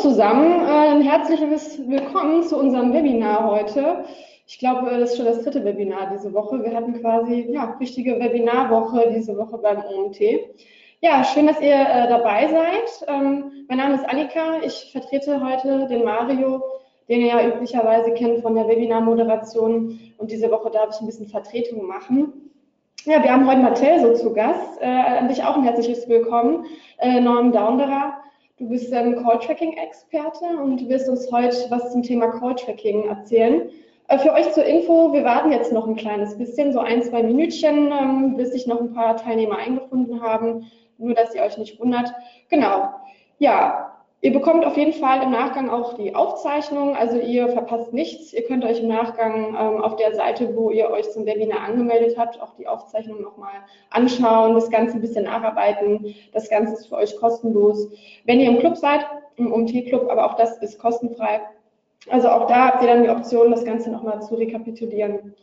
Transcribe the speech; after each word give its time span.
Zusammen. 0.00 0.66
Äh, 0.66 0.88
ein 0.92 1.02
herzliches 1.02 1.78
Willkommen 1.86 2.42
zu 2.42 2.56
unserem 2.56 2.94
Webinar 2.94 3.50
heute. 3.50 4.04
Ich 4.46 4.58
glaube, 4.58 4.88
das 4.98 5.10
ist 5.10 5.16
schon 5.18 5.26
das 5.26 5.42
dritte 5.42 5.62
Webinar 5.62 6.10
diese 6.10 6.32
Woche. 6.32 6.64
Wir 6.64 6.74
hatten 6.74 6.98
quasi 7.02 7.48
ja 7.50 7.76
richtige 7.78 8.18
Webinarwoche 8.18 9.12
diese 9.14 9.36
Woche 9.36 9.58
beim 9.58 9.84
OMT. 9.84 10.18
Ja, 11.02 11.22
schön, 11.22 11.46
dass 11.46 11.60
ihr 11.60 11.74
äh, 11.74 12.08
dabei 12.08 12.48
seid. 12.48 13.08
Ähm, 13.08 13.66
mein 13.68 13.76
Name 13.76 13.96
ist 13.96 14.08
Annika. 14.08 14.60
Ich 14.64 14.90
vertrete 14.90 15.38
heute 15.44 15.86
den 15.88 16.04
Mario, 16.04 16.62
den 17.10 17.20
ihr 17.20 17.26
ja 17.26 17.46
üblicherweise 17.46 18.12
kennt 18.14 18.40
von 18.40 18.54
der 18.54 18.68
Webinar-Moderation. 18.68 20.00
Und 20.16 20.30
diese 20.30 20.50
Woche 20.50 20.70
darf 20.70 20.94
ich 20.94 21.00
ein 21.02 21.06
bisschen 21.06 21.28
Vertretung 21.28 21.86
machen. 21.86 22.50
Ja, 23.04 23.22
wir 23.22 23.30
haben 23.30 23.46
heute 23.46 23.60
Mattel 23.60 24.00
so 24.00 24.14
zu 24.14 24.32
Gast. 24.32 24.80
Äh, 24.80 24.86
an 24.86 25.28
dich 25.28 25.44
auch 25.44 25.56
ein 25.56 25.64
herzliches 25.64 26.08
Willkommen. 26.08 26.64
Äh, 26.96 27.20
Norm 27.20 27.52
Daunderer. 27.52 28.14
Du 28.60 28.68
bist 28.68 28.92
ähm, 28.92 29.16
Call-Tracking-Experte 29.16 30.44
und 30.62 30.86
wirst 30.90 31.08
uns 31.08 31.32
heute 31.32 31.56
was 31.70 31.92
zum 31.92 32.02
Thema 32.02 32.28
Call-Tracking 32.28 33.08
erzählen. 33.08 33.70
Äh, 34.08 34.18
für 34.18 34.34
euch 34.34 34.52
zur 34.52 34.66
Info, 34.66 35.14
wir 35.14 35.24
warten 35.24 35.50
jetzt 35.50 35.72
noch 35.72 35.86
ein 35.86 35.96
kleines 35.96 36.36
bisschen, 36.36 36.70
so 36.74 36.80
ein, 36.80 37.02
zwei 37.02 37.22
Minütchen, 37.22 37.90
ähm, 37.90 38.36
bis 38.36 38.52
sich 38.52 38.66
noch 38.66 38.78
ein 38.78 38.92
paar 38.92 39.16
Teilnehmer 39.16 39.56
eingefunden 39.56 40.20
haben, 40.20 40.70
nur 40.98 41.14
dass 41.14 41.34
ihr 41.34 41.42
euch 41.42 41.56
nicht 41.56 41.80
wundert. 41.80 42.12
Genau. 42.50 42.90
Ja, 43.38 43.99
Ihr 44.22 44.34
bekommt 44.34 44.66
auf 44.66 44.76
jeden 44.76 44.92
Fall 44.92 45.22
im 45.22 45.30
Nachgang 45.30 45.70
auch 45.70 45.94
die 45.94 46.14
Aufzeichnung, 46.14 46.94
also 46.94 47.18
ihr 47.18 47.48
verpasst 47.48 47.94
nichts. 47.94 48.34
Ihr 48.34 48.44
könnt 48.44 48.66
euch 48.66 48.80
im 48.80 48.88
Nachgang 48.88 49.56
ähm, 49.58 49.82
auf 49.82 49.96
der 49.96 50.14
Seite, 50.14 50.54
wo 50.54 50.70
ihr 50.70 50.90
euch 50.90 51.10
zum 51.10 51.24
Webinar 51.24 51.60
angemeldet 51.62 52.18
habt, 52.18 52.38
auch 52.42 52.54
die 52.56 52.66
Aufzeichnung 52.66 53.22
nochmal 53.22 53.64
anschauen, 53.88 54.54
das 54.54 54.68
Ganze 54.68 54.96
ein 54.96 55.00
bisschen 55.00 55.24
nacharbeiten. 55.24 56.14
Das 56.34 56.50
Ganze 56.50 56.74
ist 56.74 56.88
für 56.88 56.96
euch 56.96 57.16
kostenlos. 57.16 57.88
Wenn 58.26 58.40
ihr 58.40 58.50
im 58.50 58.58
Club 58.58 58.76
seid, 58.76 59.06
im 59.36 59.52
UMT-Club, 59.52 60.10
aber 60.10 60.26
auch 60.26 60.34
das 60.34 60.58
ist 60.58 60.78
kostenfrei. 60.78 61.40
Also 62.10 62.28
auch 62.28 62.46
da 62.46 62.66
habt 62.66 62.82
ihr 62.82 62.88
dann 62.88 63.02
die 63.02 63.10
Option, 63.10 63.50
das 63.50 63.64
Ganze 63.64 63.90
nochmal 63.90 64.20
zu 64.20 64.34
rekapitulieren. 64.34 65.34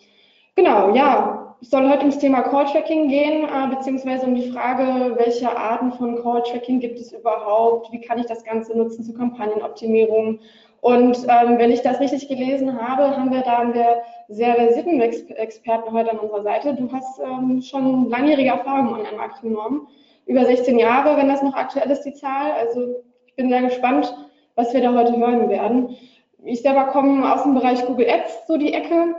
Genau, 0.57 0.91
ja, 0.95 1.55
es 1.61 1.69
soll 1.69 1.87
heute 1.87 1.99
ums 1.99 2.17
Thema 2.17 2.41
Call-Tracking 2.41 3.09
gehen, 3.09 3.43
äh, 3.43 3.75
beziehungsweise 3.75 4.25
um 4.25 4.33
die 4.33 4.49
Frage, 4.49 5.15
welche 5.15 5.55
Arten 5.55 5.91
von 5.91 6.15
Call-Tracking 6.23 6.79
gibt 6.79 6.99
es 6.99 7.13
überhaupt, 7.13 7.91
wie 7.91 8.01
kann 8.01 8.17
ich 8.17 8.25
das 8.25 8.43
Ganze 8.43 8.75
nutzen 8.75 9.03
zur 9.03 9.15
Kampagnenoptimierung. 9.15 10.39
Und 10.81 11.17
ähm, 11.29 11.59
wenn 11.59 11.69
ich 11.69 11.83
das 11.83 11.99
richtig 11.99 12.27
gelesen 12.27 12.81
habe, 12.81 13.15
haben 13.15 13.31
wir 13.31 13.41
da 13.41 13.59
haben 13.59 13.75
wir 13.75 14.01
sehr 14.29 14.55
versierten 14.55 14.99
Experten 14.99 15.93
heute 15.93 16.09
an 16.09 16.17
unserer 16.17 16.41
Seite. 16.41 16.73
Du 16.73 16.91
hast 16.91 17.19
ähm, 17.19 17.61
schon 17.61 18.09
langjährige 18.09 18.49
Erfahrung 18.49 18.95
an 18.95 19.15
Marketing 19.15 19.51
genommen, 19.51 19.87
über 20.25 20.43
16 20.43 20.79
Jahre, 20.79 21.17
wenn 21.17 21.29
das 21.29 21.43
noch 21.43 21.53
aktuell 21.53 21.91
ist, 21.91 22.01
die 22.01 22.13
Zahl. 22.15 22.53
Also 22.53 22.95
ich 23.27 23.35
bin 23.35 23.49
sehr 23.49 23.61
gespannt, 23.61 24.11
was 24.55 24.73
wir 24.73 24.81
da 24.81 24.91
heute 24.91 25.15
hören 25.15 25.49
werden. 25.49 25.95
Ich 26.43 26.63
selber 26.63 26.85
komme 26.85 27.31
aus 27.31 27.43
dem 27.43 27.53
Bereich 27.53 27.85
Google 27.85 28.09
Ads, 28.09 28.47
so 28.47 28.57
die 28.57 28.73
Ecke, 28.73 29.13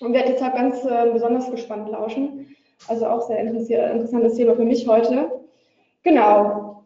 und 0.00 0.14
werde 0.14 0.32
deshalb 0.32 0.54
ganz 0.54 0.84
äh, 0.84 1.10
besonders 1.12 1.50
gespannt 1.50 1.88
lauschen. 1.90 2.56
Also 2.88 3.06
auch 3.06 3.22
sehr 3.22 3.38
interessantes 3.38 4.36
Thema 4.36 4.56
für 4.56 4.64
mich 4.64 4.88
heute. 4.88 5.30
Genau. 6.02 6.82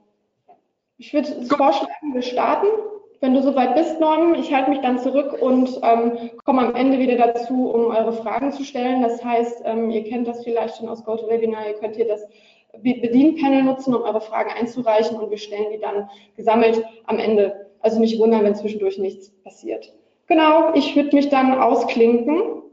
Ich 0.98 1.14
würde 1.14 1.28
vorschlagen, 1.46 2.14
wir 2.14 2.22
starten. 2.22 2.66
Wenn 3.20 3.34
du 3.34 3.42
soweit 3.42 3.74
bist, 3.74 4.00
Norm, 4.00 4.34
ich 4.34 4.52
halte 4.52 4.70
mich 4.70 4.80
dann 4.80 4.98
zurück 4.98 5.40
und 5.40 5.80
ähm, 5.82 6.30
komme 6.44 6.66
am 6.66 6.74
Ende 6.74 6.98
wieder 6.98 7.16
dazu, 7.16 7.70
um 7.70 7.86
eure 7.86 8.12
Fragen 8.12 8.52
zu 8.52 8.64
stellen. 8.64 9.02
Das 9.02 9.24
heißt, 9.24 9.62
ähm, 9.64 9.90
ihr 9.90 10.04
kennt 10.04 10.28
das 10.28 10.44
vielleicht 10.44 10.76
schon 10.76 10.88
aus 10.88 11.04
GoToWebinar, 11.04 11.68
ihr 11.68 11.74
könnt 11.74 11.96
hier 11.96 12.08
das 12.08 12.26
Bedienpanel 12.82 13.62
nutzen, 13.62 13.94
um 13.94 14.02
eure 14.02 14.20
Fragen 14.20 14.50
einzureichen 14.50 15.16
und 15.18 15.30
wir 15.30 15.38
stellen 15.38 15.70
die 15.72 15.78
dann 15.78 16.10
gesammelt 16.36 16.84
am 17.06 17.18
Ende. 17.18 17.70
Also 17.80 18.00
nicht 18.00 18.18
wundern, 18.18 18.44
wenn 18.44 18.56
zwischendurch 18.56 18.98
nichts 18.98 19.30
passiert. 19.42 19.94
Genau, 20.26 20.74
ich 20.74 20.96
würde 20.96 21.14
mich 21.14 21.28
dann 21.28 21.58
ausklinken 21.58 22.63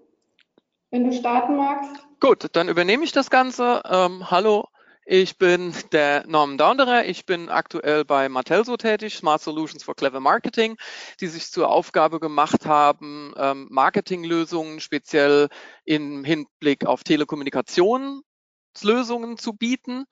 wenn 0.91 1.06
du 1.06 1.13
starten 1.13 1.56
magst. 1.56 1.90
Gut, 2.19 2.50
dann 2.52 2.69
übernehme 2.69 3.03
ich 3.03 3.12
das 3.12 3.31
Ganze. 3.31 3.81
Ähm, 3.90 4.29
hallo, 4.29 4.68
ich 5.06 5.40
bin 5.40 5.74
der 5.91 6.28
Norman 6.28 6.59
Daunderer. 6.59 7.06
Ich 7.06 7.25
bin 7.25 7.50
aktuell 7.50 8.06
bei 8.06 8.29
Martelso 8.29 8.78
tätig, 8.78 9.16
Smart 9.16 9.41
Solutions 9.41 9.84
for 9.84 9.96
Clever 9.96 10.19
Marketing, 10.19 10.78
die 11.19 11.25
sich 11.28 11.50
zur 11.50 11.72
Aufgabe 11.72 12.19
gemacht 12.19 12.68
haben, 12.68 13.34
ähm, 13.38 13.68
Marketinglösungen 13.72 14.79
speziell 14.79 15.50
im 15.85 16.24
Hinblick 16.24 16.85
auf 16.85 17.03
Telekommunikationslösungen 17.03 19.38
zu 19.38 19.53
bieten. 19.53 20.06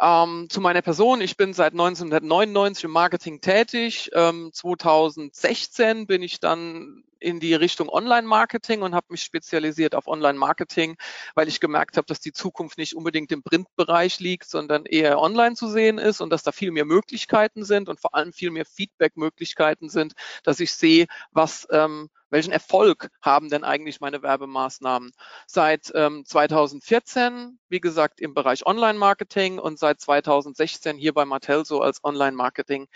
Ähm, 0.00 0.48
zu 0.50 0.60
meiner 0.60 0.82
Person, 0.82 1.20
ich 1.20 1.36
bin 1.36 1.54
seit 1.54 1.72
1999 1.72 2.84
im 2.84 2.90
Marketing 2.90 3.40
tätig. 3.40 4.10
Ähm, 4.12 4.50
2016 4.52 6.06
bin 6.06 6.22
ich 6.22 6.40
dann 6.40 7.04
in 7.20 7.40
die 7.40 7.54
Richtung 7.54 7.88
Online-Marketing 7.88 8.82
und 8.82 8.94
habe 8.94 9.06
mich 9.10 9.22
spezialisiert 9.22 9.94
auf 9.94 10.06
Online-Marketing, 10.06 10.96
weil 11.34 11.48
ich 11.48 11.60
gemerkt 11.60 11.96
habe, 11.96 12.06
dass 12.06 12.20
die 12.20 12.32
Zukunft 12.32 12.78
nicht 12.78 12.94
unbedingt 12.94 13.32
im 13.32 13.42
Printbereich 13.42 14.20
liegt, 14.20 14.48
sondern 14.48 14.84
eher 14.84 15.20
online 15.20 15.54
zu 15.54 15.68
sehen 15.68 15.98
ist 15.98 16.20
und 16.20 16.30
dass 16.30 16.42
da 16.42 16.52
viel 16.52 16.70
mehr 16.70 16.84
Möglichkeiten 16.84 17.64
sind 17.64 17.88
und 17.88 18.00
vor 18.00 18.14
allem 18.14 18.32
viel 18.32 18.50
mehr 18.50 18.64
Feedback-Möglichkeiten 18.64 19.88
sind, 19.88 20.14
dass 20.42 20.60
ich 20.60 20.72
sehe, 20.72 21.06
was 21.30 21.66
ähm, 21.70 22.08
welchen 22.30 22.52
Erfolg 22.52 23.10
haben 23.22 23.48
denn 23.48 23.64
eigentlich 23.64 24.00
meine 24.00 24.22
Werbemaßnahmen? 24.22 25.12
Seit 25.46 25.92
ähm, 25.94 26.24
2014, 26.24 27.58
wie 27.68 27.80
gesagt, 27.80 28.20
im 28.20 28.34
Bereich 28.34 28.66
Online-Marketing 28.66 29.58
und 29.58 29.78
seit 29.78 30.00
2016 30.00 30.98
hier 30.98 31.14
bei 31.14 31.24
Martelso 31.24 31.80
als 31.80 32.02
Online-Marketing 32.02 32.88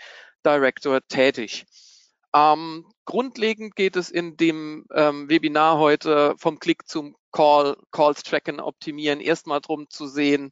Director 0.45 0.99
tätig. 1.07 1.65
Ähm, 2.33 2.85
grundlegend 3.05 3.75
geht 3.75 3.95
es 3.95 4.09
in 4.09 4.37
dem 4.37 4.85
ähm, 4.93 5.29
Webinar 5.29 5.77
heute 5.77 6.35
vom 6.37 6.59
Klick 6.59 6.87
zum 6.87 7.15
Call, 7.31 7.77
Calls 7.91 8.23
tracken, 8.23 8.59
optimieren, 8.59 9.19
erstmal 9.19 9.61
darum 9.61 9.89
zu 9.89 10.07
sehen, 10.07 10.51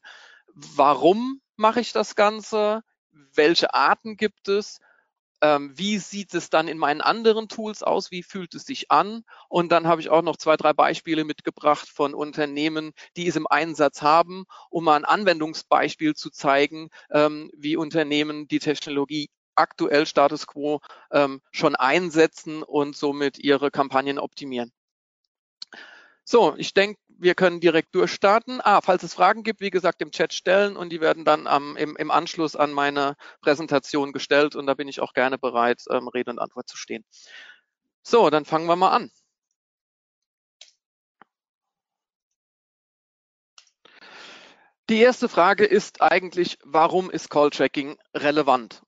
warum 0.54 1.40
mache 1.56 1.80
ich 1.80 1.92
das 1.92 2.16
Ganze, 2.16 2.82
welche 3.12 3.74
Arten 3.74 4.16
gibt 4.16 4.48
es, 4.48 4.80
ähm, 5.42 5.72
wie 5.76 5.98
sieht 5.98 6.34
es 6.34 6.50
dann 6.50 6.68
in 6.68 6.78
meinen 6.78 7.00
anderen 7.00 7.48
Tools 7.48 7.82
aus, 7.82 8.10
wie 8.10 8.22
fühlt 8.22 8.54
es 8.54 8.64
sich 8.64 8.90
an? 8.90 9.24
Und 9.48 9.72
dann 9.72 9.86
habe 9.86 10.00
ich 10.00 10.10
auch 10.10 10.22
noch 10.22 10.36
zwei, 10.36 10.56
drei 10.56 10.72
Beispiele 10.72 11.24
mitgebracht 11.24 11.88
von 11.88 12.14
Unternehmen, 12.14 12.92
die 13.16 13.26
es 13.26 13.36
im 13.36 13.46
Einsatz 13.46 14.02
haben, 14.02 14.44
um 14.68 14.84
mal 14.84 14.96
ein 14.96 15.04
Anwendungsbeispiel 15.06 16.14
zu 16.14 16.30
zeigen, 16.30 16.90
ähm, 17.10 17.50
wie 17.56 17.76
Unternehmen 17.76 18.48
die 18.48 18.58
Technologie 18.58 19.30
aktuell 19.60 20.06
Status 20.06 20.46
quo 20.46 20.80
ähm, 21.12 21.40
schon 21.52 21.76
einsetzen 21.76 22.62
und 22.62 22.96
somit 22.96 23.38
ihre 23.38 23.70
Kampagnen 23.70 24.18
optimieren. 24.18 24.72
So, 26.24 26.54
ich 26.56 26.74
denke, 26.74 27.00
wir 27.08 27.34
können 27.34 27.60
direkt 27.60 27.94
durchstarten. 27.94 28.60
Ah, 28.62 28.80
falls 28.80 29.02
es 29.02 29.14
Fragen 29.14 29.42
gibt, 29.42 29.60
wie 29.60 29.70
gesagt, 29.70 30.00
im 30.00 30.10
Chat 30.10 30.32
stellen 30.32 30.76
und 30.76 30.90
die 30.90 31.00
werden 31.00 31.24
dann 31.24 31.46
am, 31.46 31.76
im, 31.76 31.96
im 31.96 32.10
Anschluss 32.10 32.56
an 32.56 32.72
meine 32.72 33.16
Präsentation 33.40 34.12
gestellt 34.12 34.56
und 34.56 34.66
da 34.66 34.74
bin 34.74 34.88
ich 34.88 35.00
auch 35.00 35.12
gerne 35.12 35.38
bereit, 35.38 35.82
ähm, 35.90 36.08
Rede 36.08 36.30
und 36.30 36.38
Antwort 36.38 36.68
zu 36.68 36.76
stehen. 36.76 37.04
So, 38.02 38.30
dann 38.30 38.44
fangen 38.44 38.66
wir 38.66 38.76
mal 38.76 38.90
an. 38.90 39.10
Die 44.88 45.00
erste 45.00 45.28
Frage 45.28 45.64
ist 45.64 46.02
eigentlich, 46.02 46.58
warum 46.64 47.10
ist 47.10 47.30
Call 47.30 47.50
Tracking 47.50 47.96
relevant? 48.14 48.82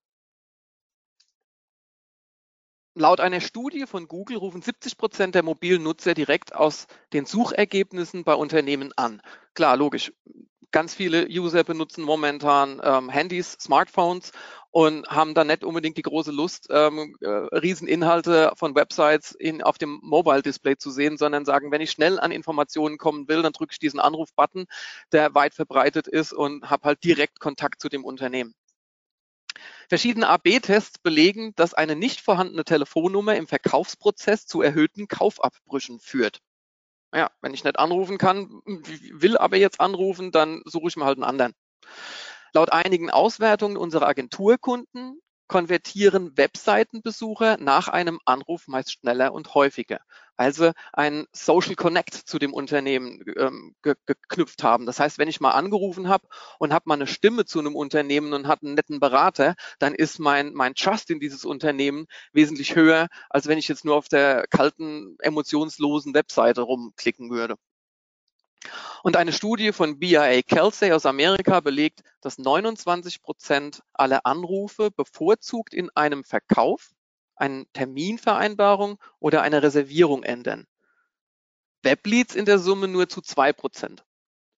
Laut 2.94 3.20
einer 3.20 3.40
Studie 3.40 3.86
von 3.86 4.06
Google 4.06 4.36
rufen 4.36 4.60
70 4.60 4.98
Prozent 4.98 5.34
der 5.34 5.42
mobilen 5.42 5.82
Nutzer 5.82 6.12
direkt 6.12 6.54
aus 6.54 6.86
den 7.14 7.24
Suchergebnissen 7.24 8.22
bei 8.22 8.34
Unternehmen 8.34 8.92
an. 8.96 9.22
Klar, 9.54 9.78
logisch. 9.78 10.12
Ganz 10.72 10.94
viele 10.94 11.26
User 11.26 11.64
benutzen 11.64 12.04
momentan 12.04 12.82
ähm, 12.84 13.08
Handys, 13.08 13.52
Smartphones 13.58 14.32
und 14.70 15.06
haben 15.08 15.32
dann 15.32 15.46
nicht 15.46 15.64
unbedingt 15.64 15.96
die 15.96 16.02
große 16.02 16.32
Lust, 16.32 16.68
ähm, 16.70 17.16
äh, 17.22 17.28
Rieseninhalte 17.28 18.52
von 18.56 18.74
Websites 18.74 19.32
in, 19.32 19.62
auf 19.62 19.78
dem 19.78 19.98
Mobile-Display 20.02 20.76
zu 20.76 20.90
sehen, 20.90 21.16
sondern 21.16 21.46
sagen, 21.46 21.70
wenn 21.70 21.80
ich 21.80 21.90
schnell 21.90 22.20
an 22.20 22.30
Informationen 22.30 22.98
kommen 22.98 23.26
will, 23.26 23.40
dann 23.40 23.52
drücke 23.54 23.72
ich 23.72 23.78
diesen 23.78 24.00
Anruf-Button, 24.00 24.66
der 25.12 25.34
weit 25.34 25.54
verbreitet 25.54 26.08
ist 26.08 26.34
und 26.34 26.68
habe 26.68 26.88
halt 26.88 27.04
direkt 27.04 27.40
Kontakt 27.40 27.80
zu 27.80 27.88
dem 27.88 28.04
Unternehmen. 28.04 28.54
Verschiedene 29.88 30.28
AB-Tests 30.28 30.98
belegen, 30.98 31.54
dass 31.56 31.74
eine 31.74 31.96
nicht 31.96 32.20
vorhandene 32.20 32.64
Telefonnummer 32.64 33.36
im 33.36 33.46
Verkaufsprozess 33.46 34.46
zu 34.46 34.62
erhöhten 34.62 35.08
Kaufabbrüchen 35.08 36.00
führt. 36.00 36.40
Ja, 37.14 37.30
wenn 37.42 37.52
ich 37.52 37.64
nicht 37.64 37.78
anrufen 37.78 38.16
kann, 38.16 38.62
will 38.64 39.36
aber 39.36 39.56
jetzt 39.56 39.80
anrufen, 39.80 40.32
dann 40.32 40.62
suche 40.64 40.88
ich 40.88 40.96
mir 40.96 41.04
halt 41.04 41.18
einen 41.18 41.24
anderen. 41.24 41.52
Laut 42.54 42.72
einigen 42.72 43.10
Auswertungen 43.10 43.76
unserer 43.76 44.06
Agenturkunden 44.06 45.20
konvertieren 45.52 46.34
Webseitenbesucher 46.38 47.58
nach 47.58 47.88
einem 47.88 48.18
Anruf 48.24 48.68
meist 48.68 48.92
schneller 48.92 49.34
und 49.34 49.54
häufiger, 49.54 50.00
weil 50.38 50.54
sie 50.54 50.72
einen 50.94 51.26
Social 51.32 51.74
Connect 51.74 52.14
zu 52.14 52.38
dem 52.38 52.54
Unternehmen 52.54 53.22
ähm, 53.36 53.74
ge 53.82 53.94
geknüpft 54.06 54.62
haben. 54.62 54.86
Das 54.86 54.98
heißt, 54.98 55.18
wenn 55.18 55.28
ich 55.28 55.42
mal 55.42 55.50
angerufen 55.50 56.08
habe 56.08 56.26
und 56.58 56.72
habe 56.72 56.84
mal 56.86 56.94
eine 56.94 57.06
Stimme 57.06 57.44
zu 57.44 57.58
einem 57.58 57.76
Unternehmen 57.76 58.32
und 58.32 58.48
hat 58.48 58.62
einen 58.62 58.72
netten 58.72 58.98
Berater, 58.98 59.54
dann 59.78 59.94
ist 59.94 60.18
mein, 60.18 60.54
mein 60.54 60.74
Trust 60.74 61.10
in 61.10 61.20
dieses 61.20 61.44
Unternehmen 61.44 62.06
wesentlich 62.32 62.74
höher, 62.74 63.08
als 63.28 63.46
wenn 63.46 63.58
ich 63.58 63.68
jetzt 63.68 63.84
nur 63.84 63.96
auf 63.96 64.08
der 64.08 64.46
kalten, 64.48 65.16
emotionslosen 65.20 66.14
Webseite 66.14 66.62
rumklicken 66.62 67.30
würde. 67.30 67.56
Und 69.02 69.16
eine 69.16 69.32
Studie 69.32 69.72
von 69.72 69.98
BIA 69.98 70.42
Kelsey 70.42 70.92
aus 70.92 71.06
Amerika 71.06 71.60
belegt, 71.60 72.02
dass 72.20 72.38
29 72.38 73.22
Prozent 73.22 73.82
aller 73.92 74.24
Anrufe 74.24 74.90
bevorzugt 74.90 75.74
in 75.74 75.90
einem 75.94 76.24
Verkauf, 76.24 76.90
eine 77.34 77.66
Terminvereinbarung 77.72 78.98
oder 79.18 79.42
eine 79.42 79.62
Reservierung 79.62 80.22
enden. 80.22 80.66
Webleads 81.82 82.34
in 82.34 82.44
der 82.44 82.58
Summe 82.58 82.86
nur 82.86 83.08
zu 83.08 83.20
zwei 83.20 83.52
Prozent. 83.52 84.04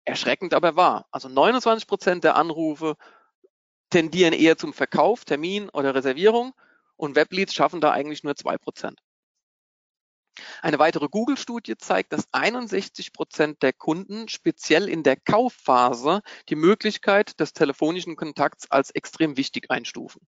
Erschreckend 0.04 0.54
aber 0.54 0.74
wahr. 0.74 1.06
Also 1.12 1.28
29 1.28 1.86
Prozent 1.86 2.24
der 2.24 2.34
Anrufe 2.34 2.96
tendieren 3.90 4.32
eher 4.32 4.56
zum 4.56 4.72
Verkauf, 4.72 5.24
Termin 5.24 5.68
oder 5.68 5.94
Reservierung 5.94 6.54
und 6.96 7.14
Webleads 7.14 7.54
schaffen 7.54 7.80
da 7.80 7.92
eigentlich 7.92 8.24
nur 8.24 8.34
zwei 8.34 8.58
Prozent. 8.58 9.00
Eine 10.62 10.78
weitere 10.78 11.08
Google-Studie 11.08 11.76
zeigt, 11.76 12.12
dass 12.12 12.32
61 12.32 13.12
Prozent 13.12 13.62
der 13.62 13.72
Kunden 13.72 14.28
speziell 14.28 14.88
in 14.88 15.02
der 15.02 15.16
Kaufphase 15.16 16.22
die 16.48 16.54
Möglichkeit 16.54 17.38
des 17.38 17.52
telefonischen 17.52 18.16
Kontakts 18.16 18.70
als 18.70 18.90
extrem 18.90 19.36
wichtig 19.36 19.70
einstufen. 19.70 20.26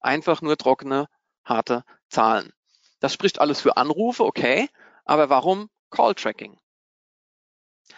Einfach 0.00 0.42
nur 0.42 0.58
trockene, 0.58 1.06
harte 1.44 1.84
Zahlen. 2.08 2.52
Das 3.00 3.14
spricht 3.14 3.40
alles 3.40 3.60
für 3.60 3.76
Anrufe, 3.76 4.24
okay, 4.24 4.68
aber 5.04 5.30
warum 5.30 5.70
Call-Tracking? 5.90 6.60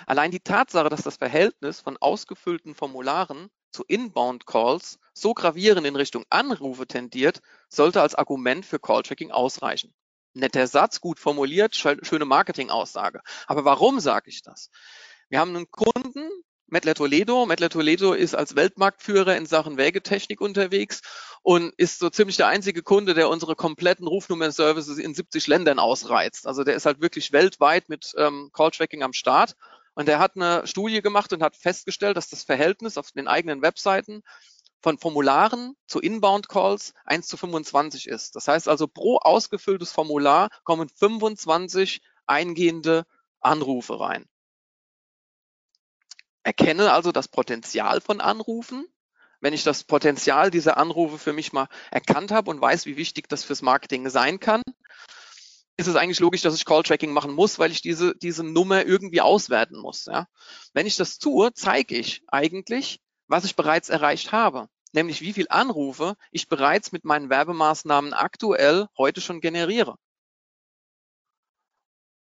Allein 0.07 0.31
die 0.31 0.41
Tatsache, 0.41 0.89
dass 0.89 1.03
das 1.03 1.17
Verhältnis 1.17 1.81
von 1.81 1.97
ausgefüllten 1.97 2.75
Formularen 2.75 3.51
zu 3.73 3.85
Inbound-Calls 3.85 4.99
so 5.13 5.35
gravierend 5.35 5.87
in 5.87 5.97
Richtung 5.97 6.25
Anrufe 6.31 6.87
tendiert, 6.87 7.41
sollte 7.69 8.01
als 8.01 8.15
Argument 8.15 8.65
für 8.65 8.79
Call-Tracking 8.79 9.33
ausreichen 9.33 9.93
netter 10.35 10.67
Satz, 10.67 11.01
gut 11.01 11.19
formuliert, 11.19 11.77
schöne 11.77 12.25
Marketingaussage. 12.25 13.21
Aber 13.47 13.65
warum 13.65 14.01
sage 14.01 14.31
ich 14.31 14.43
das? 14.43 14.71
Wir 15.29 15.41
haben 15.41 15.57
einen 15.57 15.71
Kunden, 15.71 16.29
Mettler 16.73 16.95
Toledo. 16.95 17.45
Mettler 17.45 17.69
Toledo 17.69 18.15
ist 18.15 18.35
als 18.35 18.57
Weltmarktführer 18.57 19.37
in 19.37 19.45
Sachen 19.45 19.77
Wägetechnik 19.77 20.41
unterwegs 20.41 21.03
und 21.43 21.75
ist 21.77 21.99
so 21.99 22.09
ziemlich 22.09 22.39
der 22.39 22.47
einzige 22.49 22.83
Kunde, 22.83 23.13
der 23.13 23.29
unsere 23.29 23.55
kompletten 23.55 24.07
Rufnummern-Services 24.07 24.97
in 24.97 25.15
70 25.15 25.47
Ländern 25.49 25.79
ausreizt. 25.79 26.47
Also 26.47 26.65
der 26.65 26.75
ist 26.75 26.87
halt 26.87 27.03
wirklich 27.03 27.31
weltweit 27.31 27.91
mit 27.91 28.15
ähm, 28.17 28.49
Call-Tracking 28.55 29.03
am 29.03 29.13
Start. 29.13 29.55
Und 29.95 30.09
er 30.09 30.19
hat 30.19 30.37
eine 30.37 30.67
Studie 30.67 31.03
gemacht 31.03 31.35
und 31.35 31.43
hat 31.43 31.57
festgestellt, 31.57 32.17
dass 32.17 32.31
das 32.31 32.43
Verhältnis 32.43 32.97
auf 32.97 33.13
den 33.13 33.29
eigenen 33.29 33.61
Webseiten 33.61 34.23
von 34.83 34.99
Formularen 34.99 35.77
zu 35.87 36.01
Inbound-Calls 36.01 36.93
1 37.05 37.27
zu 37.29 37.37
25 37.37 38.09
ist. 38.09 38.37
Das 38.37 38.49
heißt 38.49 38.69
also, 38.69 38.89
pro 38.89 39.19
ausgefülltes 39.19 39.93
Formular 39.93 40.49
kommen 40.65 40.89
25 40.89 42.01
eingehende 42.27 43.05
Anrufe 43.41 44.01
rein. 44.01 44.27
Erkenne 46.43 46.93
also 46.93 47.13
das 47.13 47.29
Potenzial 47.29 48.01
von 48.01 48.21
Anrufen. 48.21 48.87
Wenn 49.41 49.55
ich 49.55 49.65
das 49.65 49.85
Potenzial 49.85 50.51
dieser 50.51 50.77
Anrufe 50.77 51.19
für 51.19 51.33
mich 51.33 51.53
mal 51.53 51.69
erkannt 51.91 52.31
habe 52.31 52.51
und 52.51 52.61
weiß, 52.61 52.87
wie 52.87 52.97
wichtig 52.97 53.29
das 53.29 53.45
fürs 53.45 53.63
Marketing 53.63 54.09
sein 54.09 54.41
kann, 54.41 54.63
ist 55.77 55.87
es 55.87 55.97
eigentlich 55.97 56.21
logisch, 56.21 56.43
dass 56.43 56.55
ich 56.55 56.65
Call-Tracking 56.65 57.13
machen 57.13 57.33
muss, 57.33 57.59
weil 57.59 57.71
ich 57.71 57.81
diese, 57.81 58.15
diese 58.17 58.45
Nummer 58.45 58.85
irgendwie 58.85 59.21
auswerten 59.21 59.79
muss. 59.79 60.05
Ja? 60.07 60.27
Wenn 60.75 60.87
ich 60.87 60.97
das 60.97 61.19
tue, 61.19 61.53
zeige 61.55 61.97
ich 61.97 62.23
eigentlich, 62.29 63.01
was 63.29 63.45
ich 63.45 63.57
bereits 63.57 63.89
erreicht 63.89 64.33
habe, 64.33 64.69
nämlich 64.93 65.21
wie 65.21 65.33
viel 65.33 65.47
Anrufe 65.49 66.17
ich 66.31 66.49
bereits 66.49 66.93
mit 66.93 67.05
meinen 67.05 67.31
Werbemaßnahmen 67.31 68.13
aktuell 68.13 68.87
heute 68.97 69.21
schon 69.21 69.41
generiere. 69.41 69.97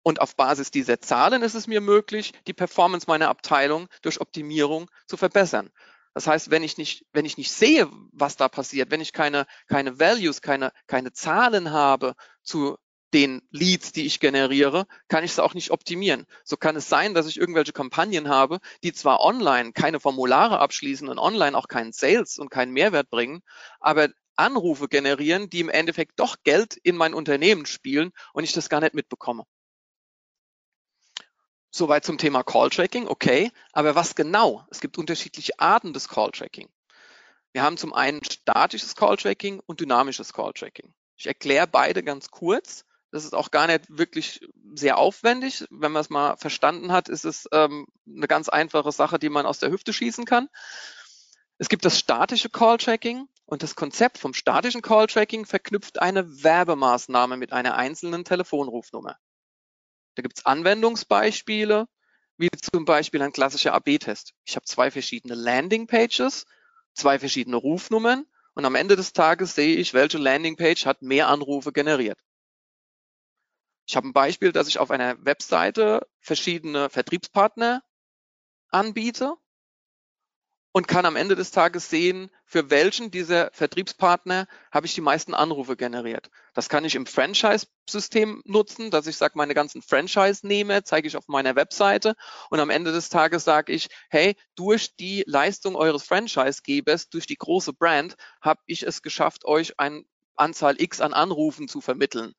Und 0.03 0.19
auf 0.19 0.35
Basis 0.35 0.69
dieser 0.69 0.99
Zahlen 0.99 1.43
ist 1.43 1.55
es 1.55 1.67
mir 1.67 1.79
möglich, 1.79 2.33
die 2.45 2.53
Performance 2.53 3.05
meiner 3.07 3.29
Abteilung 3.29 3.87
durch 4.01 4.19
Optimierung 4.19 4.91
zu 5.07 5.15
verbessern. 5.15 5.71
Das 6.13 6.27
heißt, 6.27 6.51
wenn 6.51 6.61
ich 6.61 6.77
nicht, 6.77 7.05
wenn 7.13 7.25
ich 7.25 7.37
nicht 7.37 7.51
sehe, 7.51 7.89
was 8.11 8.35
da 8.35 8.47
passiert, 8.49 8.91
wenn 8.91 9.01
ich 9.01 9.13
keine, 9.13 9.47
keine 9.67 9.99
Values, 9.99 10.41
keine, 10.41 10.71
keine 10.87 11.11
Zahlen 11.11 11.71
habe 11.71 12.15
zu 12.43 12.77
den 13.13 13.41
Leads, 13.51 13.91
die 13.91 14.05
ich 14.05 14.19
generiere, 14.19 14.85
kann 15.07 15.23
ich 15.23 15.31
es 15.31 15.39
auch 15.39 15.53
nicht 15.53 15.71
optimieren. 15.71 16.25
So 16.43 16.57
kann 16.57 16.75
es 16.75 16.89
sein, 16.89 17.13
dass 17.13 17.27
ich 17.27 17.39
irgendwelche 17.39 17.73
Kampagnen 17.73 18.29
habe, 18.29 18.59
die 18.83 18.93
zwar 18.93 19.21
online 19.21 19.73
keine 19.73 19.99
Formulare 19.99 20.59
abschließen 20.59 21.07
und 21.07 21.19
online 21.19 21.57
auch 21.57 21.67
keinen 21.67 21.93
Sales 21.93 22.39
und 22.39 22.49
keinen 22.49 22.73
Mehrwert 22.73 23.09
bringen, 23.09 23.41
aber 23.79 24.09
Anrufe 24.35 24.87
generieren, 24.87 25.49
die 25.49 25.59
im 25.59 25.69
Endeffekt 25.69 26.19
doch 26.19 26.37
Geld 26.43 26.75
in 26.75 26.95
mein 26.95 27.13
Unternehmen 27.13 27.65
spielen 27.65 28.11
und 28.33 28.43
ich 28.43 28.53
das 28.53 28.69
gar 28.69 28.81
nicht 28.81 28.95
mitbekomme. 28.95 29.45
Soweit 31.69 32.05
zum 32.05 32.17
Thema 32.17 32.43
Call-Tracking, 32.43 33.07
okay. 33.07 33.51
Aber 33.71 33.95
was 33.95 34.15
genau? 34.15 34.65
Es 34.69 34.79
gibt 34.79 34.97
unterschiedliche 34.97 35.59
Arten 35.59 35.93
des 35.93 36.07
Call-Tracking. 36.07 36.69
Wir 37.51 37.63
haben 37.63 37.77
zum 37.77 37.93
einen 37.93 38.23
statisches 38.23 38.95
Call-Tracking 38.95 39.59
und 39.65 39.79
dynamisches 39.79 40.33
Call-Tracking. 40.33 40.93
Ich 41.15 41.27
erkläre 41.27 41.67
beide 41.67 42.03
ganz 42.03 42.29
kurz 42.29 42.85
das 43.13 43.25
ist 43.25 43.35
auch 43.35 43.51
gar 43.51 43.67
nicht 43.67 43.85
wirklich 43.89 44.39
sehr 44.73 44.97
aufwendig. 44.97 45.65
Wenn 45.69 45.91
man 45.91 46.01
es 46.01 46.09
mal 46.09 46.35
verstanden 46.37 46.91
hat, 46.91 47.09
ist 47.09 47.25
es 47.25 47.47
ähm, 47.51 47.85
eine 48.07 48.27
ganz 48.27 48.49
einfache 48.49 48.91
Sache, 48.91 49.19
die 49.19 49.29
man 49.29 49.45
aus 49.45 49.59
der 49.59 49.69
Hüfte 49.69 49.93
schießen 49.93 50.25
kann. 50.25 50.49
Es 51.59 51.69
gibt 51.69 51.85
das 51.85 51.99
statische 51.99 52.49
Call-Tracking 52.49 53.27
und 53.45 53.61
das 53.61 53.75
Konzept 53.75 54.17
vom 54.17 54.33
statischen 54.33 54.81
Call-Tracking 54.81 55.45
verknüpft 55.45 56.01
eine 56.01 56.43
Werbemaßnahme 56.43 57.37
mit 57.37 57.53
einer 57.53 57.75
einzelnen 57.75 58.25
Telefonrufnummer. 58.25 59.15
Da 60.15 60.23
gibt 60.23 60.39
es 60.39 60.45
Anwendungsbeispiele, 60.47 61.85
wie 62.37 62.49
zum 62.73 62.85
Beispiel 62.85 63.21
ein 63.21 63.31
klassischer 63.31 63.75
AB-Test. 63.75 64.33
Ich 64.43 64.55
habe 64.55 64.65
zwei 64.65 64.89
verschiedene 64.89 65.35
Landing-Pages, 65.35 66.47
zwei 66.95 67.19
verschiedene 67.19 67.57
Rufnummern 67.57 68.25
und 68.55 68.65
am 68.65 68.73
Ende 68.73 68.95
des 68.95 69.13
Tages 69.13 69.53
sehe 69.53 69.75
ich, 69.75 69.93
welche 69.93 70.17
Landing-Page 70.17 70.87
hat 70.87 71.03
mehr 71.03 71.27
Anrufe 71.27 71.71
generiert. 71.71 72.17
Ich 73.85 73.95
habe 73.95 74.07
ein 74.07 74.13
Beispiel, 74.13 74.51
dass 74.51 74.67
ich 74.67 74.79
auf 74.79 74.91
einer 74.91 75.23
Webseite 75.25 76.07
verschiedene 76.19 76.89
Vertriebspartner 76.89 77.83
anbiete 78.69 79.35
und 80.75 80.87
kann 80.87 81.05
am 81.05 81.15
Ende 81.15 81.35
des 81.35 81.51
Tages 81.51 81.89
sehen, 81.89 82.31
für 82.45 82.71
welchen 82.71 83.11
dieser 83.11 83.51
Vertriebspartner 83.53 84.47
habe 84.71 84.87
ich 84.87 84.95
die 84.95 85.01
meisten 85.01 85.35
Anrufe 85.35 85.77
generiert. 85.77 86.31
Das 86.55 86.67
kann 86.67 86.83
ich 86.83 86.95
im 86.95 87.05
Franchise-System 87.05 88.41
nutzen, 88.45 88.89
dass 88.89 89.05
ich 89.05 89.15
sage, 89.15 89.37
meine 89.37 89.53
ganzen 89.53 89.83
Franchise-Nehmer 89.83 90.83
zeige 90.83 91.07
ich 91.07 91.15
auf 91.15 91.27
meiner 91.27 91.55
Webseite 91.55 92.15
und 92.49 92.59
am 92.59 92.71
Ende 92.71 92.91
des 92.91 93.09
Tages 93.09 93.43
sage 93.43 93.71
ich, 93.71 93.89
hey, 94.09 94.35
durch 94.55 94.95
die 94.95 95.23
Leistung 95.27 95.75
eures 95.75 96.03
Franchise-Gebers, 96.03 97.09
durch 97.09 97.27
die 97.27 97.37
große 97.37 97.73
Brand, 97.73 98.15
habe 98.41 98.61
ich 98.65 98.81
es 98.81 99.03
geschafft, 99.03 99.45
euch 99.45 99.79
eine 99.79 100.03
Anzahl 100.35 100.81
X 100.81 101.01
an 101.01 101.13
Anrufen 101.13 101.67
zu 101.67 101.81
vermitteln. 101.81 102.33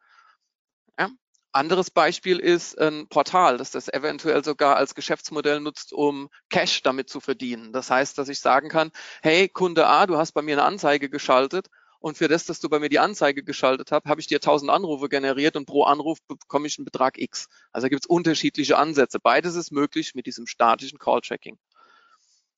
Anderes 1.54 1.90
Beispiel 1.90 2.40
ist 2.40 2.76
ein 2.80 3.06
Portal, 3.06 3.58
das 3.58 3.70
das 3.70 3.88
eventuell 3.88 4.42
sogar 4.42 4.76
als 4.76 4.96
Geschäftsmodell 4.96 5.61
nutzt, 5.61 5.92
um 5.92 6.28
Cash 6.50 6.82
damit 6.82 7.08
zu 7.08 7.20
verdienen. 7.20 7.73
Das 7.73 7.90
heißt, 7.90 8.18
dass 8.18 8.28
ich 8.28 8.40
sagen 8.40 8.68
kann, 8.68 8.90
hey, 9.23 9.49
Kunde 9.49 9.87
A, 9.87 10.06
du 10.06 10.16
hast 10.16 10.32
bei 10.32 10.42
mir 10.42 10.56
eine 10.56 10.64
Anzeige 10.64 11.08
geschaltet 11.08 11.68
und 12.00 12.18
für 12.18 12.26
das, 12.26 12.44
dass 12.44 12.58
du 12.58 12.68
bei 12.68 12.80
mir 12.80 12.88
die 12.88 12.99
Anzeige 12.99 13.44
geschaltet 13.44 13.92
hast, 13.92 14.04
habe 14.04 14.20
ich 14.20 14.26
dir 14.26 14.38
1000 14.38 14.68
Anrufe 14.68 15.08
generiert 15.08 15.54
und 15.54 15.66
pro 15.66 15.84
Anruf 15.84 16.18
bekomme 16.26 16.66
ich 16.66 16.76
einen 16.76 16.87
Betrag 16.87 17.18
X. 17.18 17.46
Also 17.73 17.88
gibt 17.88 18.02
es 18.02 18.06
unterschiedliche 18.06 18.76
Ansätze. 18.76 19.20
Beides 19.20 19.54
ist 19.54 19.70
möglich 19.70 20.16
mit 20.16 20.26
diesem 20.26 20.49
statischen 20.49 20.99
Call-Tracking. 20.99 21.56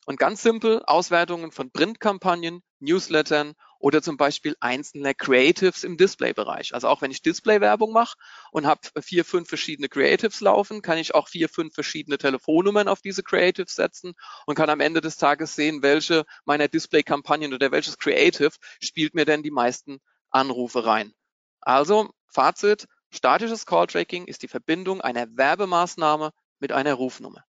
Und 0.06 0.18
ganz 0.18 0.42
simpel 0.42 0.82
Auswertungen 0.86 1.52
von 1.52 1.70
Printkampagnen, 1.70 2.62
Newslettern 2.80 3.54
oder 3.78 4.02
zum 4.02 4.16
Beispiel 4.16 4.56
einzelne 4.60 5.14
Creatives 5.14 5.84
im 5.84 5.96
Display-Bereich. 5.96 6.74
Also 6.74 6.88
auch 6.88 7.02
wenn 7.02 7.10
ich 7.10 7.22
Display-Werbung 7.22 7.92
mache 7.92 8.16
und 8.50 8.66
habe 8.66 8.80
vier, 9.00 9.24
fünf 9.24 9.48
verschiedene 9.48 9.88
Creatives 9.88 10.40
laufen, 10.40 10.82
kann 10.82 10.98
ich 10.98 11.14
auch 11.14 11.28
vier, 11.28 11.48
fünf 11.48 11.74
verschiedene 11.74 12.18
Telefonnummern 12.18 12.88
auf 12.88 13.00
diese 13.00 13.22
Creatives 13.22 13.74
setzen 13.74 14.14
und 14.46 14.54
kann 14.54 14.70
am 14.70 14.80
Ende 14.80 15.00
des 15.00 15.16
Tages 15.16 15.54
sehen, 15.54 15.82
welche 15.82 16.24
meiner 16.44 16.68
Display-Kampagnen 16.68 17.54
oder 17.54 17.70
welches 17.70 17.98
Creative 17.98 18.52
spielt 18.80 19.14
mir 19.14 19.24
denn 19.24 19.42
die 19.42 19.50
meisten 19.50 20.00
Anrufe 20.30 20.84
rein. 20.86 21.12
Also 21.60 22.10
Fazit, 22.28 22.86
statisches 23.10 23.66
Call-Tracking 23.66 24.26
ist 24.26 24.42
die 24.42 24.48
Verbindung 24.48 25.00
einer 25.00 25.26
Werbemaßnahme 25.36 26.32
mit 26.58 26.72
einer 26.72 26.94
Rufnummer. 26.94 27.44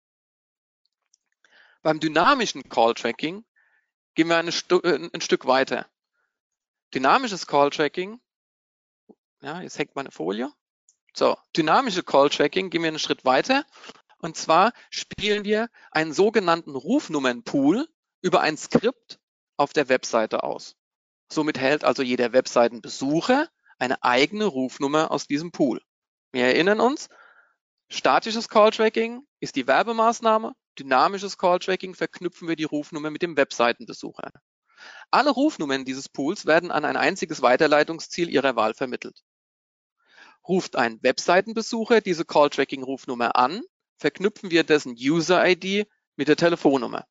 Beim 1.83 1.99
dynamischen 1.99 2.69
Call-Tracking 2.69 3.45
gehen 4.15 4.29
wir 4.29 4.37
ein, 4.37 4.53
Stu 4.53 4.79
äh, 4.81 5.09
ein 5.13 5.21
Stück 5.21 5.47
weiter. 5.47 5.87
Dynamisches 6.95 7.47
Call-Tracking, 7.47 8.21
ja, 9.41 9.61
jetzt 9.61 9.79
hängt 9.79 9.97
meine 9.97 10.11
Folie. 10.11 10.53
So, 11.15 11.37
dynamische 11.57 12.03
Call-Tracking 12.03 12.71
gehen 12.71 12.83
wir 12.83 12.89
einen 12.89 12.99
Schritt 12.99 13.25
weiter. 13.25 13.65
Und 14.19 14.37
zwar 14.37 14.73
spielen 14.91 15.45
wir 15.45 15.69
einen 15.91 16.13
sogenannten 16.13 16.77
Rufnummernpool 16.77 17.89
über 18.21 18.41
ein 18.41 18.57
Skript 18.57 19.19
auf 19.57 19.73
der 19.73 19.89
Webseite 19.89 20.45
aus. 20.45 20.77
Somit 21.31 21.59
hält 21.59 21.83
also 21.83 22.03
jeder 22.03 22.33
Webseitenbesucher 22.33 23.49
eine 23.79 24.03
eigene 24.03 24.45
Rufnummer 24.47 25.11
aus 25.11 25.27
diesem 25.27 25.51
Pool. 25.51 25.83
Wir 26.31 26.45
erinnern 26.45 26.81
uns, 26.81 27.09
statisches 27.89 28.49
Call-Tracking 28.49 29.27
ist 29.41 29.57
die 29.57 29.67
Werbemaßnahme, 29.67 30.55
dynamisches 30.79 31.37
Call-Tracking 31.37 31.95
verknüpfen 31.95 32.49
wir 32.49 32.57
die 32.57 32.65
Rufnummer 32.65 33.11
mit 33.11 33.23
dem 33.23 33.37
Webseitenbesucher. 33.37 34.31
Alle 35.11 35.31
Rufnummern 35.31 35.85
dieses 35.85 36.09
Pools 36.09 36.47
werden 36.47 36.71
an 36.71 36.85
ein 36.85 36.97
einziges 36.97 37.43
Weiterleitungsziel 37.43 38.31
Ihrer 38.31 38.57
Wahl 38.57 38.75
vermittelt. 38.75 39.23
Ruft 40.49 40.77
ein 40.77 41.03
Webseitenbesucher 41.03 42.01
diese 42.01 42.25
Call-Tracking-Rufnummer 42.25 43.37
an, 43.37 43.63
verknüpfen 43.97 44.51
wir 44.51 44.65
dessen 44.65 44.97
User-ID 44.99 45.87
mit 46.17 46.29
der 46.29 46.37
Telefonnummer. 46.37 47.07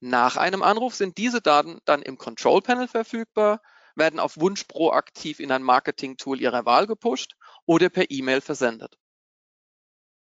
Nach 0.00 0.36
einem 0.36 0.62
Anruf 0.62 0.94
sind 0.94 1.18
diese 1.18 1.40
Daten 1.40 1.78
dann 1.84 2.02
im 2.02 2.18
Control 2.18 2.62
Panel 2.62 2.88
verfügbar, 2.88 3.60
werden 3.94 4.18
auf 4.18 4.38
Wunsch 4.40 4.64
proaktiv 4.64 5.38
in 5.38 5.52
ein 5.52 5.62
Marketing-Tool 5.62 6.40
Ihrer 6.40 6.64
Wahl 6.64 6.86
gepusht 6.86 7.36
oder 7.66 7.88
per 7.88 8.10
E-Mail 8.10 8.40
versendet. 8.40 8.98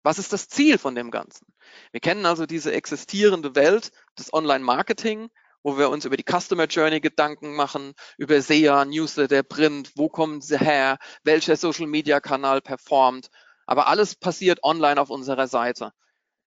Was 0.03 0.19
ist 0.19 0.31
das 0.31 0.47
Ziel 0.47 0.77
von 0.77 0.95
dem 0.95 1.11
Ganzen? 1.11 1.47
Wir 1.91 1.99
kennen 1.99 2.25
also 2.25 2.45
diese 2.45 2.71
existierende 2.71 3.55
Welt 3.55 3.91
des 4.17 4.31
Online-Marketing, 4.31 5.29
wo 5.63 5.77
wir 5.77 5.89
uns 5.89 6.05
über 6.05 6.17
die 6.17 6.23
Customer 6.23 6.65
Journey 6.65 6.99
Gedanken 6.99 7.55
machen, 7.55 7.93
über 8.17 8.41
SEA, 8.41 8.85
Newsletter, 8.85 9.43
Print, 9.43 9.91
wo 9.95 10.09
kommen 10.09 10.41
sie 10.41 10.59
her, 10.59 10.97
welcher 11.23 11.55
Social 11.55 11.87
Media 11.87 12.19
Kanal 12.19 12.61
performt. 12.61 13.29
Aber 13.65 13.87
alles 13.87 14.15
passiert 14.15 14.63
online 14.63 14.99
auf 14.99 15.09
unserer 15.09 15.47
Seite. 15.47 15.91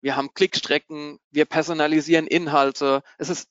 Wir 0.02 0.16
haben 0.16 0.34
Klickstrecken, 0.34 1.20
wir 1.32 1.46
personalisieren 1.46 2.28
Inhalte. 2.28 3.02
Es 3.18 3.30
ist 3.30 3.50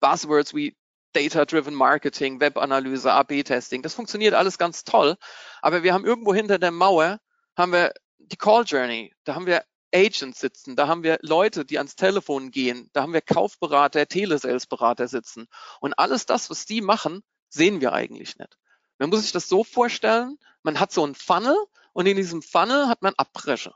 Buzzwords 0.00 0.54
wie 0.54 0.76
Data-Driven 1.12 1.74
Marketing, 1.74 2.40
Webanalyse, 2.40 3.12
AB-Testing. 3.12 3.82
Das 3.82 3.94
funktioniert 3.94 4.34
alles 4.34 4.58
ganz 4.58 4.84
toll. 4.84 5.16
Aber 5.60 5.82
wir 5.82 5.92
haben 5.92 6.04
irgendwo 6.04 6.32
hinter 6.34 6.58
der 6.58 6.70
Mauer, 6.70 7.18
haben 7.56 7.72
wir 7.72 7.92
die 8.18 8.36
Call 8.36 8.64
Journey. 8.64 9.12
Da 9.24 9.34
haben 9.34 9.46
wir 9.46 9.64
Agents 9.94 10.40
sitzen, 10.40 10.76
da 10.76 10.88
haben 10.88 11.02
wir 11.02 11.18
Leute, 11.22 11.64
die 11.64 11.78
ans 11.78 11.96
Telefon 11.96 12.50
gehen, 12.50 12.90
da 12.92 13.02
haben 13.02 13.12
wir 13.12 13.20
Kaufberater, 13.20 14.06
Telesalesberater 14.06 15.08
sitzen. 15.08 15.46
Und 15.80 15.94
alles 15.98 16.26
das, 16.26 16.50
was 16.50 16.66
die 16.66 16.80
machen, 16.80 17.22
sehen 17.48 17.80
wir 17.80 17.92
eigentlich 17.92 18.36
nicht. 18.36 18.58
Man 18.98 19.10
muss 19.10 19.22
sich 19.22 19.32
das 19.32 19.48
so 19.48 19.64
vorstellen, 19.64 20.38
man 20.62 20.78
hat 20.78 20.92
so 20.92 21.04
einen 21.04 21.14
Funnel 21.14 21.56
und 21.92 22.06
in 22.06 22.16
diesem 22.16 22.42
Funnel 22.42 22.88
hat 22.88 23.02
man 23.02 23.14
Abbrüche. 23.16 23.72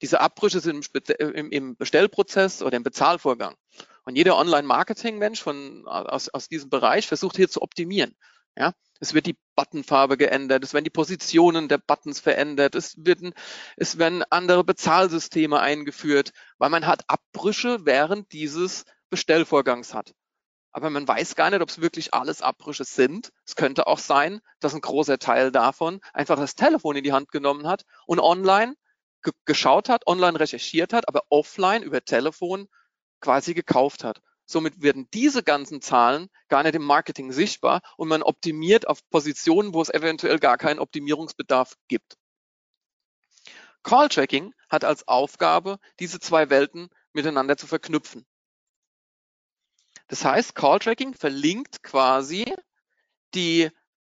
Diese 0.00 0.20
Abbrüche 0.20 0.60
sind 0.60 0.90
im, 1.18 1.50
im 1.50 1.76
Bestellprozess 1.76 2.62
oder 2.62 2.76
im 2.76 2.82
Bezahlvorgang. 2.82 3.54
Und 4.04 4.16
jeder 4.16 4.36
Online-Marketing-Mensch 4.36 5.46
aus, 5.46 6.28
aus 6.28 6.48
diesem 6.48 6.70
Bereich 6.70 7.06
versucht 7.06 7.36
hier 7.36 7.48
zu 7.48 7.62
optimieren. 7.62 8.16
Ja, 8.56 8.72
es 9.02 9.14
wird 9.14 9.26
die 9.26 9.36
Buttonfarbe 9.56 10.16
geändert, 10.16 10.62
es 10.62 10.74
werden 10.74 10.84
die 10.84 10.90
Positionen 10.90 11.66
der 11.66 11.78
Buttons 11.78 12.20
verändert, 12.20 12.76
es, 12.76 12.94
werden, 13.04 13.34
es 13.76 13.98
werden 13.98 14.22
andere 14.30 14.62
Bezahlsysteme 14.62 15.58
eingeführt, 15.58 16.30
weil 16.58 16.70
man 16.70 16.86
hat 16.86 17.02
Abbrüche 17.08 17.84
während 17.84 18.30
dieses 18.30 18.84
Bestellvorgangs 19.10 19.92
hat. 19.92 20.14
Aber 20.70 20.88
man 20.88 21.06
weiß 21.06 21.34
gar 21.34 21.50
nicht, 21.50 21.62
ob 21.62 21.68
es 21.68 21.80
wirklich 21.80 22.14
alles 22.14 22.42
Abbrüche 22.42 22.84
sind. 22.84 23.32
Es 23.44 23.56
könnte 23.56 23.88
auch 23.88 23.98
sein, 23.98 24.40
dass 24.60 24.72
ein 24.72 24.80
großer 24.80 25.18
Teil 25.18 25.50
davon 25.50 25.98
einfach 26.12 26.36
das 26.36 26.54
Telefon 26.54 26.94
in 26.94 27.02
die 27.02 27.12
Hand 27.12 27.32
genommen 27.32 27.66
hat 27.66 27.82
und 28.06 28.20
online 28.20 28.76
geschaut 29.44 29.88
hat, 29.88 30.06
online 30.06 30.38
recherchiert 30.38 30.92
hat, 30.92 31.08
aber 31.08 31.24
offline 31.28 31.82
über 31.82 32.04
Telefon 32.04 32.68
quasi 33.20 33.52
gekauft 33.52 34.04
hat. 34.04 34.22
Somit 34.46 34.82
werden 34.82 35.08
diese 35.14 35.42
ganzen 35.42 35.80
Zahlen 35.80 36.28
gar 36.48 36.62
nicht 36.62 36.74
im 36.74 36.84
Marketing 36.84 37.32
sichtbar 37.32 37.80
und 37.96 38.08
man 38.08 38.22
optimiert 38.22 38.86
auf 38.88 39.08
Positionen, 39.08 39.72
wo 39.72 39.80
es 39.80 39.88
eventuell 39.88 40.38
gar 40.38 40.58
keinen 40.58 40.78
Optimierungsbedarf 40.78 41.74
gibt. 41.88 42.16
Call 43.82 44.08
Tracking 44.08 44.54
hat 44.68 44.84
als 44.84 45.08
Aufgabe, 45.08 45.78
diese 45.98 46.20
zwei 46.20 46.50
Welten 46.50 46.88
miteinander 47.12 47.56
zu 47.56 47.66
verknüpfen. 47.66 48.26
Das 50.08 50.24
heißt, 50.24 50.54
Call 50.54 50.78
Tracking 50.78 51.14
verlinkt 51.14 51.82
quasi 51.82 52.44
die 53.34 53.70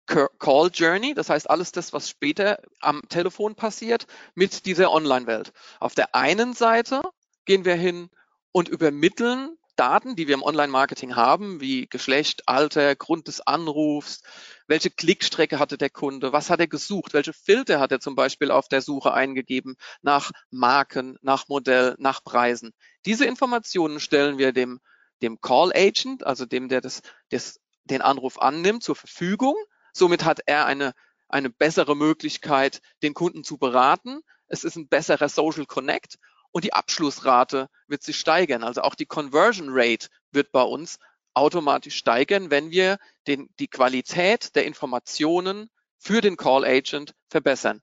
Call 0.07 0.71
Journey, 0.73 1.13
das 1.13 1.29
heißt 1.29 1.51
alles 1.51 1.71
das, 1.71 1.93
was 1.93 2.09
später 2.09 2.63
am 2.81 3.03
Telefon 3.09 3.55
passiert, 3.55 4.07
mit 4.35 4.65
dieser 4.65 4.91
Online-Welt. 4.91 5.53
Auf 5.81 5.95
der 5.95 6.15
einen 6.15 6.55
Seite 6.55 7.03
gehen 7.45 7.67
wir 7.67 7.75
hin 7.75 8.09
und 8.53 8.69
übermitteln 8.71 9.59
Daten, 9.79 10.17
die 10.17 10.27
wir 10.27 10.35
im 10.35 10.43
Online-Marketing 10.43 11.15
haben, 11.15 11.61
wie 11.61 11.87
Geschlecht, 11.87 12.43
Alter, 12.47 12.97
Grund 12.97 13.29
des 13.29 13.41
Anrufs, 13.41 14.23
welche 14.67 14.91
Klickstrecke 14.91 15.61
hatte 15.61 15.79
der 15.79 15.89
Kunde, 15.89 16.33
was 16.33 16.51
hat 16.51 16.59
er 16.59 16.67
gesucht, 16.67 17.15
welche 17.15 17.33
Filter 17.33 17.79
hat 17.79 17.93
er 17.93 18.01
zum 18.01 18.17
Beispiel 18.17 18.51
auf 18.51 18.67
der 18.67 18.83
Suche 18.83 19.15
eingegeben 19.15 19.77
nach 20.03 20.33
Marken, 20.51 21.17
nach 21.23 21.47
Modell, 21.49 21.95
nach 21.99 22.25
Preisen. 22.25 22.73
Diese 23.07 23.25
Informationen 23.25 24.01
stellen 24.01 24.37
wir 24.37 24.53
dem, 24.53 24.81
dem 25.23 25.41
Call 25.41 25.73
Agent, 25.73 26.27
also 26.27 26.45
dem, 26.45 26.69
der 26.69 26.81
das, 26.81 27.03
das, 27.31 27.61
den 27.85 28.03
Anruf 28.03 28.41
annimmt, 28.41 28.83
zur 28.83 28.97
Verfügung. 28.97 29.55
Somit 29.93 30.25
hat 30.25 30.41
er 30.47 30.67
eine, 30.67 30.93
eine 31.29 31.51
bessere 31.51 31.95
Möglichkeit, 31.95 32.81
den 33.05 33.15
Kunden 33.15 33.45
zu 33.45 33.59
beraten. 33.59 34.23
Es 34.49 34.65
ist 34.65 34.77
ein 34.77 34.89
besserer 34.89 35.29
Social 35.29 35.67
Connect 35.67 36.19
und 36.53 36.65
die 36.65 36.73
Abschlussrate 36.73 37.69
wird 37.87 38.03
sich 38.03 38.19
steigern. 38.19 38.63
Also 38.63 38.83
auch 38.83 38.95
die 38.95 39.07
Conversion 39.07 39.69
Rate 39.71 40.09
wird 40.31 40.53
bei 40.53 40.63
uns 40.63 40.99
automatisch 41.35 41.97
steigern, 41.97 42.51
wenn 42.51 42.71
wir 42.71 42.99
den, 43.27 43.49
die 43.59 43.69
Qualität 43.69 44.55
der 44.57 44.65
Informationen 44.65 45.71
für 45.99 46.21
den 46.21 46.37
Call 46.37 46.65
Agent 46.65 47.15
verbessern. 47.29 47.81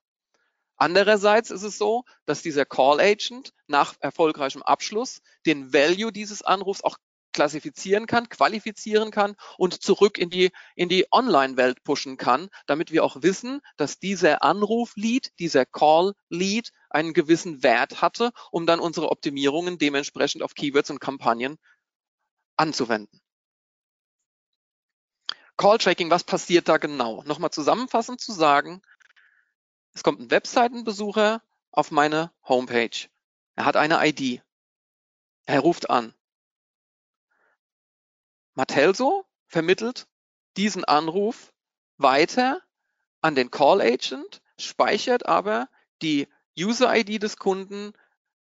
Andererseits 0.78 1.52
ist 1.52 1.64
es 1.64 1.78
so, 1.78 2.04
dass 2.26 2.42
dieser 2.42 2.66
Call 2.66 3.00
Agent 3.00 3.54
nach 3.68 3.96
erfolgreichem 4.00 4.62
Abschluss 4.62 5.22
den 5.46 5.72
Value 5.72 6.12
dieses 6.12 6.42
Anrufs 6.42 6.84
auch 6.84 6.98
klassifizieren 7.36 8.08
kann, 8.08 8.30
qualifizieren 8.30 9.12
kann 9.12 9.36
und 9.58 9.84
zurück 9.84 10.18
in 10.18 10.30
die, 10.30 10.52
in 10.76 10.88
die 10.90 11.06
Online-Welt 11.12 11.84
pushen 11.84 12.16
kann, 12.16 12.48
damit 12.66 12.92
wir 12.92 13.04
auch 13.04 13.22
wissen, 13.22 13.60
dass 13.76 14.00
dieser 14.00 14.42
Anruf-Lead, 14.42 15.34
dieser 15.38 15.66
Call-Lead 15.66 16.72
einen 16.90 17.14
gewissen 17.14 17.62
Wert 17.62 18.02
hatte, 18.02 18.32
um 18.52 18.66
dann 18.66 18.80
unsere 18.80 19.12
Optimierungen 19.12 19.78
dementsprechend 19.78 20.44
auf 20.44 20.56
Keywords 20.56 20.90
und 20.90 21.02
Kampagnen 21.02 21.58
anzuwenden. 22.56 23.22
Call-Tracking, 25.58 26.10
was 26.10 26.24
passiert 26.24 26.70
da 26.70 26.78
genau? 26.78 27.22
Nochmal 27.24 27.52
zusammenfassend 27.52 28.22
zu 28.22 28.32
sagen, 28.32 28.82
es 29.94 30.04
kommt 30.04 30.22
ein 30.22 30.32
Webseitenbesucher 30.32 31.42
auf 31.72 31.92
meine 31.92 32.32
Homepage. 32.48 33.10
Er 33.56 33.66
hat 33.66 33.76
eine 33.76 34.00
ID. 34.08 34.42
Er 35.46 35.60
ruft 35.60 35.90
an. 35.90 36.15
Matelso 38.56 39.26
vermittelt 39.48 40.08
diesen 40.56 40.86
Anruf 40.86 41.54
weiter 41.98 42.62
an 43.22 43.36
den 43.36 43.52
Call 43.52 43.82
Agent, 43.82 44.42
speichert 44.58 45.26
aber 45.26 45.70
die 46.02 46.28
User-ID 46.58 47.22
des 47.22 47.38
Kunden 47.38 47.94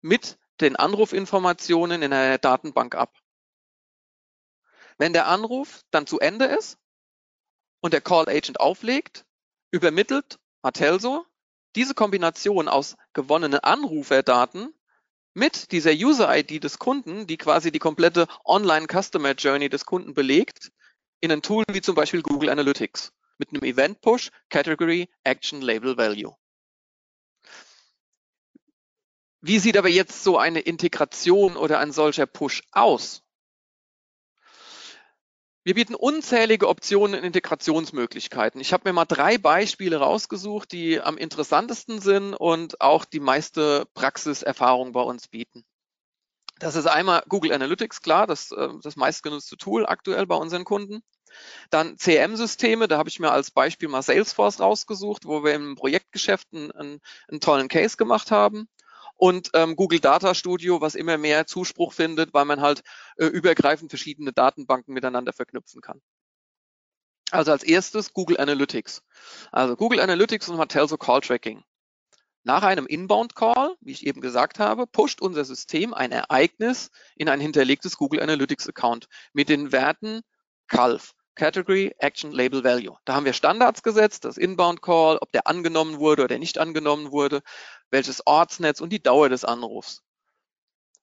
mit 0.00 0.38
den 0.60 0.76
Anrufinformationen 0.76 2.02
in 2.02 2.12
einer 2.12 2.38
Datenbank 2.38 2.94
ab. 2.94 3.20
Wenn 4.96 5.12
der 5.12 5.26
Anruf 5.26 5.82
dann 5.90 6.06
zu 6.06 6.20
Ende 6.20 6.46
ist 6.46 6.78
und 7.80 7.92
der 7.92 8.00
Call 8.00 8.28
Agent 8.28 8.60
auflegt, 8.60 9.26
übermittelt 9.72 10.38
Matelso 10.62 11.26
diese 11.74 11.94
Kombination 11.94 12.68
aus 12.68 12.96
gewonnenen 13.12 13.60
Anruferdaten 13.60 14.72
mit 15.36 15.70
dieser 15.70 15.92
User-ID 15.92 16.64
des 16.64 16.78
Kunden, 16.78 17.26
die 17.26 17.36
quasi 17.36 17.70
die 17.70 17.78
komplette 17.78 18.26
Online-Customer 18.46 19.32
Journey 19.32 19.68
des 19.68 19.84
Kunden 19.84 20.14
belegt, 20.14 20.72
in 21.20 21.30
ein 21.30 21.42
Tool 21.42 21.62
wie 21.70 21.82
zum 21.82 21.94
Beispiel 21.94 22.22
Google 22.22 22.48
Analytics 22.48 23.12
mit 23.36 23.50
einem 23.50 23.62
Event 23.62 24.00
Push, 24.00 24.30
Category, 24.48 25.10
Action, 25.24 25.60
Label, 25.60 25.98
Value. 25.98 26.34
Wie 29.42 29.58
sieht 29.58 29.76
aber 29.76 29.90
jetzt 29.90 30.24
so 30.24 30.38
eine 30.38 30.60
Integration 30.60 31.58
oder 31.58 31.80
ein 31.80 31.92
solcher 31.92 32.24
Push 32.24 32.62
aus? 32.72 33.22
Wir 35.66 35.74
bieten 35.74 35.96
unzählige 35.96 36.68
Optionen 36.68 37.18
und 37.18 37.24
Integrationsmöglichkeiten. 37.24 38.60
Ich 38.60 38.72
habe 38.72 38.88
mir 38.88 38.92
mal 38.92 39.04
drei 39.04 39.36
Beispiele 39.36 39.96
rausgesucht, 39.96 40.70
die 40.70 41.00
am 41.00 41.18
interessantesten 41.18 42.00
sind 42.00 42.34
und 42.34 42.80
auch 42.80 43.04
die 43.04 43.18
meiste 43.18 43.84
Praxiserfahrung 43.94 44.92
bei 44.92 45.00
uns 45.00 45.26
bieten. 45.26 45.64
Das 46.60 46.76
ist 46.76 46.86
einmal 46.86 47.24
Google 47.28 47.52
Analytics, 47.52 48.00
klar, 48.00 48.28
das, 48.28 48.52
äh, 48.52 48.68
das 48.80 48.94
meistgenutzte 48.94 49.56
Tool 49.56 49.86
aktuell 49.86 50.24
bei 50.26 50.36
unseren 50.36 50.62
Kunden. 50.62 51.02
Dann 51.70 51.98
CM-Systeme, 51.98 52.86
da 52.86 52.96
habe 52.96 53.08
ich 53.08 53.18
mir 53.18 53.32
als 53.32 53.50
Beispiel 53.50 53.88
mal 53.88 54.02
Salesforce 54.02 54.60
rausgesucht, 54.60 55.24
wo 55.24 55.42
wir 55.42 55.54
im 55.54 55.74
Projektgeschäft 55.74 56.46
einen, 56.54 56.70
einen, 56.70 57.00
einen 57.26 57.40
tollen 57.40 57.66
Case 57.66 57.96
gemacht 57.96 58.30
haben 58.30 58.68
und 59.16 59.50
ähm, 59.54 59.76
Google 59.76 60.00
Data 60.00 60.34
Studio, 60.34 60.80
was 60.80 60.94
immer 60.94 61.18
mehr 61.18 61.46
Zuspruch 61.46 61.92
findet, 61.92 62.34
weil 62.34 62.44
man 62.44 62.60
halt 62.60 62.82
äh, 63.16 63.26
übergreifend 63.26 63.90
verschiedene 63.90 64.32
Datenbanken 64.32 64.94
miteinander 64.94 65.32
verknüpfen 65.32 65.80
kann. 65.80 66.00
Also 67.30 67.50
als 67.50 67.64
erstes 67.64 68.12
Google 68.12 68.38
Analytics. 68.38 69.02
Also 69.50 69.74
Google 69.76 70.00
Analytics 70.00 70.48
und 70.48 70.56
Matelso 70.56 70.96
Call 70.96 71.20
Tracking. 71.20 71.64
Nach 72.44 72.62
einem 72.62 72.86
Inbound 72.86 73.34
Call, 73.34 73.74
wie 73.80 73.90
ich 73.90 74.06
eben 74.06 74.20
gesagt 74.20 74.60
habe, 74.60 74.86
pusht 74.86 75.20
unser 75.20 75.44
System 75.44 75.92
ein 75.92 76.12
Ereignis 76.12 76.90
in 77.16 77.28
ein 77.28 77.40
hinterlegtes 77.40 77.96
Google 77.96 78.20
Analytics 78.22 78.68
Account 78.68 79.08
mit 79.32 79.48
den 79.48 79.72
Werten 79.72 80.20
CALF. 80.68 81.12
Category, 81.36 81.94
Action, 81.98 82.32
Label, 82.32 82.64
Value. 82.64 82.96
Da 83.04 83.14
haben 83.14 83.24
wir 83.24 83.32
Standards 83.32 83.82
gesetzt, 83.82 84.24
das 84.24 84.36
Inbound 84.36 84.82
Call, 84.82 85.18
ob 85.20 85.30
der 85.32 85.46
angenommen 85.46 85.98
wurde 85.98 86.24
oder 86.24 86.38
nicht 86.38 86.58
angenommen 86.58 87.12
wurde, 87.12 87.42
welches 87.90 88.26
Ortsnetz 88.26 88.80
und 88.80 88.90
die 88.90 89.02
Dauer 89.02 89.28
des 89.28 89.44
Anrufs. 89.44 90.02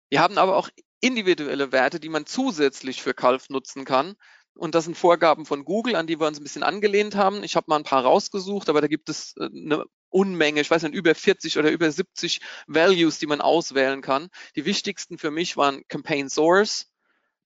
Wir 0.10 0.20
haben 0.20 0.38
aber 0.38 0.58
auch 0.58 0.70
individuelle 1.00 1.72
Werte, 1.72 2.00
die 2.00 2.10
man 2.10 2.26
zusätzlich 2.26 3.02
für 3.02 3.14
Calf 3.14 3.50
nutzen 3.50 3.86
kann. 3.86 4.16
Und 4.56 4.76
das 4.76 4.86
sind 4.86 4.96
Vorgaben 4.96 5.46
von 5.46 5.66
Google, 5.66 5.96
an 5.96 6.08
die 6.08 6.20
wir 6.20 6.28
uns 6.28 6.40
ein 6.40 6.44
bisschen 6.44 6.64
angelehnt 6.64 7.16
haben. 7.16 7.44
Ich 7.44 7.56
habe 7.56 7.66
mal 7.70 7.78
ein 7.78 7.84
paar 7.84 8.04
rausgesucht, 8.04 8.70
aber 8.70 8.82
da 8.82 8.88
gibt 8.88 9.10
es 9.10 9.36
äh, 9.38 9.46
eine 9.46 9.86
Unmenge, 10.10 10.62
ich 10.62 10.70
weiß 10.70 10.84
nicht, 10.84 10.94
über 10.94 11.16
40 11.16 11.58
oder 11.58 11.72
über 11.72 11.92
70 11.92 12.40
Values, 12.68 13.18
die 13.18 13.26
man 13.26 13.42
auswählen 13.42 14.02
kann. 14.02 14.30
Die 14.56 14.66
wichtigsten 14.66 15.18
für 15.18 15.32
mich 15.32 15.58
waren 15.58 15.84
Campaign 15.88 16.30
Source, 16.30 16.93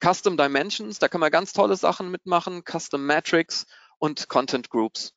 Custom 0.03 0.37
Dimensions, 0.37 0.99
da 0.99 1.07
kann 1.07 1.21
man 1.21 1.31
ganz 1.31 1.53
tolle 1.53 1.75
Sachen 1.75 2.11
mitmachen, 2.11 2.63
Custom 2.63 3.05
Metrics 3.05 3.65
und 3.97 4.29
Content 4.29 4.69
Groups. 4.69 5.13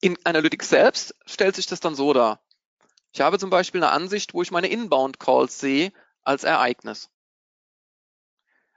In 0.00 0.16
Analytics 0.24 0.68
selbst 0.68 1.14
stellt 1.26 1.56
sich 1.56 1.66
das 1.66 1.80
dann 1.80 1.96
so 1.96 2.12
dar. 2.12 2.40
Ich 3.12 3.20
habe 3.20 3.38
zum 3.38 3.50
Beispiel 3.50 3.82
eine 3.82 3.92
Ansicht, 3.92 4.32
wo 4.32 4.42
ich 4.42 4.50
meine 4.50 4.68
Inbound 4.68 5.18
Calls 5.18 5.58
sehe 5.58 5.92
als 6.22 6.44
Ereignis. 6.44 7.10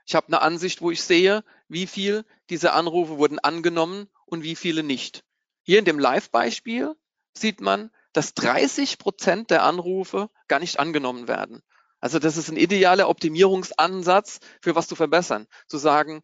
Ich 0.04 0.16
habe 0.16 0.26
eine 0.26 0.42
Ansicht, 0.42 0.80
wo 0.80 0.90
ich 0.90 1.02
sehe, 1.02 1.44
wie 1.68 1.86
viel 1.86 2.24
diese 2.50 2.72
Anrufe 2.72 3.18
wurden 3.18 3.38
angenommen 3.38 4.08
und 4.26 4.42
wie 4.42 4.56
viele 4.56 4.82
nicht. 4.82 5.24
Hier 5.62 5.78
in 5.78 5.84
dem 5.84 5.98
Live-Beispiel 5.98 6.96
sieht 7.34 7.60
man, 7.60 7.90
dass 8.12 8.34
30 8.34 8.98
Prozent 8.98 9.50
der 9.50 9.62
Anrufe 9.62 10.28
gar 10.48 10.58
nicht 10.58 10.80
angenommen 10.80 11.28
werden. 11.28 11.62
Also 12.02 12.18
das 12.18 12.36
ist 12.36 12.48
ein 12.48 12.56
idealer 12.56 13.08
Optimierungsansatz 13.08 14.40
für 14.60 14.74
was 14.74 14.88
zu 14.88 14.96
verbessern. 14.96 15.46
Zu 15.68 15.78
sagen, 15.78 16.22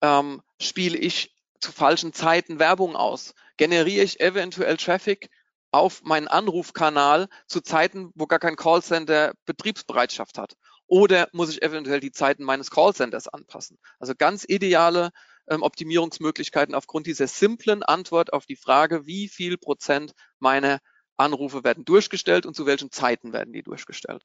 ähm, 0.00 0.42
spiele 0.60 0.96
ich 0.96 1.34
zu 1.58 1.72
falschen 1.72 2.12
Zeiten 2.12 2.60
Werbung 2.60 2.94
aus? 2.94 3.34
Generiere 3.56 4.04
ich 4.04 4.20
eventuell 4.20 4.76
Traffic 4.76 5.28
auf 5.72 6.02
meinen 6.04 6.28
Anrufkanal 6.28 7.28
zu 7.48 7.60
Zeiten, 7.60 8.12
wo 8.14 8.26
gar 8.26 8.38
kein 8.38 8.54
Callcenter 8.54 9.34
Betriebsbereitschaft 9.44 10.38
hat? 10.38 10.56
Oder 10.86 11.28
muss 11.32 11.50
ich 11.50 11.62
eventuell 11.62 11.98
die 11.98 12.12
Zeiten 12.12 12.44
meines 12.44 12.70
Callcenters 12.70 13.26
anpassen? 13.26 13.76
Also 13.98 14.14
ganz 14.16 14.44
ideale 14.48 15.10
ähm, 15.48 15.64
Optimierungsmöglichkeiten 15.64 16.76
aufgrund 16.76 17.08
dieser 17.08 17.26
simplen 17.26 17.82
Antwort 17.82 18.32
auf 18.32 18.46
die 18.46 18.56
Frage, 18.56 19.04
wie 19.04 19.26
viel 19.26 19.58
Prozent 19.58 20.12
meiner 20.38 20.78
Anrufe 21.16 21.64
werden 21.64 21.84
durchgestellt 21.84 22.46
und 22.46 22.54
zu 22.54 22.66
welchen 22.66 22.92
Zeiten 22.92 23.32
werden 23.32 23.52
die 23.52 23.64
durchgestellt. 23.64 24.24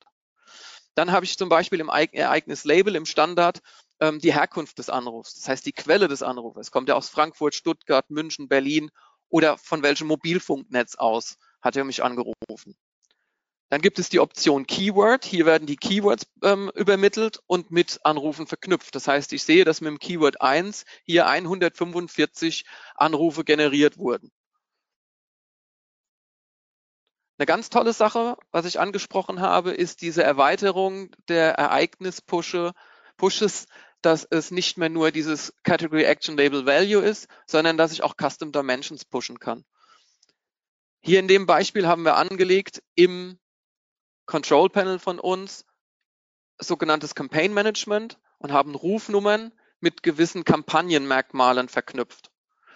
Dann 0.96 1.12
habe 1.12 1.26
ich 1.26 1.38
zum 1.38 1.50
Beispiel 1.50 1.80
im 1.80 1.90
Ereignis-Label, 1.90 2.96
im 2.96 3.06
Standard, 3.06 3.60
ähm, 4.00 4.20
die 4.20 4.34
Herkunft 4.34 4.78
des 4.78 4.90
Anrufs. 4.90 5.36
Das 5.36 5.48
heißt, 5.48 5.66
die 5.66 5.74
Quelle 5.74 6.08
des 6.08 6.22
Anrufes. 6.22 6.72
Kommt 6.72 6.90
er 6.90 6.98
aus 6.98 7.10
Frankfurt, 7.10 7.56
Stuttgart, 7.56 8.10
München, 8.10 8.48
Berlin 8.48 8.92
oder 9.30 9.58
von 9.58 9.82
welchem 9.82 10.08
Mobilfunknetz 10.08 10.96
aus 10.96 11.38
hat 11.62 11.76
er 11.76 11.84
mich 11.84 12.04
angerufen? 12.04 12.76
Dann 13.70 13.82
gibt 13.82 13.98
es 13.98 14.10
die 14.10 14.20
Option 14.20 14.68
Keyword. 14.68 15.26
Hier 15.26 15.48
werden 15.48 15.66
die 15.66 15.78
Keywords 15.78 16.28
ähm, 16.44 16.72
übermittelt 16.76 17.40
und 17.48 17.72
mit 17.72 18.00
Anrufen 18.04 18.46
verknüpft. 18.46 18.94
Das 18.94 19.08
heißt, 19.08 19.34
ich 19.34 19.44
sehe, 19.44 19.66
dass 19.66 19.82
mit 19.82 19.90
dem 19.90 19.98
Keyword 19.98 20.42
1 20.42 20.86
hier 21.06 21.26
145 21.26 22.66
Anrufe 22.94 23.44
generiert 23.44 23.98
wurden. 23.98 24.32
Eine 27.38 27.48
ganz 27.48 27.70
tolle 27.70 27.94
Sache, 27.94 28.38
was 28.52 28.66
ich 28.66 28.80
angesprochen 28.80 29.42
habe, 29.42 29.72
ist 29.72 30.02
diese 30.02 30.24
Erweiterung 30.24 31.10
der 31.28 31.54
Ereignis-Pushes, 31.54 33.66
dass 34.02 34.28
es 34.30 34.52
nicht 34.52 34.78
mehr 34.78 34.90
nur 34.90 35.12
dieses 35.12 35.54
Category 35.64 36.04
Action 36.04 36.38
Label 36.38 36.66
Value 36.66 37.02
ist, 37.02 37.28
sondern 37.48 37.78
dass 37.78 37.92
ich 37.92 38.04
auch 38.04 38.16
Custom 38.18 38.52
Dimensions 38.52 39.06
pushen 39.06 39.40
kann. 39.40 39.66
Hier 41.02 41.20
in 41.20 41.28
dem 41.28 41.46
Beispiel 41.46 41.88
haben 41.88 42.04
wir 42.04 42.18
angelegt 42.18 42.84
im 42.96 43.40
Control 44.26 44.70
Panel 44.70 45.00
von 45.00 45.20
uns 45.20 45.66
sogenanntes 46.60 47.16
Campaign 47.16 47.54
Management 47.54 48.20
und 48.38 48.52
haben 48.52 48.76
Rufnummern 48.76 49.52
mit 49.80 50.04
gewissen 50.04 50.46
Kampagnenmerkmalen 50.46 51.68
verknüpft. 51.68 52.33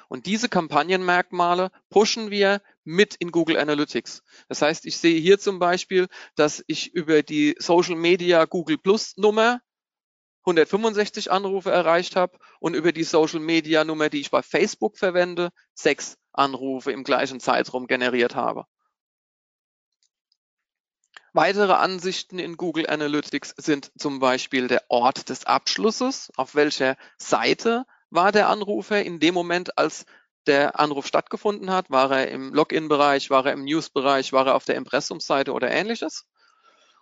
Und 0.09 0.25
diese 0.25 0.49
Kampagnenmerkmale 0.49 1.71
pushen 1.89 2.31
wir 2.31 2.61
mit 2.83 3.15
in 3.15 3.31
Google 3.31 3.57
Analytics. 3.57 4.23
Das 4.47 4.61
heißt, 4.61 4.85
ich 4.85 4.97
sehe 4.97 5.19
hier 5.19 5.39
zum 5.39 5.59
Beispiel, 5.59 6.07
dass 6.35 6.63
ich 6.67 6.93
über 6.93 7.23
die 7.23 7.55
Social 7.59 7.95
Media 7.95 8.45
Google 8.45 8.77
Plus 8.77 9.17
Nummer 9.17 9.61
165 10.47 11.29
Anrufe 11.29 11.71
erreicht 11.71 12.15
habe 12.15 12.39
und 12.61 12.73
über 12.73 12.93
die 12.93 13.03
Social 13.03 13.41
Media 13.41 13.83
Nummer, 13.83 14.09
die 14.09 14.21
ich 14.21 14.31
bei 14.31 14.41
Facebook 14.41 14.97
verwende, 14.97 15.49
sechs 15.73 16.17
Anrufe 16.31 16.93
im 16.93 17.03
gleichen 17.03 17.41
Zeitraum 17.41 17.87
generiert 17.87 18.35
habe. 18.35 18.65
Weitere 21.33 21.73
Ansichten 21.73 22.39
in 22.39 22.55
Google 22.55 22.87
Analytics 22.89 23.53
sind 23.57 23.91
zum 23.99 24.19
Beispiel 24.19 24.67
der 24.67 24.83
Ort 24.87 25.29
des 25.29 25.45
Abschlusses, 25.45 26.31
auf 26.37 26.55
welcher 26.55 26.95
Seite 27.17 27.85
war 28.09 28.31
der 28.31 28.49
Anrufer 28.49 29.03
in 29.03 29.19
dem 29.19 29.33
Moment, 29.33 29.77
als 29.77 30.05
der 30.45 30.79
Anruf 30.79 31.07
stattgefunden 31.07 31.71
hat? 31.71 31.89
War 31.89 32.11
er 32.11 32.29
im 32.29 32.53
Login-Bereich, 32.53 33.29
war 33.29 33.45
er 33.45 33.53
im 33.53 33.63
News-Bereich, 33.65 34.33
war 34.33 34.47
er 34.47 34.55
auf 34.55 34.65
der 34.65 34.75
Impressumseite 34.75 35.53
oder 35.53 35.69
ähnliches? 35.69 36.25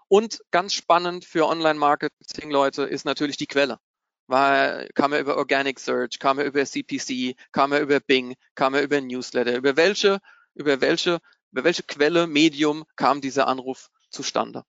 Und 0.08 0.42
ganz 0.52 0.74
spannend 0.74 1.26
für 1.26 1.48
Online-Marketing-Leute 1.48 2.84
ist 2.84 3.06
natürlich 3.06 3.38
die 3.38 3.48
Quelle. 3.48 3.80
War, 4.28 4.86
kam 4.96 5.14
er 5.14 5.20
über 5.20 5.38
Organic 5.38 5.80
Search, 5.80 6.20
kam 6.20 6.40
er 6.40 6.46
über 6.46 6.66
CPC, 6.66 7.36
kam 7.52 7.72
er 7.72 7.82
über 7.82 8.00
Bing, 8.00 8.36
kam 8.56 8.74
er 8.74 8.82
über 8.82 9.00
Newsletter, 9.02 9.56
über 9.56 9.78
welche, 9.78 10.20
über 10.56 10.82
welche, 10.82 11.20
über 11.52 11.64
welche 11.64 11.84
Quelle, 11.84 12.28
Medium 12.28 12.86
kam 12.96 13.22
dieser 13.22 13.48
Anruf 13.48 13.90
zustande? 14.10 14.64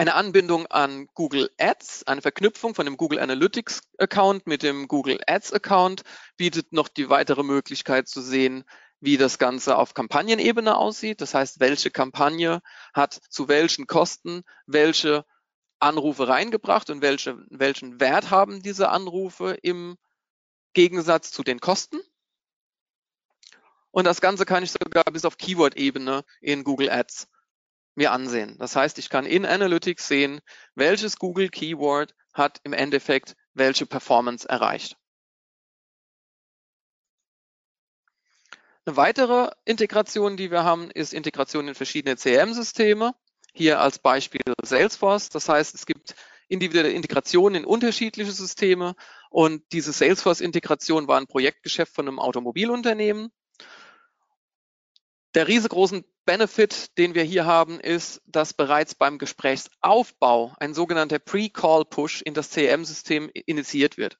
Eine 0.00 0.14
Anbindung 0.14 0.66
an 0.68 1.08
Google 1.12 1.50
Ads, 1.58 2.04
eine 2.06 2.22
Verknüpfung 2.22 2.74
von 2.74 2.86
dem 2.86 2.96
Google 2.96 3.18
Analytics 3.18 3.82
Account 3.98 4.46
mit 4.46 4.62
dem 4.62 4.88
Google 4.88 5.20
Ads 5.26 5.52
Account 5.52 6.04
bietet 6.38 6.72
noch 6.72 6.88
die 6.88 7.10
weitere 7.10 7.42
Möglichkeit 7.42 8.08
zu 8.08 8.22
sehen, 8.22 8.64
wie 9.00 9.18
das 9.18 9.36
Ganze 9.36 9.76
auf 9.76 9.92
Kampagnenebene 9.92 10.74
aussieht. 10.74 11.20
Das 11.20 11.34
heißt, 11.34 11.60
welche 11.60 11.90
Kampagne 11.90 12.62
hat 12.94 13.20
zu 13.28 13.48
welchen 13.48 13.86
Kosten 13.86 14.42
welche 14.64 15.26
Anrufe 15.80 16.28
reingebracht 16.28 16.88
und 16.88 17.02
welche, 17.02 17.36
welchen 17.50 18.00
Wert 18.00 18.30
haben 18.30 18.62
diese 18.62 18.88
Anrufe 18.88 19.58
im 19.60 19.98
Gegensatz 20.72 21.30
zu 21.30 21.42
den 21.42 21.60
Kosten. 21.60 22.00
Und 23.90 24.06
das 24.06 24.22
Ganze 24.22 24.46
kann 24.46 24.62
ich 24.62 24.72
sogar 24.72 25.04
bis 25.12 25.26
auf 25.26 25.36
Keyword-Ebene 25.36 26.24
in 26.40 26.64
Google 26.64 26.88
Ads 26.88 27.28
mir 28.00 28.12
ansehen. 28.12 28.56
Das 28.58 28.74
heißt, 28.76 28.98
ich 28.98 29.10
kann 29.10 29.26
in 29.26 29.44
Analytics 29.44 30.08
sehen, 30.08 30.40
welches 30.74 31.18
Google 31.18 31.50
Keyword 31.50 32.14
hat 32.32 32.58
im 32.64 32.72
Endeffekt 32.72 33.36
welche 33.52 33.84
Performance 33.84 34.48
erreicht. 34.48 34.96
Eine 38.86 38.96
weitere 38.96 39.50
Integration, 39.66 40.38
die 40.38 40.50
wir 40.50 40.64
haben, 40.64 40.90
ist 40.90 41.12
Integration 41.12 41.68
in 41.68 41.74
verschiedene 41.74 42.16
CRM-Systeme. 42.16 43.12
Hier 43.52 43.80
als 43.80 43.98
Beispiel 43.98 44.40
Salesforce. 44.64 45.28
Das 45.28 45.50
heißt, 45.50 45.74
es 45.74 45.84
gibt 45.84 46.14
individuelle 46.48 46.92
Integrationen 46.92 47.62
in 47.62 47.66
unterschiedliche 47.66 48.32
Systeme 48.32 48.94
und 49.28 49.62
diese 49.72 49.92
Salesforce-Integration 49.92 51.06
war 51.06 51.20
ein 51.20 51.26
Projektgeschäft 51.26 51.94
von 51.94 52.08
einem 52.08 52.18
Automobilunternehmen. 52.18 53.30
Der 55.34 55.46
riesengroßen 55.46 56.04
Benefit, 56.24 56.98
den 56.98 57.14
wir 57.14 57.22
hier 57.22 57.46
haben, 57.46 57.78
ist, 57.78 58.20
dass 58.26 58.52
bereits 58.52 58.96
beim 58.96 59.16
Gesprächsaufbau 59.16 60.56
ein 60.58 60.74
sogenannter 60.74 61.20
Pre-Call-Push 61.20 62.22
in 62.22 62.34
das 62.34 62.50
CRM-System 62.50 63.30
initiiert 63.32 63.96
wird. 63.96 64.18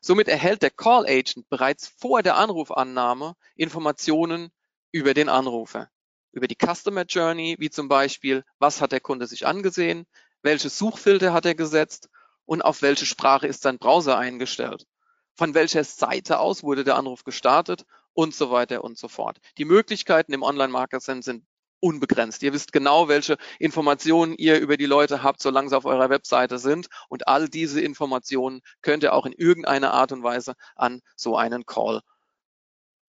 Somit 0.00 0.28
erhält 0.28 0.62
der 0.62 0.70
Call 0.70 1.04
Agent 1.04 1.48
bereits 1.48 1.88
vor 1.98 2.22
der 2.22 2.36
Anrufannahme 2.36 3.34
Informationen 3.56 4.52
über 4.92 5.14
den 5.14 5.28
Anrufer, 5.28 5.90
über 6.30 6.46
die 6.46 6.56
Customer 6.56 7.02
Journey, 7.02 7.56
wie 7.58 7.70
zum 7.70 7.88
Beispiel, 7.88 8.44
was 8.60 8.80
hat 8.80 8.92
der 8.92 9.00
Kunde 9.00 9.26
sich 9.26 9.48
angesehen, 9.48 10.06
welche 10.42 10.70
Suchfilter 10.70 11.32
hat 11.32 11.44
er 11.44 11.56
gesetzt 11.56 12.08
und 12.44 12.62
auf 12.62 12.82
welche 12.82 13.04
Sprache 13.04 13.48
ist 13.48 13.62
sein 13.62 13.78
Browser 13.78 14.16
eingestellt. 14.16 14.86
Von 15.34 15.54
welcher 15.54 15.82
Seite 15.82 16.38
aus 16.38 16.62
wurde 16.62 16.84
der 16.84 16.96
Anruf 16.96 17.24
gestartet 17.24 17.84
und 18.16 18.34
so 18.34 18.50
weiter 18.50 18.82
und 18.82 18.96
so 18.98 19.08
fort. 19.08 19.38
Die 19.58 19.66
Möglichkeiten 19.66 20.32
im 20.32 20.42
Online-Marketing 20.42 21.22
sind 21.22 21.44
unbegrenzt. 21.80 22.42
Ihr 22.42 22.54
wisst 22.54 22.72
genau, 22.72 23.08
welche 23.08 23.36
Informationen 23.58 24.34
ihr 24.34 24.58
über 24.58 24.78
die 24.78 24.86
Leute 24.86 25.22
habt, 25.22 25.42
solange 25.42 25.68
sie 25.68 25.76
auf 25.76 25.84
eurer 25.84 26.08
Webseite 26.08 26.58
sind. 26.58 26.88
Und 27.10 27.28
all 27.28 27.50
diese 27.50 27.82
Informationen 27.82 28.62
könnt 28.80 29.02
ihr 29.02 29.12
auch 29.12 29.26
in 29.26 29.32
irgendeiner 29.32 29.92
Art 29.92 30.12
und 30.12 30.22
Weise 30.22 30.54
an 30.74 31.02
so 31.14 31.36
einen 31.36 31.66
Call 31.66 32.00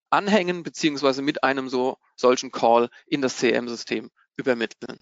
anhängen, 0.08 0.62
beziehungsweise 0.62 1.20
mit 1.20 1.42
einem 1.42 1.68
so 1.68 1.98
solchen 2.14 2.52
Call 2.52 2.88
in 3.06 3.22
das 3.22 3.38
CRM-System 3.38 4.08
übermitteln. 4.36 5.00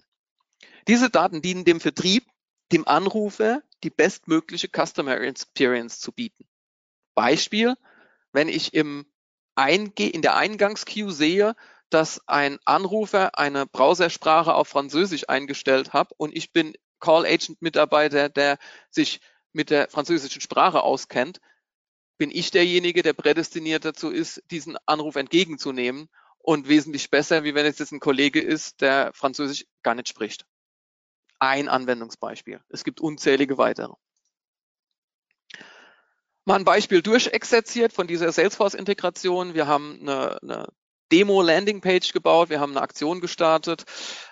Diese 0.87 1.11
Daten 1.11 1.43
dienen 1.43 1.63
dem 1.63 1.79
Vertrieb, 1.79 2.25
dem 2.71 2.87
Anrufer 2.87 3.61
die 3.83 3.91
bestmögliche 3.91 4.67
Customer 4.67 5.21
Experience 5.21 5.99
zu 5.99 6.11
bieten. 6.11 6.47
Beispiel, 7.13 7.75
wenn 8.31 8.49
ich 8.49 8.73
im 8.73 9.05
Einge 9.55 10.09
in 10.09 10.21
der 10.21 10.35
Eingangsqueue 10.35 11.11
sehe, 11.11 11.55
dass 11.89 12.21
ein 12.27 12.57
Anrufer 12.65 13.37
eine 13.37 13.65
Browsersprache 13.65 14.53
auf 14.53 14.67
Französisch 14.67 15.27
eingestellt 15.27 15.93
hat 15.93 16.11
und 16.17 16.35
ich 16.35 16.51
bin 16.51 16.73
Call 16.99 17.25
Agent 17.25 17.61
Mitarbeiter, 17.61 18.29
der 18.29 18.57
sich 18.89 19.19
mit 19.53 19.69
der 19.69 19.89
französischen 19.89 20.41
Sprache 20.41 20.83
auskennt, 20.83 21.41
bin 22.17 22.31
ich 22.31 22.51
derjenige, 22.51 23.01
der 23.01 23.13
prädestiniert 23.13 23.83
dazu 23.83 24.09
ist, 24.09 24.43
diesen 24.51 24.77
Anruf 24.85 25.15
entgegenzunehmen 25.15 26.07
und 26.37 26.67
wesentlich 26.69 27.09
besser, 27.09 27.43
wie 27.43 27.55
wenn 27.55 27.65
es 27.65 27.79
jetzt 27.79 27.91
ein 27.91 27.99
Kollege 27.99 28.39
ist, 28.39 28.81
der 28.81 29.11
Französisch 29.13 29.65
gar 29.83 29.95
nicht 29.95 30.07
spricht. 30.07 30.45
Ein 31.39 31.67
Anwendungsbeispiel. 31.67 32.61
Es 32.69 32.83
gibt 32.83 33.01
unzählige 33.01 33.57
weitere. 33.57 33.93
Mal 36.45 36.55
ein 36.55 36.65
Beispiel 36.65 37.01
durchexerziert 37.03 37.93
von 37.93 38.07
dieser 38.07 38.31
Salesforce-Integration. 38.31 39.53
Wir 39.53 39.67
haben 39.67 39.99
eine, 40.01 40.41
eine 40.41 40.67
Demo-Landing-Page 41.11 42.13
gebaut, 42.13 42.49
wir 42.49 42.59
haben 42.59 42.71
eine 42.71 42.81
Aktion 42.81 43.21
gestartet, 43.21 43.83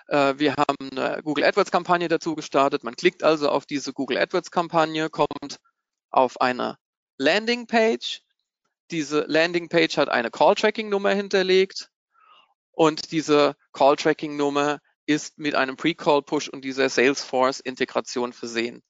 äh, 0.07 0.33
wir 0.37 0.55
haben 0.55 0.89
eine 0.91 1.21
Google 1.23 1.43
AdWords-Kampagne 1.43 2.07
dazu 2.07 2.35
gestartet. 2.35 2.83
Man 2.83 2.95
klickt 2.95 3.23
also 3.23 3.49
auf 3.49 3.65
diese 3.65 3.93
Google 3.93 4.17
AdWords-Kampagne, 4.17 5.09
kommt 5.09 5.59
auf 6.09 6.41
eine 6.41 6.77
Landing-Page. 7.17 8.21
Diese 8.91 9.25
Landing-Page 9.27 9.97
hat 9.97 10.09
eine 10.09 10.31
Call-Tracking-Nummer 10.31 11.11
hinterlegt 11.11 11.89
und 12.71 13.11
diese 13.11 13.55
Call-Tracking-Nummer 13.73 14.79
ist 15.05 15.37
mit 15.37 15.53
einem 15.53 15.75
Pre-Call-Push 15.75 16.49
und 16.49 16.63
dieser 16.63 16.89
Salesforce-Integration 16.89 18.33
versehen. 18.33 18.81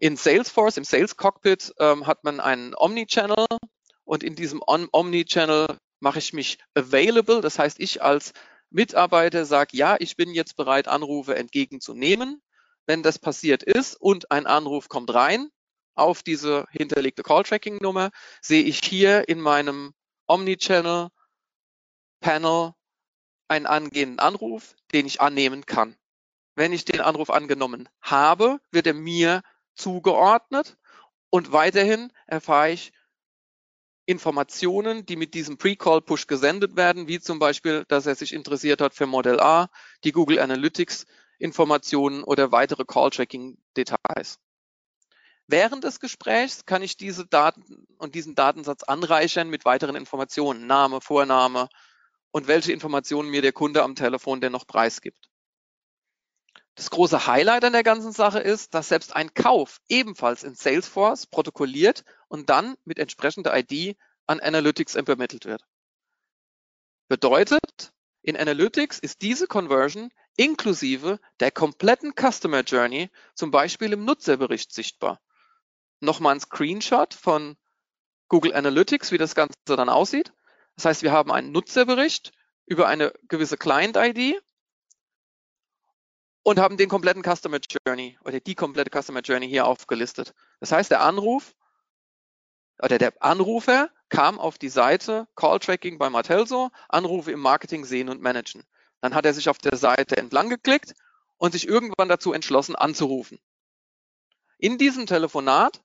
In 0.00 0.16
Salesforce, 0.16 0.78
im 0.78 0.84
Sales 0.84 1.18
Cockpit, 1.18 1.74
ähm, 1.78 2.06
hat 2.06 2.24
man 2.24 2.40
einen 2.40 2.74
Omnichannel 2.74 3.44
und 4.04 4.22
in 4.22 4.34
diesem 4.34 4.62
Omnichannel 4.66 5.78
mache 6.00 6.18
ich 6.18 6.32
mich 6.32 6.58
available. 6.74 7.42
Das 7.42 7.58
heißt, 7.58 7.78
ich 7.78 8.02
als 8.02 8.32
Mitarbeiter 8.70 9.44
sage, 9.44 9.76
ja, 9.76 9.96
ich 9.98 10.16
bin 10.16 10.32
jetzt 10.32 10.56
bereit, 10.56 10.88
Anrufe 10.88 11.36
entgegenzunehmen. 11.36 12.40
Wenn 12.86 13.02
das 13.02 13.18
passiert 13.18 13.62
ist 13.62 13.94
und 13.94 14.30
ein 14.30 14.46
Anruf 14.46 14.88
kommt 14.88 15.12
rein 15.12 15.50
auf 15.94 16.22
diese 16.22 16.64
hinterlegte 16.70 17.22
Call-Tracking-Nummer, 17.22 18.10
sehe 18.40 18.62
ich 18.62 18.80
hier 18.82 19.28
in 19.28 19.38
meinem 19.38 19.92
Omnichannel 20.26 21.08
Panel 22.20 22.72
einen 23.48 23.66
angehenden 23.66 24.18
Anruf, 24.18 24.76
den 24.92 25.04
ich 25.04 25.20
annehmen 25.20 25.66
kann. 25.66 25.94
Wenn 26.54 26.72
ich 26.72 26.86
den 26.86 27.02
Anruf 27.02 27.28
angenommen 27.28 27.86
habe, 28.00 28.60
wird 28.70 28.86
er 28.86 28.94
mir 28.94 29.42
zugeordnet 29.80 30.76
und 31.30 31.52
weiterhin 31.52 32.12
erfahre 32.26 32.72
ich 32.72 32.92
Informationen, 34.06 35.06
die 35.06 35.16
mit 35.16 35.34
diesem 35.34 35.56
Pre-Call-Push 35.56 36.26
gesendet 36.26 36.76
werden, 36.76 37.06
wie 37.06 37.20
zum 37.20 37.38
Beispiel, 37.38 37.84
dass 37.86 38.06
er 38.06 38.16
sich 38.16 38.32
interessiert 38.32 38.80
hat 38.80 38.94
für 38.94 39.06
Model 39.06 39.40
A, 39.40 39.68
die 40.04 40.12
Google 40.12 40.40
Analytics 40.40 41.06
Informationen 41.38 42.22
oder 42.24 42.52
weitere 42.52 42.84
Call-Tracking-Details. 42.84 44.38
Während 45.46 45.84
des 45.84 46.00
Gesprächs 46.00 46.66
kann 46.66 46.82
ich 46.82 46.96
diese 46.96 47.26
Daten 47.26 47.86
und 47.98 48.14
diesen 48.14 48.34
Datensatz 48.34 48.82
anreichern 48.82 49.48
mit 49.48 49.64
weiteren 49.64 49.96
Informationen, 49.96 50.66
Name, 50.66 51.00
Vorname 51.00 51.68
und 52.30 52.46
welche 52.46 52.72
Informationen 52.72 53.30
mir 53.30 53.42
der 53.42 53.52
Kunde 53.52 53.82
am 53.82 53.94
Telefon 53.94 54.40
denn 54.40 54.52
noch 54.52 54.66
preisgibt. 54.66 55.29
Das 56.80 56.88
große 56.88 57.26
Highlight 57.26 57.62
an 57.64 57.74
der 57.74 57.82
ganzen 57.82 58.10
Sache 58.10 58.38
ist, 58.38 58.72
dass 58.72 58.88
selbst 58.88 59.14
ein 59.14 59.34
Kauf 59.34 59.82
ebenfalls 59.90 60.44
in 60.44 60.54
Salesforce 60.54 61.26
protokolliert 61.26 62.06
und 62.28 62.48
dann 62.48 62.74
mit 62.86 62.98
entsprechender 62.98 63.54
ID 63.54 63.98
an 64.26 64.40
Analytics 64.40 64.94
übermittelt 64.94 65.44
wird. 65.44 65.62
Bedeutet, 67.06 67.92
in 68.22 68.34
Analytics 68.34 68.98
ist 68.98 69.20
diese 69.20 69.46
Conversion 69.46 70.08
inklusive 70.38 71.20
der 71.38 71.50
kompletten 71.50 72.14
Customer 72.18 72.62
Journey 72.62 73.10
zum 73.34 73.50
Beispiel 73.50 73.92
im 73.92 74.06
Nutzerbericht 74.06 74.72
sichtbar. 74.72 75.20
Nochmal 76.00 76.36
ein 76.36 76.40
Screenshot 76.40 77.12
von 77.12 77.58
Google 78.28 78.54
Analytics, 78.54 79.12
wie 79.12 79.18
das 79.18 79.34
Ganze 79.34 79.52
dann 79.66 79.90
aussieht. 79.90 80.32
Das 80.76 80.86
heißt, 80.86 81.02
wir 81.02 81.12
haben 81.12 81.30
einen 81.30 81.52
Nutzerbericht 81.52 82.32
über 82.64 82.88
eine 82.88 83.12
gewisse 83.28 83.58
Client-ID 83.58 84.42
und 86.42 86.58
haben 86.58 86.76
den 86.76 86.88
kompletten 86.88 87.22
Customer 87.22 87.58
Journey 87.86 88.18
oder 88.24 88.40
die 88.40 88.54
komplette 88.54 88.90
Customer 88.90 89.20
Journey 89.20 89.48
hier 89.48 89.66
aufgelistet. 89.66 90.34
Das 90.60 90.72
heißt, 90.72 90.90
der 90.90 91.02
Anruf 91.02 91.54
oder 92.82 92.98
der 92.98 93.12
Anrufer 93.22 93.90
kam 94.08 94.38
auf 94.38 94.58
die 94.58 94.68
Seite 94.68 95.28
Call 95.36 95.58
Tracking 95.58 95.98
bei 95.98 96.08
Martelso, 96.10 96.70
Anrufe 96.88 97.30
im 97.30 97.40
Marketing 97.40 97.84
sehen 97.84 98.08
und 98.08 98.22
managen. 98.22 98.64
Dann 99.00 99.14
hat 99.14 99.26
er 99.26 99.34
sich 99.34 99.48
auf 99.48 99.58
der 99.58 99.76
Seite 99.76 100.16
entlang 100.16 100.48
geklickt 100.48 100.94
und 101.36 101.52
sich 101.52 101.68
irgendwann 101.68 102.08
dazu 102.08 102.32
entschlossen 102.32 102.74
anzurufen. 102.74 103.38
In 104.58 104.78
diesem 104.78 105.06
Telefonat 105.06 105.82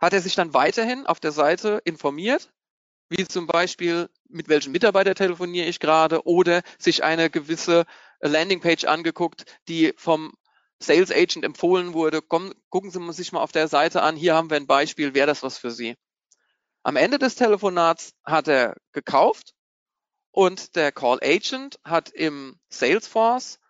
hat 0.00 0.12
er 0.12 0.20
sich 0.20 0.34
dann 0.34 0.54
weiterhin 0.54 1.06
auf 1.06 1.20
der 1.20 1.30
Seite 1.30 1.80
informiert, 1.84 2.52
wie 3.08 3.26
zum 3.28 3.46
Beispiel, 3.46 4.08
mit 4.28 4.48
welchem 4.48 4.72
Mitarbeiter 4.72 5.14
telefoniere 5.14 5.66
ich 5.66 5.78
gerade 5.78 6.26
oder 6.26 6.62
sich 6.78 7.04
eine 7.04 7.30
gewisse 7.30 7.84
Landingpage 8.22 8.84
angeguckt, 8.84 9.44
die 9.68 9.92
vom 9.96 10.32
Sales 10.78 11.10
Agent 11.10 11.44
empfohlen 11.44 11.94
wurde. 11.94 12.22
Komm, 12.22 12.52
gucken 12.70 12.90
Sie 12.90 13.12
sich 13.12 13.32
mal 13.32 13.40
auf 13.40 13.52
der 13.52 13.68
Seite 13.68 14.02
an. 14.02 14.16
Hier 14.16 14.34
haben 14.34 14.50
wir 14.50 14.56
ein 14.56 14.66
Beispiel. 14.66 15.14
Wäre 15.14 15.26
das 15.26 15.42
was 15.42 15.58
für 15.58 15.70
Sie? 15.70 15.96
Am 16.82 16.96
Ende 16.96 17.18
des 17.18 17.36
Telefonats 17.36 18.14
hat 18.24 18.48
er 18.48 18.76
gekauft 18.92 19.54
und 20.32 20.74
der 20.74 20.90
Call 20.90 21.20
Agent 21.22 21.78
hat 21.84 22.10
im 22.10 22.58
Salesforce 22.70 23.60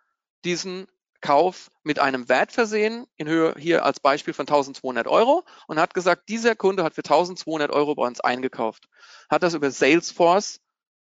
diesen 0.43 0.87
Kauf 1.21 1.69
mit 1.83 1.99
einem 1.99 2.27
Wert 2.27 2.51
versehen, 2.51 3.05
in 3.15 3.29
Höhe 3.29 3.55
hier 3.57 3.85
als 3.85 3.99
Beispiel 3.99 4.33
von 4.33 4.43
1200 4.43 5.07
Euro 5.07 5.45
und 5.67 5.79
hat 5.79 5.93
gesagt, 5.93 6.27
dieser 6.27 6.55
Kunde 6.55 6.83
hat 6.83 6.95
für 6.95 7.03
1200 7.03 7.71
Euro 7.71 7.95
bei 7.95 8.05
uns 8.05 8.19
eingekauft. 8.19 8.89
Hat 9.29 9.43
das 9.43 9.53
über 9.53 9.71
Salesforce 9.71 10.59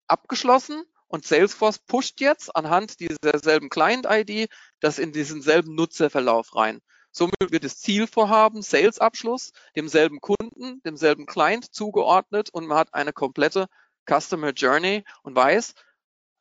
abgeschlossen 0.07 0.83
und 1.11 1.25
Salesforce 1.25 1.79
pusht 1.79 2.21
jetzt 2.21 2.55
anhand 2.55 3.01
dieser 3.01 3.37
selben 3.37 3.69
Client-ID 3.69 4.49
das 4.79 4.97
in 4.97 5.11
diesen 5.11 5.41
selben 5.41 5.75
Nutzerverlauf 5.75 6.55
rein. 6.55 6.79
Somit 7.11 7.51
wird 7.51 7.65
das 7.65 7.79
Zielvorhaben, 7.79 8.61
Sales-Abschluss, 8.61 9.51
demselben 9.75 10.21
Kunden, 10.21 10.81
demselben 10.83 11.25
Client 11.25 11.73
zugeordnet 11.73 12.49
und 12.51 12.65
man 12.65 12.77
hat 12.77 12.93
eine 12.93 13.11
komplette 13.11 13.67
Customer 14.09 14.51
Journey 14.51 15.03
und 15.21 15.35
weiß, 15.35 15.73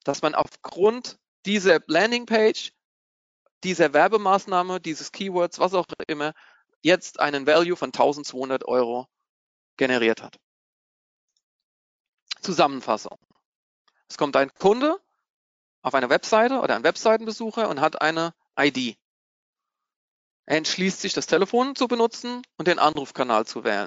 dass 0.04 0.22
man 0.22 0.36
aufgrund 0.36 1.18
dieser 1.46 1.80
Landingpage 1.88 2.72
dieser 3.64 3.92
Werbemaßnahme, 3.92 4.80
dieses 4.80 5.10
Keywords, 5.10 5.58
was 5.58 5.74
auch 5.74 5.86
immer, 6.06 6.32
jetzt 6.80 7.18
einen 7.18 7.44
Value 7.46 7.76
von 7.76 7.88
1200 7.88 8.64
Euro 8.66 9.08
generiert 9.76 10.22
hat. 10.22 10.38
Zusammenfassung. 12.40 13.18
Es 14.10 14.18
kommt 14.18 14.36
ein 14.36 14.52
Kunde 14.58 15.00
auf 15.82 15.94
eine 15.94 16.10
Webseite 16.10 16.60
oder 16.60 16.74
ein 16.74 16.82
Webseitenbesucher 16.82 17.68
und 17.68 17.80
hat 17.80 18.02
eine 18.02 18.34
ID. 18.58 18.98
Er 20.46 20.56
entschließt 20.56 21.00
sich, 21.00 21.12
das 21.12 21.28
Telefon 21.28 21.76
zu 21.76 21.86
benutzen 21.86 22.42
und 22.58 22.66
den 22.66 22.80
Anrufkanal 22.80 23.46
zu 23.46 23.62
wählen. 23.62 23.86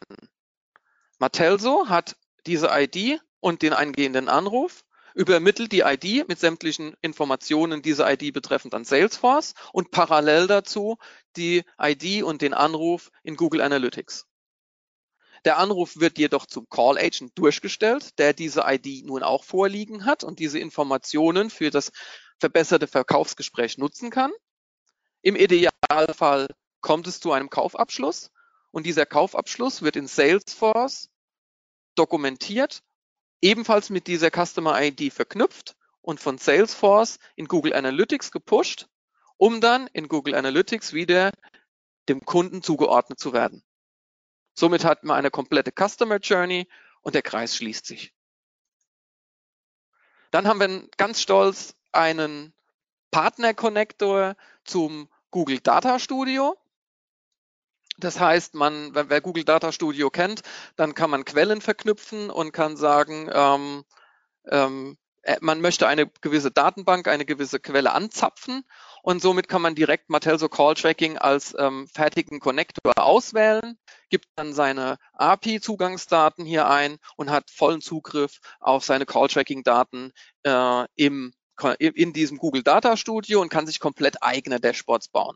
Matelso 1.20 1.90
hat 1.90 2.16
diese 2.46 2.70
ID 2.72 3.22
und 3.42 3.62
den 3.62 3.74
eingehenden 3.74 4.30
Anruf, 4.30 4.86
übermittelt 5.14 5.72
die 5.74 5.82
ID 5.82 6.28
mit 6.28 6.40
sämtlichen 6.40 6.96
Informationen 7.02 7.82
dieser 7.82 8.12
ID 8.12 8.34
betreffend 8.34 8.74
an 8.74 8.86
Salesforce 8.86 9.54
und 9.74 9.92
parallel 9.92 10.48
dazu 10.48 10.98
die 11.36 11.64
ID 11.80 12.24
und 12.24 12.42
den 12.42 12.54
Anruf 12.54 13.12
in 13.24 13.36
Google 13.36 13.62
Analytics. 13.62 14.26
Der 15.46 15.58
Anruf 15.58 15.98
wird 15.98 16.18
jedoch 16.18 16.46
zum 16.46 16.70
Call 16.70 16.98
Agent 16.98 17.38
durchgestellt, 17.38 18.18
der 18.18 18.34
diese 18.34 18.64
ID 18.66 19.06
nun 19.06 19.24
auch 19.24 19.44
vorliegen 19.44 20.06
hat 20.06 20.24
und 20.24 20.40
diese 20.40 20.60
Informationen 20.60 21.50
für 21.50 21.70
das 21.70 21.92
verbesserte 22.40 22.88
Verkaufsgespräch 22.88 23.78
nutzen 23.78 24.10
kann. 24.10 24.32
Im 25.22 25.36
Idealfall 25.36 26.48
kommt 26.82 27.08
es 27.08 27.20
zu 27.20 27.32
einem 27.32 27.50
Kaufabschluss 27.50 28.32
und 28.72 28.86
dieser 28.86 29.06
Kaufabschluss 29.06 29.82
wird 29.82 29.96
in 29.96 30.08
Salesforce 30.08 31.10
dokumentiert, 31.96 32.82
ebenfalls 33.42 33.90
mit 33.90 34.08
dieser 34.08 34.32
Customer 34.32 34.82
ID 34.82 35.12
verknüpft 35.14 35.76
und 36.02 36.20
von 36.20 36.38
Salesforce 36.38 37.20
in 37.36 37.48
Google 37.48 37.74
Analytics 37.74 38.32
gepusht, 38.32 38.88
um 39.38 39.62
dann 39.62 39.88
in 39.88 40.08
Google 40.08 40.36
Analytics 40.36 40.94
wieder 40.94 41.32
dem 42.10 42.22
Kunden 42.26 42.62
zugeordnet 42.62 43.20
zu 43.20 43.34
werden. 43.34 43.64
Somit 44.54 44.86
hat 44.86 45.04
man 45.04 45.18
eine 45.18 45.32
komplette 45.32 45.72
Customer 45.72 46.18
Journey 46.18 46.68
und 47.02 47.16
der 47.16 47.22
Kreis 47.22 47.56
schließt 47.56 47.86
sich. 47.86 48.14
Dann 50.32 50.48
haben 50.48 50.60
wir 50.60 50.88
ganz 50.98 51.22
stolz 51.22 51.76
einen 51.92 52.54
Partner-Connector 53.12 54.36
zum 54.64 55.10
Google 55.30 55.60
Data 55.60 56.00
Studio. 56.00 56.58
Das 57.98 58.20
heißt, 58.20 58.56
man, 58.56 58.96
wer 58.96 59.22
Google 59.22 59.44
Data 59.44 59.72
Studio 59.72 60.10
kennt, 60.10 60.42
dann 60.76 60.96
kann 60.96 61.12
man 61.12 61.26
Quellen 61.26 61.62
verknüpfen 61.62 62.32
und 62.32 62.52
kann 62.52 62.76
sagen, 62.76 63.30
ähm, 63.32 63.84
ähm, 64.46 64.98
äh, 65.22 65.38
man 65.42 65.62
möchte 65.62 65.88
eine 65.88 66.08
gewisse 66.22 66.52
Datenbank, 66.52 67.08
eine 67.08 67.26
gewisse 67.26 67.60
Quelle 67.60 67.94
anzapfen 67.94 68.64
und 69.04 69.22
somit 69.22 69.50
kann 69.50 69.62
man 69.62 69.76
direkt 69.76 70.10
Matelso 70.10 70.48
Call 70.48 70.76
Tracking 70.76 71.18
als 71.18 71.54
ähm, 71.60 71.88
fertigen 71.94 72.40
Connector 72.40 72.94
auswählen, 72.96 73.78
gibt 74.10 74.28
dann 74.38 74.54
seine 74.54 74.98
API-Zugangsdaten 75.14 76.46
hier 76.46 76.68
ein 76.70 76.98
und 77.18 77.30
hat 77.30 77.52
vollen 77.52 77.82
Zugriff 77.82 78.40
auf 78.62 78.86
seine 78.86 79.06
Call 79.06 79.28
Tracking 79.28 79.64
Daten 79.64 80.14
äh, 80.44 80.86
im, 80.96 81.34
in 81.80 82.14
diesem 82.14 82.38
Google 82.38 82.64
Data 82.64 82.96
Studio 82.96 83.42
und 83.42 83.50
kann 83.50 83.68
sich 83.68 83.82
komplett 83.82 84.24
eigene 84.24 84.62
Dashboards 84.62 85.10
bauen. 85.10 85.36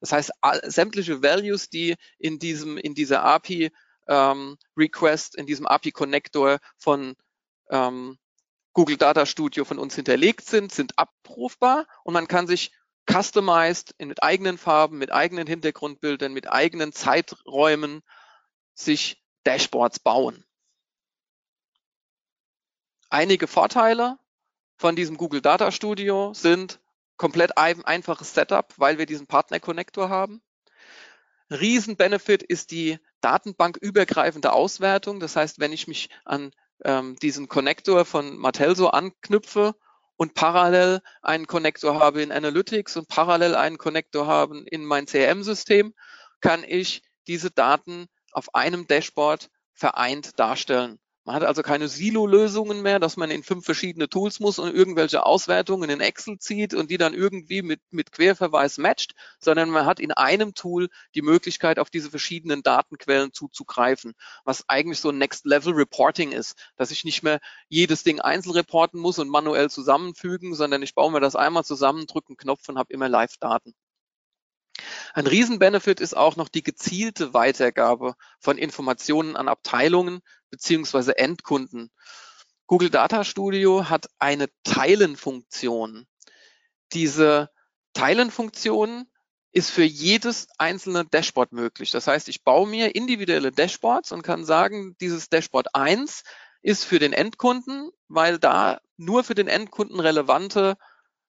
Das 0.00 0.10
heißt, 0.10 0.32
sämtliche 0.64 1.22
Values, 1.22 1.70
die 1.70 1.94
in 2.18 2.40
diesem, 2.40 2.76
in 2.76 2.94
dieser 2.94 3.22
API 3.22 3.70
ähm, 4.08 4.56
Request, 4.76 5.36
in 5.36 5.46
diesem 5.46 5.66
API 5.66 5.92
Connector 5.92 6.58
von 6.78 7.14
ähm, 7.70 8.18
Google 8.72 8.96
Data 8.96 9.24
Studio 9.24 9.64
von 9.64 9.78
uns 9.78 9.94
hinterlegt 9.94 10.46
sind, 10.46 10.72
sind 10.72 10.98
abrufbar 10.98 11.86
und 12.02 12.12
man 12.12 12.26
kann 12.26 12.48
sich 12.48 12.72
customized 13.06 13.94
in, 13.98 14.08
mit 14.08 14.22
eigenen 14.22 14.58
Farben, 14.58 14.98
mit 14.98 15.12
eigenen 15.12 15.46
Hintergrundbildern, 15.46 16.32
mit 16.32 16.50
eigenen 16.50 16.92
Zeiträumen 16.92 18.02
sich 18.74 19.22
Dashboards 19.44 20.00
bauen. 20.00 20.44
Einige 23.10 23.46
Vorteile 23.46 24.18
von 24.76 24.96
diesem 24.96 25.16
Google 25.16 25.40
Data 25.40 25.70
Studio 25.70 26.32
sind 26.34 26.80
komplett 27.16 27.56
ein, 27.56 27.84
einfaches 27.84 28.34
Setup, 28.34 28.74
weil 28.76 28.98
wir 28.98 29.06
diesen 29.06 29.26
Partner-Connector 29.26 30.08
haben. 30.08 30.42
Riesen-Benefit 31.50 32.42
ist 32.42 32.70
die 32.70 32.98
datenbankübergreifende 33.20 34.52
Auswertung. 34.52 35.20
Das 35.20 35.36
heißt, 35.36 35.60
wenn 35.60 35.72
ich 35.72 35.86
mich 35.86 36.10
an 36.24 36.50
ähm, 36.84 37.16
diesen 37.16 37.48
Connector 37.48 38.04
von 38.04 38.36
Matelso 38.36 38.88
anknüpfe 38.88 39.76
und 40.16 40.34
parallel 40.34 41.00
einen 41.22 41.46
Connector 41.46 41.98
habe 41.98 42.22
in 42.22 42.32
Analytics 42.32 42.96
und 42.96 43.08
parallel 43.08 43.54
einen 43.54 43.78
Connector 43.78 44.26
haben 44.26 44.66
in 44.66 44.84
mein 44.84 45.06
CRM-System, 45.06 45.94
kann 46.40 46.64
ich 46.64 47.02
diese 47.26 47.50
Daten 47.50 48.06
auf 48.32 48.54
einem 48.54 48.86
Dashboard 48.86 49.50
vereint 49.72 50.38
darstellen. 50.38 50.98
Man 51.26 51.36
hat 51.36 51.44
also 51.44 51.62
keine 51.62 51.88
Silo-Lösungen 51.88 52.82
mehr, 52.82 53.00
dass 53.00 53.16
man 53.16 53.30
in 53.30 53.42
fünf 53.42 53.64
verschiedene 53.64 54.10
Tools 54.10 54.40
muss 54.40 54.58
und 54.58 54.74
irgendwelche 54.74 55.24
Auswertungen 55.24 55.88
in 55.88 56.02
Excel 56.02 56.38
zieht 56.38 56.74
und 56.74 56.90
die 56.90 56.98
dann 56.98 57.14
irgendwie 57.14 57.62
mit, 57.62 57.80
mit 57.90 58.12
Querverweis 58.12 58.76
matcht, 58.76 59.14
sondern 59.38 59.70
man 59.70 59.86
hat 59.86 60.00
in 60.00 60.12
einem 60.12 60.54
Tool 60.54 60.90
die 61.14 61.22
Möglichkeit, 61.22 61.78
auf 61.78 61.88
diese 61.88 62.10
verschiedenen 62.10 62.62
Datenquellen 62.62 63.32
zuzugreifen, 63.32 64.12
was 64.44 64.68
eigentlich 64.68 65.00
so 65.00 65.12
Next-Level-Reporting 65.12 66.30
ist, 66.32 66.56
dass 66.76 66.90
ich 66.90 67.04
nicht 67.04 67.22
mehr 67.22 67.40
jedes 67.68 68.02
Ding 68.02 68.20
einzeln 68.20 68.52
reporten 68.52 69.00
muss 69.00 69.18
und 69.18 69.30
manuell 69.30 69.70
zusammenfügen, 69.70 70.54
sondern 70.54 70.82
ich 70.82 70.94
baue 70.94 71.10
mir 71.10 71.20
das 71.20 71.36
einmal 71.36 71.64
zusammen, 71.64 72.06
drücke 72.06 72.28
einen 72.28 72.36
Knopf 72.36 72.68
und 72.68 72.76
habe 72.76 72.92
immer 72.92 73.08
Live-Daten. 73.08 73.74
Ein 75.14 75.28
Riesenbenefit 75.28 76.00
ist 76.00 76.16
auch 76.16 76.34
noch 76.34 76.48
die 76.48 76.64
gezielte 76.64 77.32
Weitergabe 77.32 78.14
von 78.40 78.58
Informationen 78.58 79.36
an 79.36 79.48
Abteilungen 79.48 80.20
beziehungsweise 80.54 81.18
Endkunden. 81.18 81.90
Google 82.66 82.88
Data 82.88 83.24
Studio 83.24 83.88
hat 83.90 84.06
eine 84.20 84.46
Teilenfunktion. 84.62 86.06
Diese 86.92 87.50
Teilenfunktion 87.92 89.06
ist 89.50 89.70
für 89.70 89.82
jedes 89.84 90.46
einzelne 90.58 91.04
Dashboard 91.04 91.52
möglich. 91.52 91.90
Das 91.90 92.06
heißt, 92.06 92.28
ich 92.28 92.44
baue 92.44 92.68
mir 92.68 92.94
individuelle 92.94 93.50
Dashboards 93.50 94.12
und 94.12 94.22
kann 94.22 94.44
sagen, 94.44 94.96
dieses 95.00 95.28
Dashboard 95.28 95.74
1 95.74 96.22
ist 96.62 96.84
für 96.84 97.00
den 97.00 97.12
Endkunden, 97.12 97.90
weil 98.08 98.38
da 98.38 98.80
nur 98.96 99.24
für 99.24 99.34
den 99.34 99.48
Endkunden 99.48 99.98
relevante 99.98 100.76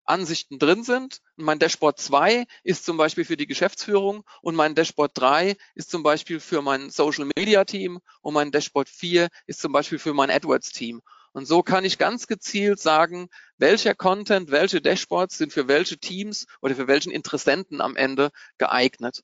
Ansichten 0.06 0.60
drin 0.60 0.84
sind. 0.84 1.22
mein 1.36 1.60
Dashboard 1.60 2.00
2 2.00 2.46
ist 2.64 2.86
zum 2.86 2.98
Beispiel 2.98 3.26
für 3.26 3.38
die 3.38 3.48
Geschäftsführung 3.48 4.24
und 4.42 4.56
mein 4.56 4.76
Dashboard 4.76 5.12
3 5.16 5.56
ist 5.74 5.90
zum 5.90 6.04
Beispiel 6.04 6.40
für 6.40 6.62
mein 6.62 6.90
Social 6.90 7.30
Media 7.36 7.66
Team 7.66 8.00
und 8.22 8.34
mein 8.34 8.52
Dashboard 8.52 8.90
4 8.90 9.30
ist 9.48 9.62
zum 9.62 9.72
Beispiel 9.72 10.00
für 10.00 10.14
mein 10.14 10.30
AdWords 10.30 10.72
Team. 10.72 11.02
Und 11.34 11.46
so 11.46 11.64
kann 11.64 11.84
ich 11.84 11.98
ganz 11.98 12.28
gezielt 12.28 12.80
sagen, 12.80 13.28
welcher 13.58 13.94
Content, 13.94 14.52
welche 14.52 14.82
Dashboards 14.82 15.38
sind 15.38 15.52
für 15.52 15.68
welche 15.68 15.98
Teams 15.98 16.46
oder 16.62 16.76
für 16.76 16.88
welchen 16.88 17.12
Interessenten 17.12 17.82
am 17.82 17.98
Ende 17.98 18.32
geeignet. 18.58 19.22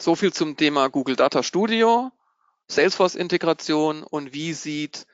So 0.00 0.14
viel 0.14 0.32
zum 0.32 0.56
Thema 0.56 0.88
Google 0.88 1.16
Data 1.16 1.42
Studio, 1.42 2.12
Salesforce 2.68 3.16
Integration 3.16 4.04
und 4.04 4.32
wie 4.32 4.54
sieht 4.54 5.06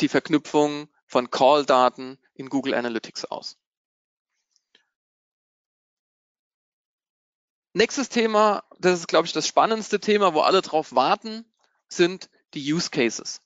die 0.00 0.08
Verknüpfung 0.08 0.88
von 1.08 1.30
Call-Daten 1.30 2.18
in 2.34 2.48
Google 2.48 2.74
Analytics 2.74 3.24
aus. 3.24 3.56
Nächstes 7.72 8.08
Thema, 8.08 8.62
das 8.78 9.00
ist, 9.00 9.08
glaube 9.08 9.26
ich, 9.26 9.32
das 9.32 9.46
spannendste 9.46 10.00
Thema, 10.00 10.34
wo 10.34 10.40
alle 10.40 10.62
drauf 10.62 10.94
warten, 10.94 11.44
sind 11.88 12.30
die 12.54 12.72
Use 12.72 12.90
Cases. 12.90 13.40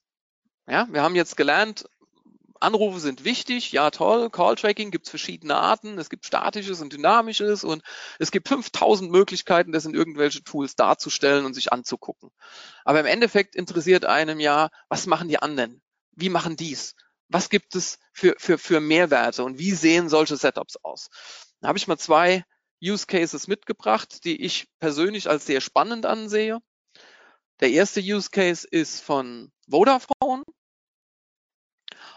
Ja, 0.66 0.86
wir 0.90 1.02
haben 1.02 1.14
jetzt 1.14 1.36
gelernt, 1.36 1.86
Anrufe 2.60 3.00
sind 3.00 3.24
wichtig, 3.24 3.72
ja 3.72 3.90
toll, 3.90 4.30
Call-Tracking 4.30 4.90
gibt 4.90 5.06
es 5.06 5.10
verschiedene 5.10 5.56
Arten, 5.56 5.98
es 5.98 6.08
gibt 6.08 6.24
statisches 6.24 6.80
und 6.80 6.92
dynamisches 6.92 7.64
und 7.64 7.82
es 8.18 8.30
gibt 8.30 8.48
5000 8.48 9.10
Möglichkeiten, 9.10 9.72
das 9.72 9.84
in 9.84 9.94
irgendwelche 9.94 10.44
Tools 10.44 10.76
darzustellen 10.76 11.44
und 11.44 11.54
sich 11.54 11.72
anzugucken. 11.72 12.30
Aber 12.84 13.00
im 13.00 13.06
Endeffekt 13.06 13.56
interessiert 13.56 14.04
einem 14.04 14.38
ja, 14.38 14.70
was 14.88 15.06
machen 15.06 15.28
die 15.28 15.38
anderen? 15.38 15.82
Wie 16.12 16.28
machen 16.28 16.56
dies? 16.56 16.94
Was 17.32 17.48
gibt 17.48 17.74
es 17.74 17.98
für, 18.12 18.34
für, 18.38 18.58
für 18.58 18.80
Mehrwerte 18.80 19.44
und 19.44 19.58
wie 19.58 19.72
sehen 19.72 20.08
solche 20.08 20.36
Setups 20.36 20.76
aus? 20.82 21.08
Da 21.60 21.68
habe 21.68 21.78
ich 21.78 21.88
mal 21.88 21.98
zwei 21.98 22.44
Use 22.82 23.06
Cases 23.06 23.46
mitgebracht, 23.46 24.24
die 24.24 24.42
ich 24.42 24.68
persönlich 24.80 25.30
als 25.30 25.46
sehr 25.46 25.60
spannend 25.60 26.04
ansehe. 26.04 26.58
Der 27.60 27.70
erste 27.70 28.00
Use 28.00 28.28
Case 28.30 28.66
ist 28.68 29.00
von 29.00 29.52
Vodafone. 29.70 30.42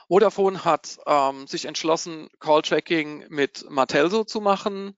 Vodafone 0.07 0.65
hat 0.65 0.97
ähm, 1.05 1.47
sich 1.47 1.65
entschlossen, 1.65 2.29
Call 2.39 2.61
Tracking 2.61 3.25
mit 3.29 3.69
Martelso 3.69 4.23
zu 4.23 4.41
machen, 4.41 4.97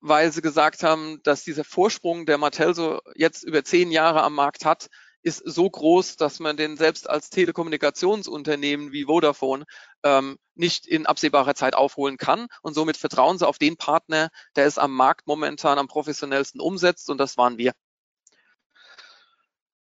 weil 0.00 0.32
sie 0.32 0.42
gesagt 0.42 0.82
haben, 0.82 1.22
dass 1.22 1.44
dieser 1.44 1.64
Vorsprung, 1.64 2.26
der 2.26 2.38
Martelso 2.38 3.00
jetzt 3.14 3.44
über 3.44 3.64
zehn 3.64 3.90
Jahre 3.90 4.22
am 4.22 4.34
Markt 4.34 4.64
hat, 4.64 4.88
ist 5.24 5.42
so 5.44 5.68
groß, 5.68 6.16
dass 6.16 6.38
man 6.38 6.56
den 6.56 6.76
selbst 6.76 7.08
als 7.08 7.30
Telekommunikationsunternehmen 7.30 8.92
wie 8.92 9.04
Vodafone 9.04 9.64
ähm, 10.02 10.38
nicht 10.54 10.86
in 10.86 11.06
absehbarer 11.06 11.54
Zeit 11.54 11.74
aufholen 11.74 12.18
kann. 12.18 12.46
Und 12.62 12.74
somit 12.74 12.98
vertrauen 12.98 13.38
sie 13.38 13.48
auf 13.48 13.58
den 13.58 13.76
Partner, 13.76 14.28
der 14.54 14.66
es 14.66 14.78
am 14.78 14.94
Markt 14.94 15.26
momentan 15.26 15.78
am 15.78 15.88
professionellsten 15.88 16.60
umsetzt. 16.60 17.08
Und 17.08 17.18
das 17.18 17.38
waren 17.38 17.56
wir. 17.56 17.72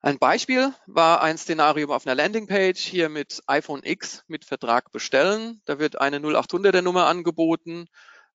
Ein 0.00 0.18
Beispiel 0.18 0.72
war 0.86 1.22
ein 1.22 1.38
Szenario 1.38 1.92
auf 1.94 2.06
einer 2.06 2.16
Landingpage 2.16 2.80
hier 2.80 3.08
mit 3.08 3.40
iPhone 3.46 3.82
X 3.84 4.24
mit 4.26 4.44
Vertrag 4.44 4.90
bestellen. 4.90 5.60
Da 5.66 5.78
wird 5.78 6.00
eine 6.00 6.18
0800er 6.18 6.82
Nummer 6.82 7.06
angeboten. 7.06 7.86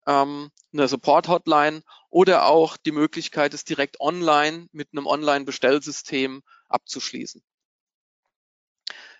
ähm, 0.06 0.52
eine 0.74 0.88
Support-Hotline 0.88 1.82
oder 2.10 2.46
auch 2.46 2.78
die 2.78 2.92
Möglichkeit, 2.92 3.54
es 3.54 3.64
direkt 3.64 4.00
online 4.02 4.68
mit 4.72 4.90
einem 4.92 5.08
Online-Bestellsystem 5.08 6.42
abzuschließen. 6.74 7.42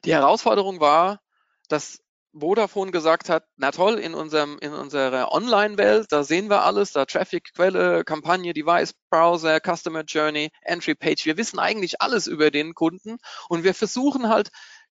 Die 0.06 0.14
Herausforderung 0.14 0.80
war, 0.80 1.22
dass 1.70 2.00
Vodafone 2.34 2.92
gesagt 2.92 3.30
hat, 3.30 3.46
na 3.58 3.72
toll, 3.72 4.00
in 4.00 4.16
unserem, 4.16 4.58
in 4.60 4.74
unserer 4.74 5.32
Online-Welt, 5.32 6.08
da 6.10 6.24
sehen 6.24 6.50
wir 6.50 6.64
alles, 6.64 6.92
da 6.92 7.06
Traffic, 7.06 7.54
Quelle, 7.54 8.04
Kampagne, 8.04 8.54
Device, 8.54 8.94
Browser, 9.10 9.60
Customer 9.60 10.04
Journey, 10.04 10.50
Entry 10.64 10.96
Page. 10.96 11.26
Wir 11.26 11.38
wissen 11.38 11.60
eigentlich 11.60 12.02
alles 12.02 12.26
über 12.26 12.50
den 12.50 12.74
Kunden 12.74 13.18
und 13.50 13.64
wir 13.64 13.74
versuchen 13.74 14.30
halt, 14.30 14.50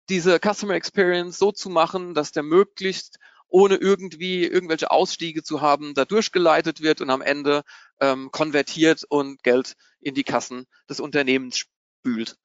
diese 0.09 0.39
Customer 0.39 0.75
Experience 0.75 1.39
so 1.39 1.53
zu 1.53 1.71
machen, 1.71 2.15
dass 2.15 2.33
der 2.33 2.43
möglichst 2.43 3.19
ohne 3.49 3.77
irgendwie 3.77 4.45
irgendwelche 4.45 4.91
Ausstiege 4.91 5.43
zu 5.43 5.61
haben, 5.61 5.95
da 5.95 6.05
durchgeleitet 6.05 6.81
wird 6.81 7.01
und 7.01 7.11
am 7.11 7.21
Ende 7.21 7.63
ähm, 8.01 8.31
konvertiert 8.33 9.05
und 9.09 9.43
Geld 9.43 9.75
in 10.01 10.15
die 10.15 10.25
Kassen 10.25 10.67
des 10.89 11.01
Unternehmens 11.01 11.59
spült. 11.59 12.37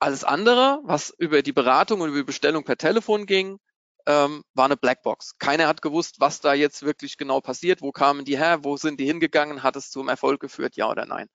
Alles 0.00 0.24
andere, 0.24 0.80
was 0.84 1.10
über 1.18 1.42
die 1.42 1.52
Beratung 1.52 2.00
und 2.00 2.10
über 2.10 2.18
die 2.18 2.24
Bestellung 2.24 2.64
per 2.64 2.76
Telefon 2.76 3.26
ging, 3.26 3.58
ähm, 4.06 4.44
war 4.54 4.66
eine 4.66 4.76
Blackbox. 4.76 5.38
Keiner 5.38 5.66
hat 5.66 5.82
gewusst, 5.82 6.16
was 6.20 6.40
da 6.40 6.54
jetzt 6.54 6.82
wirklich 6.84 7.18
genau 7.18 7.40
passiert, 7.40 7.82
wo 7.82 7.92
kamen 7.92 8.24
die 8.24 8.38
her, 8.38 8.64
wo 8.64 8.76
sind 8.76 9.00
die 9.00 9.06
hingegangen, 9.06 9.62
hat 9.62 9.76
es 9.76 9.90
zum 9.90 10.08
Erfolg 10.08 10.40
geführt, 10.40 10.76
ja 10.76 10.88
oder 10.88 11.04
nein. 11.04 11.28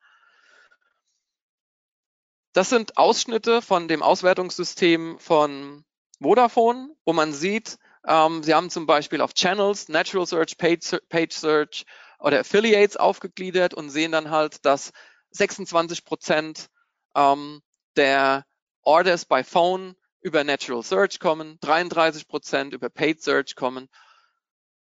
Das 2.54 2.70
sind 2.70 2.98
Ausschnitte 2.98 3.62
von 3.62 3.88
dem 3.88 4.02
Auswertungssystem 4.02 5.20
von 5.20 5.84
Vodafone, 6.22 6.90
wo 7.06 7.14
man 7.14 7.34
sieht, 7.34 7.78
ähm, 8.06 8.44
sie 8.44 8.54
haben 8.54 8.70
zum 8.70 8.86
Beispiel 8.86 9.22
auf 9.22 9.34
Channels, 9.34 9.90
Natural 9.90 10.26
Search, 10.26 10.58
Page, 10.58 11.34
Search 11.34 11.86
oder 12.20 12.40
Affiliates 12.40 12.98
aufgegliedert 12.98 13.74
und 13.74 13.90
sehen 13.90 14.12
dann 14.12 14.30
halt, 14.30 14.66
dass 14.66 14.92
26 15.32 16.06
Prozent 16.06 16.68
ähm, 17.16 17.62
der 17.96 18.46
Orders 18.84 19.26
by 19.26 19.44
Phone 19.44 19.96
über 20.22 20.44
Natural 20.44 20.84
Search 20.84 21.20
kommen, 21.20 21.58
33 21.62 22.28
Prozent 22.28 22.74
über 22.74 22.90
Paid 22.90 23.22
Search 23.22 23.56
kommen. 23.56 23.90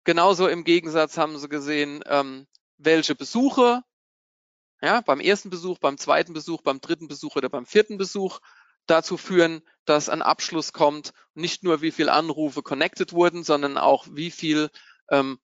Genauso 0.05 0.47
im 0.47 0.65
Gegensatz 0.65 1.19
haben 1.19 1.39
sie 1.39 1.49
gesehen, 1.49 2.03
ähm, 2.07 2.47
welche 2.79 3.15
Besuche, 3.15 3.83
ja, 4.81 5.01
beim 5.01 5.21
ersten 5.21 5.51
Besuch, 5.51 5.79
beim 5.79 5.99
zweiten 5.99 6.33
Besuch, 6.33 6.63
beim 6.63 6.81
dritten 6.81 7.09
Besuch 7.09 7.35
oder 7.37 7.49
beim 7.49 7.67
vierten 7.67 7.99
Besuch 7.99 8.41
dazu 8.87 9.17
führen, 9.17 9.63
dass 9.85 10.09
ein 10.09 10.23
Abschluss 10.23 10.73
kommt. 10.73 11.13
Nicht 11.35 11.65
nur, 11.65 11.83
wie 11.83 11.91
viele 11.91 12.13
Anrufe 12.13 12.63
connected 12.63 13.13
wurden, 13.13 13.43
sondern 13.43 13.79
auch, 13.79 14.07
wie 14.11 14.31
viel 14.31 14.71
ähm, 15.11 15.39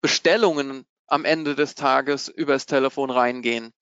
Bestellungen 0.00 0.86
am 1.06 1.24
Ende 1.24 1.54
des 1.54 1.74
Tages 1.74 2.28
übers 2.28 2.66
Telefon 2.66 3.10
reingehen. 3.10 3.72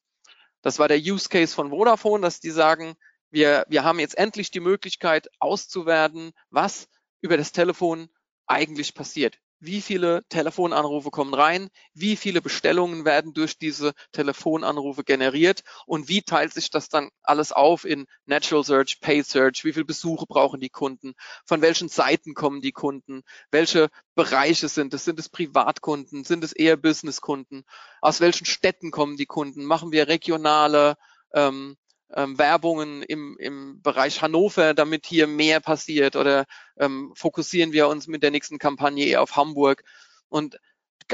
Das 0.63 0.79
war 0.79 0.89
der 0.89 0.99
Use 0.99 1.29
Case 1.29 1.55
von 1.55 1.71
Vodafone, 1.71 2.23
dass 2.23 2.41
die 2.41 2.51
sagen, 2.51 2.97
wir, 3.35 3.67
wir 3.69 3.85
haben 3.85 3.99
jetzt 3.99 4.17
endlich 4.17 4.51
die 4.51 4.61
Möglichkeit 4.61 5.29
auszuwerten, 5.41 6.33
was 6.51 6.89
über 7.21 7.37
das 7.37 7.53
Telefon 7.53 8.09
eigentlich 8.47 8.95
passiert. 8.95 9.39
Wie 9.59 9.81
viele 9.81 10.23
Telefonanrufe 10.29 11.11
kommen 11.11 11.33
rein? 11.33 11.69
Wie 11.95 12.17
viele 12.17 12.43
Bestellungen 12.43 13.07
werden 13.07 13.33
durch 13.33 13.59
diese 13.59 13.93
Telefonanrufe 14.13 15.05
generiert? 15.05 15.63
Und 15.87 16.09
wie 16.09 16.21
teilt 16.21 16.53
sich 16.53 16.71
das 16.71 16.91
dann 16.91 17.09
alles 17.23 17.51
auf 17.51 17.85
in 17.87 18.05
Natural 18.27 18.63
Search, 18.63 19.01
Paid 19.01 19.27
Search? 19.27 19.65
Wie 19.65 19.73
viele 19.73 19.87
Besuche 19.87 20.27
brauchen 20.27 20.61
die 20.61 20.69
Kunden? 20.69 21.15
Von 21.47 21.63
welchen 21.63 21.89
Seiten 21.89 22.35
kommen 22.35 22.61
die 22.61 22.73
Kunden? 22.73 23.23
Welche 23.51 23.89
Bereiche 24.15 24.69
sind 24.69 24.93
es? 24.93 25.07
Sind 25.07 25.19
es 25.19 25.31
Privatkunden? 25.31 26.25
Sind 26.25 26.45
es 26.45 26.53
eher 26.53 26.77
Businesskunden? 26.77 27.65
Aus 28.03 28.21
welchen 28.21 28.45
Städten 28.45 28.91
kommen 28.91 29.17
die 29.17 29.27
Kunden? 29.27 29.65
Machen 29.65 29.93
wir 29.93 30.09
regionale 30.09 30.97
ähm, 31.33 31.77
ähm, 32.15 32.39
Werbungen 32.39 33.03
im, 33.03 33.37
im 33.39 33.83
Bereich 33.83 34.23
Hannover, 34.23 34.75
damit 34.75 35.07
hier 35.07 35.27
mehr 35.27 35.61
passiert 35.61 36.17
oder 36.17 36.47
ähm, 36.79 37.13
fokussieren 37.17 37.73
wir 37.73 37.89
uns 37.89 38.07
mit 38.07 38.23
der 38.23 38.31
nächsten 38.31 38.59
Kampagne 38.59 39.07
eher 39.07 39.23
auf 39.23 39.37
Hamburg. 39.37 39.83
Und 40.29 40.59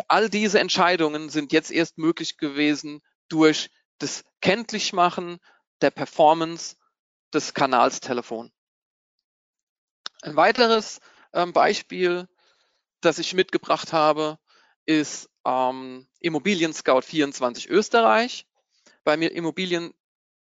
all 0.08 0.28
diese 0.28 0.60
Entscheidungen 0.60 1.30
sind 1.30 1.52
jetzt 1.52 1.70
erst 1.70 1.98
möglich 1.98 2.36
gewesen 2.36 3.02
durch 3.28 3.70
das 3.98 4.24
Kenntlichmachen 4.40 5.38
der 5.80 5.90
Performance 5.90 6.76
des 7.32 7.54
Kanals 7.54 8.00
Telefon. 8.00 8.52
Ein 10.22 10.36
weiteres 10.36 11.00
ähm, 11.32 11.52
Beispiel, 11.52 12.28
das 13.00 13.18
ich 13.18 13.32
mitgebracht 13.34 13.92
habe, 13.92 14.38
ist 14.84 15.30
ähm, 15.46 16.08
Immobilien 16.20 16.74
Scout 16.74 17.02
24 17.02 17.70
Österreich. 17.70 18.46
Bei 19.04 19.16
mir 19.16 19.32
Immobilien 19.32 19.94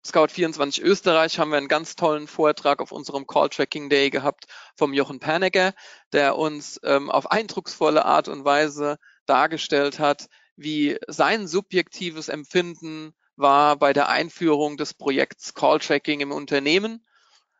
Scout24 0.05 0.81
Österreich 0.81 1.39
haben 1.39 1.51
wir 1.51 1.57
einen 1.57 1.69
ganz 1.69 1.95
tollen 1.95 2.27
Vortrag 2.27 2.81
auf 2.81 2.91
unserem 2.91 3.25
Call 3.25 3.49
Tracking 3.49 3.89
Day 3.89 4.09
gehabt 4.09 4.45
vom 4.75 4.93
Jochen 4.93 5.19
Pernegger, 5.19 5.73
der 6.11 6.37
uns 6.37 6.79
ähm, 6.83 7.09
auf 7.09 7.31
eindrucksvolle 7.31 8.03
Art 8.03 8.27
und 8.27 8.43
Weise 8.43 8.97
dargestellt 9.25 9.99
hat, 9.99 10.27
wie 10.57 10.97
sein 11.07 11.47
subjektives 11.47 12.27
Empfinden 12.27 13.13
war 13.35 13.77
bei 13.77 13.93
der 13.93 14.09
Einführung 14.09 14.77
des 14.77 14.93
Projekts 14.93 15.53
Call 15.53 15.79
Tracking 15.79 16.19
im 16.19 16.31
Unternehmen, 16.31 17.05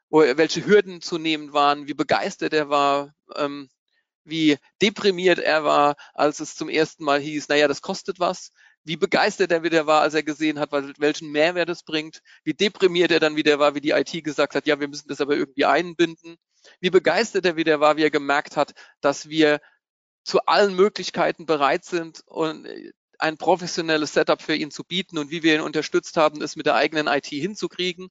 welche 0.10 0.65
Hürden 0.65 1.01
zu 1.01 1.17
nehmen 1.17 1.53
waren, 1.53 1.88
wie 1.88 1.93
begeistert 1.93 2.53
er 2.53 2.69
war, 2.69 3.15
ähm, 3.36 3.69
wie 4.25 4.58
deprimiert 4.82 5.39
er 5.39 5.63
war, 5.63 5.95
als 6.13 6.39
es 6.39 6.56
zum 6.56 6.69
ersten 6.69 7.03
Mal 7.03 7.19
hieß, 7.19 7.47
naja, 7.47 7.67
das 7.67 7.82
kostet 7.82 8.19
was, 8.19 8.51
wie 8.84 8.98
begeistert 8.98 9.52
er 9.52 9.63
wieder 9.63 9.88
war, 9.88 10.02
als 10.02 10.13
er 10.13 10.24
gesehen 10.24 10.60
hat, 10.60 10.72
welchen 10.72 11.32
Mehrwert 11.32 11.69
es 11.69 11.84
bringt, 11.84 12.22
wie 12.43 12.54
deprimiert 12.54 13.12
er 13.12 13.19
dann 13.19 13.36
wieder 13.36 13.60
war, 13.60 13.76
wie 13.76 13.82
die 13.82 13.91
IT 13.91 14.24
gesagt 14.24 14.56
hat, 14.56 14.67
ja, 14.67 14.80
wir 14.80 14.88
müssen 14.88 15.08
das 15.08 15.22
aber 15.22 15.36
irgendwie 15.36 15.65
einbinden, 15.65 16.38
wie 16.80 16.89
begeistert 16.89 17.46
er 17.46 17.56
wieder 17.56 17.80
war, 17.80 17.98
wie 17.98 18.04
er 18.04 18.12
gemerkt 18.12 18.58
hat, 18.58 18.74
dass 19.02 19.30
wir 19.30 19.60
zu 20.24 20.46
allen 20.46 20.76
Möglichkeiten 20.76 21.46
bereit 21.46 21.86
sind 21.86 22.22
und 22.26 22.67
ein 23.19 23.38
professionelles 23.38 24.13
Setup 24.13 24.41
für 24.41 24.56
ihn 24.56 24.72
zu 24.72 24.84
bieten 24.84 25.17
und 25.17 25.32
wie 25.32 25.43
wir 25.43 25.56
ihn 25.56 25.62
unterstützt 25.62 26.17
haben, 26.17 26.41
es 26.41 26.56
mit 26.56 26.65
der 26.65 26.76
eigenen 26.76 27.08
IT 27.08 27.28
hinzukriegen. 27.28 28.10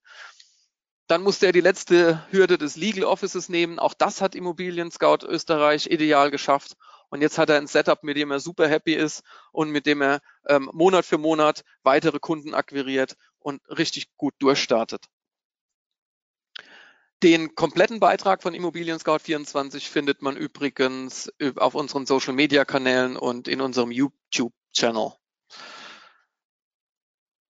Dann 1.06 1.22
musste 1.22 1.46
er 1.46 1.52
die 1.52 1.60
letzte 1.60 2.26
Hürde 2.30 2.56
des 2.56 2.76
Legal 2.76 3.04
Offices 3.04 3.48
nehmen. 3.48 3.78
Auch 3.78 3.92
das 3.92 4.20
hat 4.20 4.34
Immobilien 4.34 4.90
Scout 4.90 5.26
Österreich 5.26 5.86
ideal 5.86 6.30
geschafft. 6.30 6.76
Und 7.12 7.20
jetzt 7.20 7.36
hat 7.36 7.50
er 7.50 7.58
ein 7.58 7.66
Setup, 7.66 8.02
mit 8.04 8.16
dem 8.16 8.30
er 8.30 8.40
super 8.40 8.66
happy 8.66 8.94
ist 8.94 9.22
und 9.52 9.68
mit 9.68 9.84
dem 9.84 10.00
er 10.00 10.22
ähm, 10.48 10.70
Monat 10.72 11.04
für 11.04 11.18
Monat 11.18 11.62
weitere 11.82 12.18
Kunden 12.18 12.54
akquiriert 12.54 13.18
und 13.38 13.60
richtig 13.68 14.16
gut 14.16 14.32
durchstartet. 14.38 15.04
Den 17.22 17.54
kompletten 17.54 18.00
Beitrag 18.00 18.42
von 18.42 18.54
Immobilien 18.54 18.98
Scout 18.98 19.18
24 19.18 19.90
findet 19.90 20.22
man 20.22 20.38
übrigens 20.38 21.30
auf 21.56 21.74
unseren 21.74 22.06
Social 22.06 22.32
Media 22.32 22.64
Kanälen 22.64 23.18
und 23.18 23.46
in 23.46 23.60
unserem 23.60 23.90
YouTube 23.90 24.54
Channel. 24.72 25.12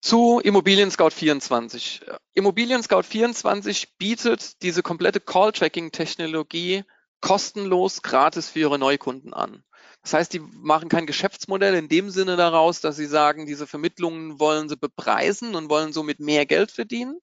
Zu 0.01 0.39
Immobilien 0.39 0.89
Scout 0.89 1.11
24. 1.11 2.01
Immobilien 2.33 2.81
Scout 2.81 3.03
24 3.03 3.95
bietet 3.99 4.63
diese 4.63 4.81
komplette 4.81 5.19
Call 5.19 5.51
Tracking 5.51 5.91
Technologie 5.91 6.83
kostenlos 7.21 8.01
gratis 8.01 8.49
für 8.49 8.59
ihre 8.59 8.79
Neukunden 8.79 9.33
an. 9.33 9.63
Das 10.03 10.13
heißt, 10.13 10.33
die 10.33 10.39
machen 10.39 10.89
kein 10.89 11.05
Geschäftsmodell 11.05 11.75
in 11.75 11.87
dem 11.87 12.09
Sinne 12.09 12.35
daraus, 12.35 12.81
dass 12.81 12.95
sie 12.95 13.05
sagen, 13.05 13.45
diese 13.45 13.67
Vermittlungen 13.67 14.39
wollen 14.39 14.67
sie 14.67 14.77
bepreisen 14.77 15.55
und 15.55 15.69
wollen 15.69 15.93
somit 15.93 16.19
mehr 16.19 16.45
Geld 16.45 16.71
verdienen. 16.71 17.19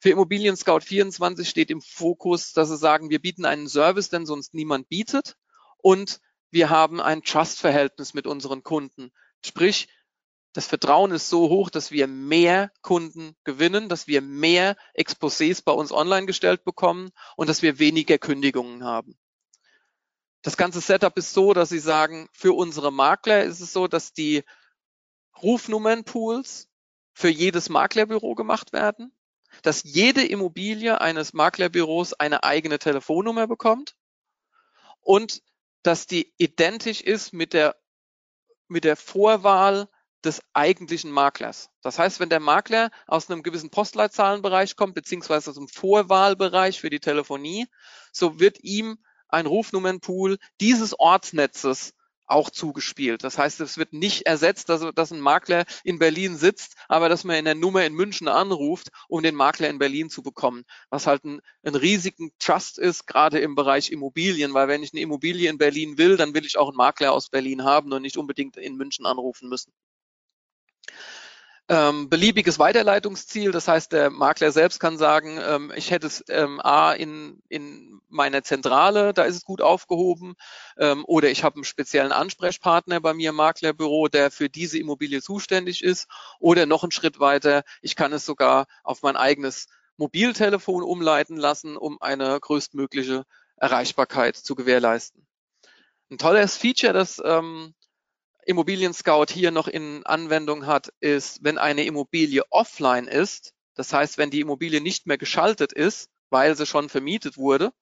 Für 0.00 0.10
Immobilien 0.10 0.56
Scout 0.56 0.80
24 0.80 1.48
steht 1.48 1.70
im 1.70 1.80
Fokus, 1.80 2.52
dass 2.52 2.68
sie 2.68 2.76
sagen, 2.76 3.08
wir 3.08 3.20
bieten 3.20 3.46
einen 3.46 3.68
Service, 3.68 4.10
den 4.10 4.26
sonst 4.26 4.52
niemand 4.52 4.90
bietet 4.90 5.36
und 5.78 6.20
wir 6.50 6.68
haben 6.68 7.00
ein 7.00 7.22
Trust-Verhältnis 7.22 8.12
mit 8.12 8.26
unseren 8.26 8.62
Kunden. 8.62 9.10
Sprich, 9.42 9.88
das 10.54 10.68
Vertrauen 10.68 11.10
ist 11.10 11.28
so 11.28 11.48
hoch, 11.48 11.68
dass 11.68 11.90
wir 11.90 12.06
mehr 12.06 12.70
Kunden 12.80 13.34
gewinnen, 13.42 13.88
dass 13.88 14.06
wir 14.06 14.22
mehr 14.22 14.76
Exposés 14.96 15.62
bei 15.64 15.72
uns 15.72 15.90
online 15.90 16.26
gestellt 16.26 16.64
bekommen 16.64 17.10
und 17.36 17.48
dass 17.48 17.62
wir 17.62 17.80
weniger 17.80 18.18
Kündigungen 18.18 18.84
haben. 18.84 19.18
Das 20.42 20.56
ganze 20.56 20.80
Setup 20.80 21.18
ist 21.18 21.32
so, 21.32 21.54
dass 21.54 21.70
Sie 21.70 21.80
sagen, 21.80 22.28
für 22.32 22.52
unsere 22.52 22.92
Makler 22.92 23.42
ist 23.42 23.60
es 23.60 23.72
so, 23.72 23.88
dass 23.88 24.12
die 24.12 24.44
Rufnummernpools 25.42 26.68
für 27.14 27.30
jedes 27.30 27.68
Maklerbüro 27.68 28.36
gemacht 28.36 28.72
werden, 28.72 29.12
dass 29.62 29.82
jede 29.82 30.24
Immobilie 30.24 31.00
eines 31.00 31.32
Maklerbüros 31.32 32.12
eine 32.12 32.44
eigene 32.44 32.78
Telefonnummer 32.78 33.48
bekommt 33.48 33.96
und 35.00 35.42
dass 35.82 36.06
die 36.06 36.32
identisch 36.38 37.00
ist 37.00 37.32
mit 37.32 37.54
der, 37.54 37.74
mit 38.68 38.84
der 38.84 38.96
Vorwahl 38.96 39.88
des 40.24 40.40
eigentlichen 40.52 41.10
Maklers. 41.10 41.70
Das 41.82 41.98
heißt, 41.98 42.20
wenn 42.20 42.28
der 42.28 42.40
Makler 42.40 42.90
aus 43.06 43.30
einem 43.30 43.42
gewissen 43.42 43.70
Postleitzahlenbereich 43.70 44.76
kommt, 44.76 44.94
beziehungsweise 44.94 45.50
aus 45.50 45.56
dem 45.56 45.68
Vorwahlbereich 45.68 46.80
für 46.80 46.90
die 46.90 47.00
Telefonie, 47.00 47.66
so 48.12 48.40
wird 48.40 48.62
ihm 48.62 48.98
ein 49.28 49.46
Rufnummernpool 49.46 50.38
dieses 50.60 50.98
Ortsnetzes 50.98 51.92
auch 52.26 52.50
zugespielt. 52.50 53.22
Das 53.22 53.36
heißt, 53.36 53.60
es 53.60 53.76
wird 53.76 53.92
nicht 53.92 54.26
ersetzt, 54.26 54.68
dass, 54.68 54.82
dass 54.94 55.12
ein 55.12 55.20
Makler 55.20 55.64
in 55.82 55.98
Berlin 55.98 56.36
sitzt, 56.36 56.74
aber 56.88 57.08
dass 57.08 57.24
man 57.24 57.36
in 57.36 57.44
der 57.44 57.54
Nummer 57.54 57.84
in 57.84 57.92
München 57.92 58.28
anruft, 58.28 58.88
um 59.08 59.22
den 59.22 59.34
Makler 59.34 59.68
in 59.68 59.78
Berlin 59.78 60.08
zu 60.08 60.22
bekommen. 60.22 60.64
Was 60.88 61.06
halt 61.06 61.24
ein, 61.24 61.40
ein 61.64 61.74
riesigen 61.74 62.32
Trust 62.38 62.78
ist, 62.78 63.06
gerade 63.06 63.40
im 63.40 63.54
Bereich 63.54 63.90
Immobilien, 63.90 64.54
weil 64.54 64.68
wenn 64.68 64.82
ich 64.82 64.92
eine 64.94 65.02
Immobilie 65.02 65.50
in 65.50 65.58
Berlin 65.58 65.98
will, 65.98 66.16
dann 66.16 66.34
will 66.34 66.46
ich 66.46 66.56
auch 66.56 66.68
einen 66.68 66.76
Makler 66.76 67.12
aus 67.12 67.28
Berlin 67.28 67.64
haben 67.64 67.92
und 67.92 68.02
nicht 68.02 68.16
unbedingt 68.16 68.56
in 68.56 68.76
München 68.76 69.04
anrufen 69.04 69.48
müssen 69.48 69.72
ähm, 71.68 72.10
beliebiges 72.10 72.58
Weiterleitungsziel. 72.58 73.50
Das 73.50 73.68
heißt, 73.68 73.92
der 73.92 74.10
Makler 74.10 74.52
selbst 74.52 74.80
kann 74.80 74.98
sagen, 74.98 75.38
ähm, 75.42 75.72
ich 75.74 75.90
hätte 75.90 76.06
es 76.06 76.22
ähm, 76.28 76.60
A 76.60 76.92
in, 76.92 77.42
in 77.48 78.00
meiner 78.08 78.42
Zentrale, 78.44 79.14
da 79.14 79.22
ist 79.24 79.36
es 79.36 79.44
gut 79.44 79.62
aufgehoben, 79.62 80.34
ähm, 80.76 81.04
oder 81.06 81.30
ich 81.30 81.42
habe 81.42 81.56
einen 81.56 81.64
speziellen 81.64 82.12
Ansprechpartner 82.12 83.00
bei 83.00 83.14
mir 83.14 83.30
im 83.30 83.36
Maklerbüro, 83.36 84.08
der 84.08 84.30
für 84.30 84.50
diese 84.50 84.78
Immobilie 84.78 85.22
zuständig 85.22 85.82
ist, 85.82 86.06
oder 86.38 86.66
noch 86.66 86.82
einen 86.82 86.92
Schritt 86.92 87.18
weiter, 87.18 87.64
ich 87.80 87.96
kann 87.96 88.12
es 88.12 88.26
sogar 88.26 88.66
auf 88.82 89.02
mein 89.02 89.16
eigenes 89.16 89.68
Mobiltelefon 89.96 90.82
umleiten 90.82 91.36
lassen, 91.36 91.76
um 91.76 92.00
eine 92.02 92.38
größtmögliche 92.40 93.24
Erreichbarkeit 93.56 94.36
zu 94.36 94.54
gewährleisten. 94.54 95.26
Ein 96.10 96.18
tolles 96.18 96.56
Feature, 96.56 96.92
das 96.92 97.22
ähm, 97.24 97.74
Immobilien 98.46 98.94
Scout 98.94 99.26
hier 99.30 99.50
noch 99.50 99.68
in 99.68 100.04
Anwendung 100.04 100.66
hat, 100.66 100.92
ist, 101.00 101.42
wenn 101.42 101.58
eine 101.58 101.84
Immobilie 101.84 102.42
offline 102.50 103.06
ist, 103.06 103.52
das 103.74 103.92
heißt, 103.92 104.18
wenn 104.18 104.30
die 104.30 104.40
Immobilie 104.40 104.80
nicht 104.80 105.06
mehr 105.06 105.18
geschaltet 105.18 105.72
ist, 105.72 106.08
weil 106.30 106.56
sie 106.56 106.66
schon 106.66 106.88
vermietet 106.88 107.36
wurde, 107.36 107.72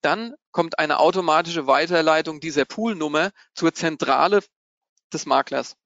dann 0.00 0.34
kommt 0.50 0.78
eine 0.78 0.98
automatische 0.98 1.66
Weiterleitung 1.66 2.40
dieser 2.40 2.64
Poolnummer 2.64 3.30
zur 3.54 3.74
Zentrale 3.74 4.42
des 5.12 5.26
Maklers. 5.26 5.76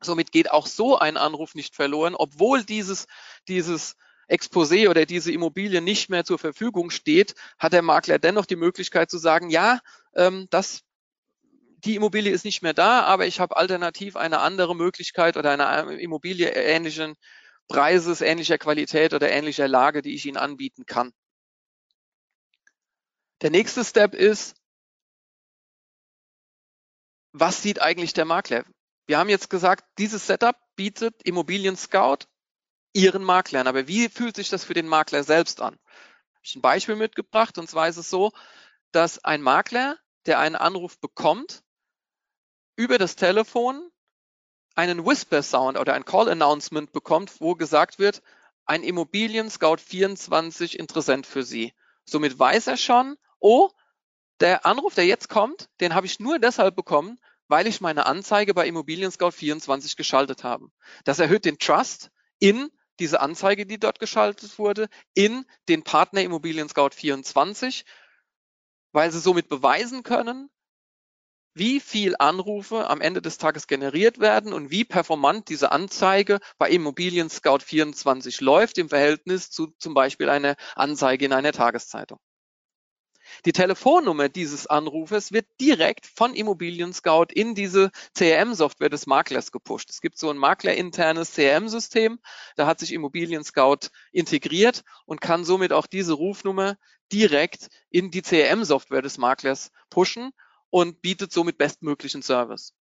Somit 0.00 0.32
geht 0.32 0.50
auch 0.50 0.66
so 0.66 0.98
ein 0.98 1.16
Anruf 1.16 1.54
nicht 1.54 1.74
verloren, 1.74 2.14
obwohl 2.14 2.62
dieses, 2.64 3.06
dieses 3.48 3.96
Exposé 4.28 4.88
oder 4.88 5.06
diese 5.06 5.32
Immobilie 5.32 5.80
nicht 5.80 6.08
mehr 6.08 6.24
zur 6.24 6.38
Verfügung 6.38 6.90
steht, 6.90 7.34
hat 7.58 7.72
der 7.72 7.82
Makler 7.82 8.18
dennoch 8.18 8.46
die 8.46 8.56
Möglichkeit 8.56 9.10
zu 9.10 9.18
sagen, 9.18 9.50
ja, 9.50 9.80
ähm, 10.14 10.46
das 10.50 10.83
die 11.84 11.96
Immobilie 11.96 12.32
ist 12.32 12.44
nicht 12.44 12.62
mehr 12.62 12.74
da, 12.74 13.02
aber 13.02 13.26
ich 13.26 13.40
habe 13.40 13.56
alternativ 13.56 14.16
eine 14.16 14.40
andere 14.40 14.74
Möglichkeit 14.74 15.36
oder 15.36 15.50
eine 15.50 15.94
Immobilie 16.00 16.48
ähnlichen 16.50 17.14
Preises, 17.68 18.20
ähnlicher 18.20 18.58
Qualität 18.58 19.14
oder 19.14 19.30
ähnlicher 19.30 19.68
Lage, 19.68 20.02
die 20.02 20.14
ich 20.14 20.26
Ihnen 20.26 20.36
anbieten 20.36 20.86
kann. 20.86 21.12
Der 23.42 23.50
nächste 23.50 23.84
Step 23.84 24.14
ist, 24.14 24.56
was 27.32 27.62
sieht 27.62 27.82
eigentlich 27.82 28.12
der 28.12 28.24
Makler? 28.24 28.64
Wir 29.06 29.18
haben 29.18 29.28
jetzt 29.28 29.50
gesagt, 29.50 29.84
dieses 29.98 30.26
Setup 30.26 30.56
bietet 30.76 31.22
Immobilien 31.24 31.76
Scout 31.76 32.26
ihren 32.94 33.24
Maklern. 33.24 33.66
Aber 33.66 33.88
wie 33.88 34.08
fühlt 34.08 34.36
sich 34.36 34.48
das 34.48 34.64
für 34.64 34.72
den 34.72 34.86
Makler 34.86 35.24
selbst 35.24 35.60
an? 35.60 35.76
Ich 36.42 36.52
habe 36.52 36.60
ein 36.60 36.62
Beispiel 36.62 36.96
mitgebracht 36.96 37.58
und 37.58 37.68
zwar 37.68 37.88
ist 37.88 37.96
es 37.96 38.08
so, 38.08 38.32
dass 38.92 39.22
ein 39.24 39.42
Makler, 39.42 39.98
der 40.26 40.38
einen 40.38 40.56
Anruf 40.56 40.98
bekommt, 41.00 41.63
über 42.76 42.98
das 42.98 43.16
Telefon 43.16 43.90
einen 44.74 45.06
Whisper-Sound 45.06 45.78
oder 45.78 45.94
ein 45.94 46.04
Call-Announcement 46.04 46.92
bekommt, 46.92 47.40
wo 47.40 47.54
gesagt 47.54 47.98
wird, 47.98 48.22
ein 48.66 48.82
Immobilien 48.82 49.50
Scout 49.50 49.76
24 49.76 50.78
Interessent 50.78 51.26
für 51.26 51.42
Sie. 51.42 51.72
Somit 52.04 52.38
weiß 52.38 52.66
er 52.66 52.76
schon, 52.76 53.16
oh, 53.38 53.70
der 54.40 54.66
Anruf, 54.66 54.94
der 54.94 55.06
jetzt 55.06 55.28
kommt, 55.28 55.68
den 55.80 55.94
habe 55.94 56.06
ich 56.06 56.18
nur 56.18 56.38
deshalb 56.38 56.74
bekommen, 56.74 57.20
weil 57.46 57.66
ich 57.66 57.80
meine 57.80 58.06
Anzeige 58.06 58.54
bei 58.54 58.66
Immobilien 58.66 59.12
Scout 59.12 59.32
24 59.32 59.96
geschaltet 59.96 60.44
habe. 60.44 60.68
Das 61.04 61.18
erhöht 61.18 61.44
den 61.44 61.58
Trust 61.58 62.10
in 62.38 62.70
diese 62.98 63.20
Anzeige, 63.20 63.66
die 63.66 63.78
dort 63.78 63.98
geschaltet 64.00 64.58
wurde, 64.58 64.88
in 65.14 65.44
den 65.68 65.82
Partner 65.82 66.22
Immobilien 66.22 66.68
Scout 66.68 66.90
24, 66.94 67.84
weil 68.92 69.10
sie 69.10 69.20
somit 69.20 69.48
beweisen 69.48 70.02
können, 70.02 70.50
wie 71.54 71.80
viel 71.80 72.16
Anrufe 72.18 72.90
am 72.90 73.00
Ende 73.00 73.22
des 73.22 73.38
Tages 73.38 73.66
generiert 73.66 74.18
werden 74.18 74.52
und 74.52 74.70
wie 74.70 74.84
performant 74.84 75.48
diese 75.48 75.72
Anzeige 75.72 76.40
bei 76.58 76.68
Immobilien 76.68 77.30
Scout 77.30 77.60
24 77.64 78.40
läuft 78.40 78.76
im 78.78 78.88
Verhältnis 78.88 79.50
zu 79.50 79.68
zum 79.78 79.94
Beispiel 79.94 80.28
einer 80.28 80.56
Anzeige 80.74 81.24
in 81.24 81.32
einer 81.32 81.52
Tageszeitung. 81.52 82.18
Die 83.44 83.52
Telefonnummer 83.52 84.28
dieses 84.28 84.66
Anrufes 84.66 85.32
wird 85.32 85.46
direkt 85.60 86.06
von 86.06 86.34
Immobilien 86.34 86.92
Scout 86.92 87.26
in 87.32 87.54
diese 87.54 87.90
CRM-Software 88.16 88.90
des 88.90 89.06
Maklers 89.06 89.52
gepusht. 89.52 89.90
Es 89.90 90.00
gibt 90.00 90.18
so 90.18 90.30
ein 90.30 90.36
maklerinternes 90.36 91.34
CRM-System, 91.34 92.18
da 92.56 92.66
hat 92.66 92.80
sich 92.80 92.92
Immobilien 92.92 93.44
Scout 93.44 93.88
integriert 94.12 94.82
und 95.06 95.20
kann 95.20 95.44
somit 95.44 95.72
auch 95.72 95.86
diese 95.86 96.14
Rufnummer 96.14 96.76
direkt 97.12 97.68
in 97.90 98.10
die 98.10 98.22
CRM-Software 98.22 99.02
des 99.02 99.18
Maklers 99.18 99.70
pushen 99.90 100.32
und 100.74 101.02
bietet 101.02 101.32
somit 101.32 101.56
bestmöglichen 101.56 102.20
Service. 102.20 102.74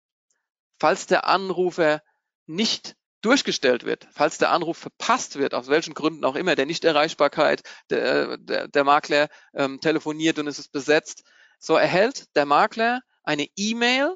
Falls 0.79 1.07
der 1.07 1.27
Anrufer 1.27 2.01
nicht 2.45 2.95
durchgestellt 3.19 3.83
wird, 3.83 4.07
falls 4.13 4.37
der 4.37 4.51
Anruf 4.51 4.77
verpasst 4.77 5.35
wird, 5.35 5.53
aus 5.53 5.67
welchen 5.67 5.93
Gründen 5.93 6.23
auch 6.23 6.35
immer, 6.37 6.55
der 6.55 6.65
Nichterreichbarkeit, 6.65 7.63
der, 7.89 8.37
der, 8.37 8.69
der 8.69 8.83
Makler 8.85 9.27
ähm, 9.53 9.81
telefoniert 9.81 10.39
und 10.39 10.47
es 10.47 10.57
ist 10.57 10.71
besetzt, 10.71 11.25
so 11.59 11.75
erhält 11.75 12.33
der 12.37 12.45
Makler 12.45 13.01
eine 13.23 13.49
E-Mail, 13.57 14.15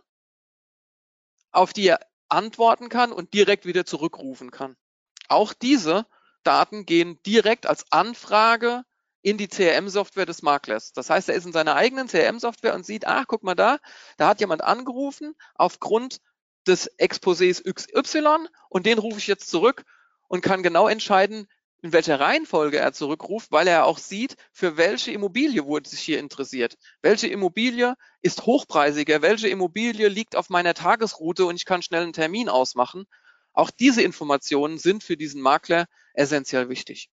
auf 1.52 1.74
die 1.74 1.88
er 1.90 2.00
antworten 2.30 2.88
kann 2.88 3.12
und 3.12 3.34
direkt 3.34 3.66
wieder 3.66 3.86
zurückrufen 3.86 4.52
kann. 4.52 4.78
Auch 5.28 5.52
diese 5.52 6.06
Daten 6.44 6.86
gehen 6.86 7.22
direkt 7.24 7.66
als 7.66 7.92
Anfrage 7.92 8.84
in 9.26 9.40
die 9.40 9.48
CRM-Software 9.48 10.28
des 10.28 10.44
Maklers. 10.44 10.94
Das 10.94 11.10
heißt, 11.10 11.30
er 11.30 11.36
ist 11.36 11.48
in 11.48 11.52
seiner 11.52 11.76
eigenen 11.76 12.08
CRM-Software 12.08 12.76
und 12.76 12.86
sieht, 12.86 13.08
ach, 13.08 13.26
guck 13.28 13.42
mal 13.42 13.56
da, 13.56 13.80
da 14.18 14.28
hat 14.28 14.40
jemand 14.40 14.64
angerufen 14.64 15.34
aufgrund 15.56 16.22
des 16.68 16.92
Exposés 17.00 17.64
XY 17.64 18.48
und 18.70 18.86
den 18.86 19.00
rufe 19.00 19.18
ich 19.18 19.26
jetzt 19.26 19.50
zurück 19.50 19.84
und 20.28 20.42
kann 20.42 20.62
genau 20.62 20.88
entscheiden, 20.88 21.48
in 21.82 21.92
welcher 21.92 22.20
Reihenfolge 22.20 22.78
er 22.78 22.94
zurückruft, 22.94 23.52
weil 23.52 23.68
er 23.68 23.86
auch 23.86 23.98
sieht, 23.98 24.36
für 24.52 24.78
welche 24.78 25.12
Immobilie 25.12 25.66
wurde 25.66 25.90
sich 25.90 26.02
hier 26.02 26.20
interessiert. 26.20 26.78
Welche 27.02 27.28
Immobilie 27.28 27.96
ist 28.22 28.46
hochpreisiger? 28.46 29.24
Welche 29.24 29.48
Immobilie 29.48 30.08
liegt 30.08 30.36
auf 30.36 30.52
meiner 30.52 30.76
Tagesroute 30.76 31.48
und 31.48 31.56
ich 31.56 31.66
kann 31.66 31.82
schnell 31.82 32.04
einen 32.04 32.14
Termin 32.14 32.48
ausmachen? 32.48 33.06
Auch 33.54 33.72
diese 33.72 34.04
Informationen 34.04 34.78
sind 34.78 35.04
für 35.04 35.18
diesen 35.18 35.42
Makler 35.42 35.88
essentiell 36.14 36.70
wichtig. 36.70 37.10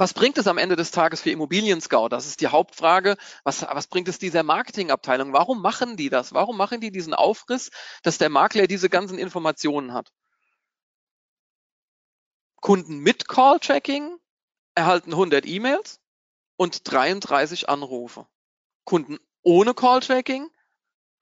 Was 0.00 0.14
bringt 0.14 0.38
es 0.38 0.46
am 0.46 0.56
Ende 0.56 0.76
des 0.76 0.92
Tages 0.92 1.20
für 1.20 1.28
Immobilien 1.28 1.78
Scout? 1.82 2.08
Das 2.08 2.26
ist 2.26 2.40
die 2.40 2.46
Hauptfrage. 2.46 3.18
Was, 3.44 3.60
was 3.60 3.86
bringt 3.86 4.08
es 4.08 4.18
dieser 4.18 4.42
Marketingabteilung? 4.42 5.34
Warum 5.34 5.60
machen 5.60 5.98
die 5.98 6.08
das? 6.08 6.32
Warum 6.32 6.56
machen 6.56 6.80
die 6.80 6.90
diesen 6.90 7.12
Aufriss, 7.12 7.70
dass 8.02 8.16
der 8.16 8.30
Makler 8.30 8.66
diese 8.66 8.88
ganzen 8.88 9.18
Informationen 9.18 9.92
hat? 9.92 10.10
Kunden 12.62 13.00
mit 13.00 13.28
Call-Tracking 13.28 14.16
erhalten 14.74 15.12
100 15.12 15.44
E-Mails 15.44 16.00
und 16.56 16.90
33 16.90 17.68
Anrufe. 17.68 18.26
Kunden 18.84 19.18
ohne 19.42 19.74
Call-Tracking 19.74 20.48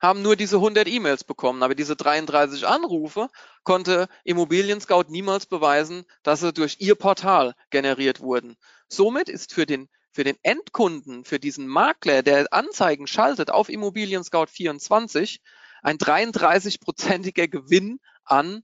haben 0.01 0.21
nur 0.21 0.35
diese 0.35 0.57
100 0.57 0.87
E-Mails 0.87 1.23
bekommen, 1.23 1.63
aber 1.63 1.75
diese 1.75 1.95
33 1.95 2.65
Anrufe 2.65 3.29
konnte 3.63 4.07
Immobilien 4.23 4.79
Scout 4.79 5.05
niemals 5.09 5.45
beweisen, 5.45 6.05
dass 6.23 6.39
sie 6.39 6.53
durch 6.53 6.77
ihr 6.79 6.95
Portal 6.95 7.53
generiert 7.69 8.21
wurden. 8.21 8.55
Somit 8.87 9.29
ist 9.29 9.53
für 9.53 9.65
den 9.65 9.89
für 10.11 10.23
den 10.23 10.37
Endkunden, 10.41 11.23
für 11.23 11.39
diesen 11.39 11.67
Makler, 11.67 12.23
der 12.23 12.51
Anzeigen 12.51 13.07
schaltet 13.07 13.51
auf 13.51 13.69
Immobilien 13.69 14.23
Scout 14.23 14.47
24, 14.47 15.39
ein 15.81 15.97
33-prozentiger 15.97 17.47
Gewinn 17.47 17.99
an 18.23 18.63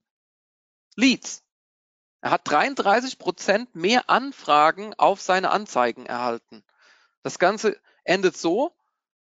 Leads. 0.95 1.43
Er 2.21 2.31
hat 2.31 2.41
33 2.45 3.19
Prozent 3.19 3.75
mehr 3.75 4.09
Anfragen 4.09 4.93
auf 4.95 5.21
seine 5.21 5.51
Anzeigen 5.51 6.05
erhalten. 6.05 6.63
Das 7.21 7.38
Ganze 7.38 7.79
endet 8.03 8.36
so, 8.36 8.75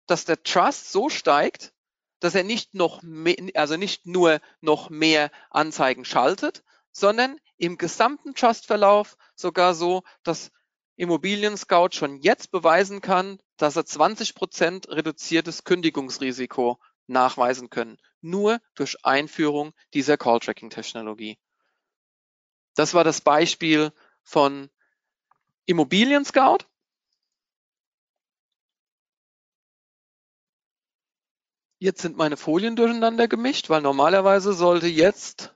dass 0.07 0.25
der 0.25 0.43
Trust 0.43 0.93
so 0.93 1.09
steigt, 1.09 1.73
dass 2.21 2.35
er 2.35 2.45
nicht 2.45 2.75
noch 2.75 3.03
mehr, 3.03 3.37
also 3.55 3.77
nicht 3.77 4.07
nur 4.07 4.41
noch 4.61 4.91
mehr 4.91 5.31
Anzeigen 5.51 6.05
schaltet, 6.05 6.63
sondern 6.93 7.39
im 7.57 7.79
gesamten 7.79 8.35
Trust-Verlauf 8.35 9.17
sogar 9.35 9.75
so, 9.75 10.03
dass 10.23 10.51
Immobilien 10.97 11.57
Scout 11.57 11.91
schon 11.93 12.19
jetzt 12.19 12.51
beweisen 12.51 13.01
kann, 13.01 13.39
dass 13.57 13.77
er 13.77 13.87
20 13.87 14.35
Prozent 14.35 14.89
reduziertes 14.89 15.65
Kündigungsrisiko 15.65 16.79
nachweisen 17.07 17.71
können. 17.71 17.99
Nur 18.21 18.61
durch 18.75 18.97
Einführung 19.03 19.73
dieser 19.95 20.19
Call-Tracking-Technologie. 20.19 21.39
Das 22.75 22.95
war 22.95 23.05
das 23.05 23.21
Beispiel 23.21 23.93
von 24.23 24.71
Immobilien 25.67 26.25
Scout. 26.25 26.67
Jetzt 31.83 32.03
sind 32.03 32.19
meine 32.19 32.37
Folien 32.37 32.77
durcheinander 32.77 33.27
gemischt, 33.27 33.71
weil 33.71 33.81
normalerweise 33.81 34.53
sollte 34.53 34.87
jetzt 34.87 35.55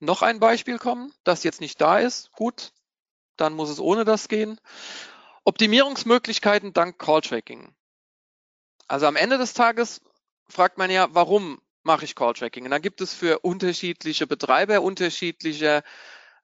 noch 0.00 0.22
ein 0.22 0.40
Beispiel 0.40 0.78
kommen, 0.78 1.12
das 1.22 1.44
jetzt 1.44 1.60
nicht 1.60 1.78
da 1.78 1.98
ist. 1.98 2.32
Gut, 2.32 2.72
dann 3.36 3.52
muss 3.52 3.68
es 3.68 3.80
ohne 3.80 4.06
das 4.06 4.28
gehen. 4.28 4.58
Optimierungsmöglichkeiten 5.44 6.72
dank 6.72 6.98
Call 6.98 7.20
Tracking. 7.20 7.74
Also 8.88 9.06
am 9.06 9.16
Ende 9.16 9.36
des 9.36 9.52
Tages 9.52 10.00
fragt 10.48 10.78
man 10.78 10.90
ja, 10.90 11.08
warum 11.14 11.60
mache 11.82 12.06
ich 12.06 12.14
Call 12.14 12.32
Tracking? 12.32 12.64
Und 12.64 12.70
dann 12.70 12.80
gibt 12.80 13.02
es 13.02 13.12
für 13.12 13.40
unterschiedliche 13.40 14.26
Betreiber, 14.26 14.80
unterschiedliche 14.80 15.82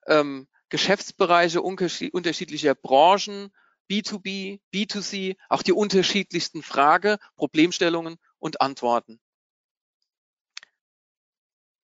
ähm, 0.05 0.47
Geschäftsbereiche, 0.69 1.63
unterschiedliche 1.63 2.75
Branchen 2.75 3.51
B2B, 3.89 4.61
B2C, 4.73 5.35
auch 5.49 5.63
die 5.63 5.73
unterschiedlichsten 5.73 6.61
Frage, 6.61 7.17
Problemstellungen 7.35 8.17
und 8.37 8.61
Antworten. 8.61 9.19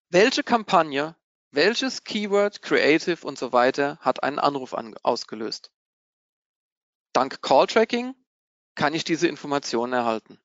Welche 0.10 0.44
Kampagne, 0.44 1.16
welches 1.52 2.04
Keyword, 2.04 2.62
Creative 2.62 3.26
und 3.26 3.40
so 3.40 3.54
weiter 3.54 3.98
hat 4.02 4.24
einen 4.24 4.40
Anruf 4.40 4.74
an, 4.74 4.96
ausgelöst? 5.02 5.72
Dank 7.12 7.42
Call 7.42 7.66
Tracking 7.66 8.14
kann 8.76 8.94
ich 8.94 9.04
diese 9.04 9.28
Informationen 9.28 9.94
erhalten. 9.94 10.40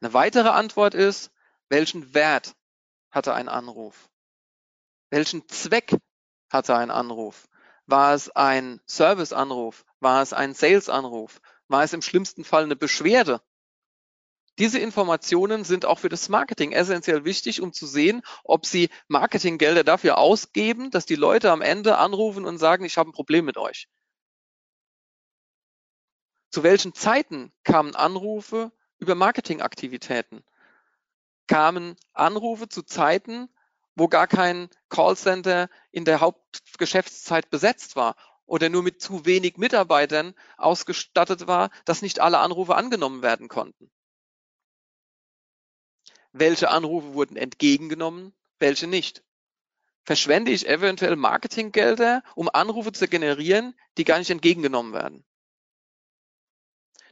Eine 0.00 0.12
weitere 0.12 0.50
Antwort 0.50 0.94
ist, 0.94 1.30
welchen 1.68 2.12
Wert 2.12 2.54
hatte 3.10 3.32
ein 3.32 3.48
Anruf? 3.48 4.10
Welchen 5.08 5.48
Zweck 5.48 5.96
hatte 6.50 6.76
ein 6.76 6.90
Anruf? 6.90 7.48
War 7.86 8.12
es 8.14 8.28
ein 8.28 8.80
Serviceanruf? 8.84 9.85
War 10.00 10.22
es 10.22 10.32
ein 10.32 10.54
Sales-Anruf? 10.54 11.40
War 11.68 11.82
es 11.82 11.92
im 11.92 12.02
schlimmsten 12.02 12.44
Fall 12.44 12.64
eine 12.64 12.76
Beschwerde? 12.76 13.40
Diese 14.58 14.78
Informationen 14.78 15.64
sind 15.64 15.84
auch 15.84 15.98
für 15.98 16.08
das 16.08 16.28
Marketing 16.30 16.72
essentiell 16.72 17.24
wichtig, 17.24 17.60
um 17.60 17.72
zu 17.72 17.86
sehen, 17.86 18.22
ob 18.42 18.64
Sie 18.64 18.88
Marketinggelder 19.08 19.84
dafür 19.84 20.16
ausgeben, 20.16 20.90
dass 20.90 21.04
die 21.04 21.14
Leute 21.14 21.50
am 21.50 21.60
Ende 21.60 21.98
anrufen 21.98 22.46
und 22.46 22.56
sagen, 22.56 22.84
ich 22.84 22.96
habe 22.96 23.10
ein 23.10 23.12
Problem 23.12 23.44
mit 23.44 23.58
euch. 23.58 23.88
Zu 26.50 26.62
welchen 26.62 26.94
Zeiten 26.94 27.52
kamen 27.64 27.94
Anrufe 27.94 28.72
über 28.98 29.14
Marketingaktivitäten? 29.14 30.42
Kamen 31.48 31.96
Anrufe 32.14 32.68
zu 32.68 32.82
Zeiten, 32.82 33.50
wo 33.94 34.08
gar 34.08 34.26
kein 34.26 34.70
Callcenter 34.88 35.68
in 35.90 36.06
der 36.06 36.20
Hauptgeschäftszeit 36.20 37.50
besetzt 37.50 37.94
war 37.94 38.16
oder 38.46 38.68
nur 38.68 38.82
mit 38.82 39.00
zu 39.00 39.26
wenig 39.26 39.56
Mitarbeitern 39.56 40.34
ausgestattet 40.56 41.46
war, 41.46 41.70
dass 41.84 42.02
nicht 42.02 42.20
alle 42.20 42.38
Anrufe 42.38 42.74
angenommen 42.74 43.22
werden 43.22 43.48
konnten. 43.48 43.90
Welche 46.32 46.70
Anrufe 46.70 47.14
wurden 47.14 47.36
entgegengenommen, 47.36 48.34
welche 48.58 48.86
nicht? 48.86 49.22
Verschwende 50.04 50.52
ich 50.52 50.68
eventuell 50.68 51.16
Marketinggelder, 51.16 52.22
um 52.34 52.48
Anrufe 52.48 52.92
zu 52.92 53.08
generieren, 53.08 53.74
die 53.98 54.04
gar 54.04 54.18
nicht 54.18 54.30
entgegengenommen 54.30 54.92
werden? 54.92 55.24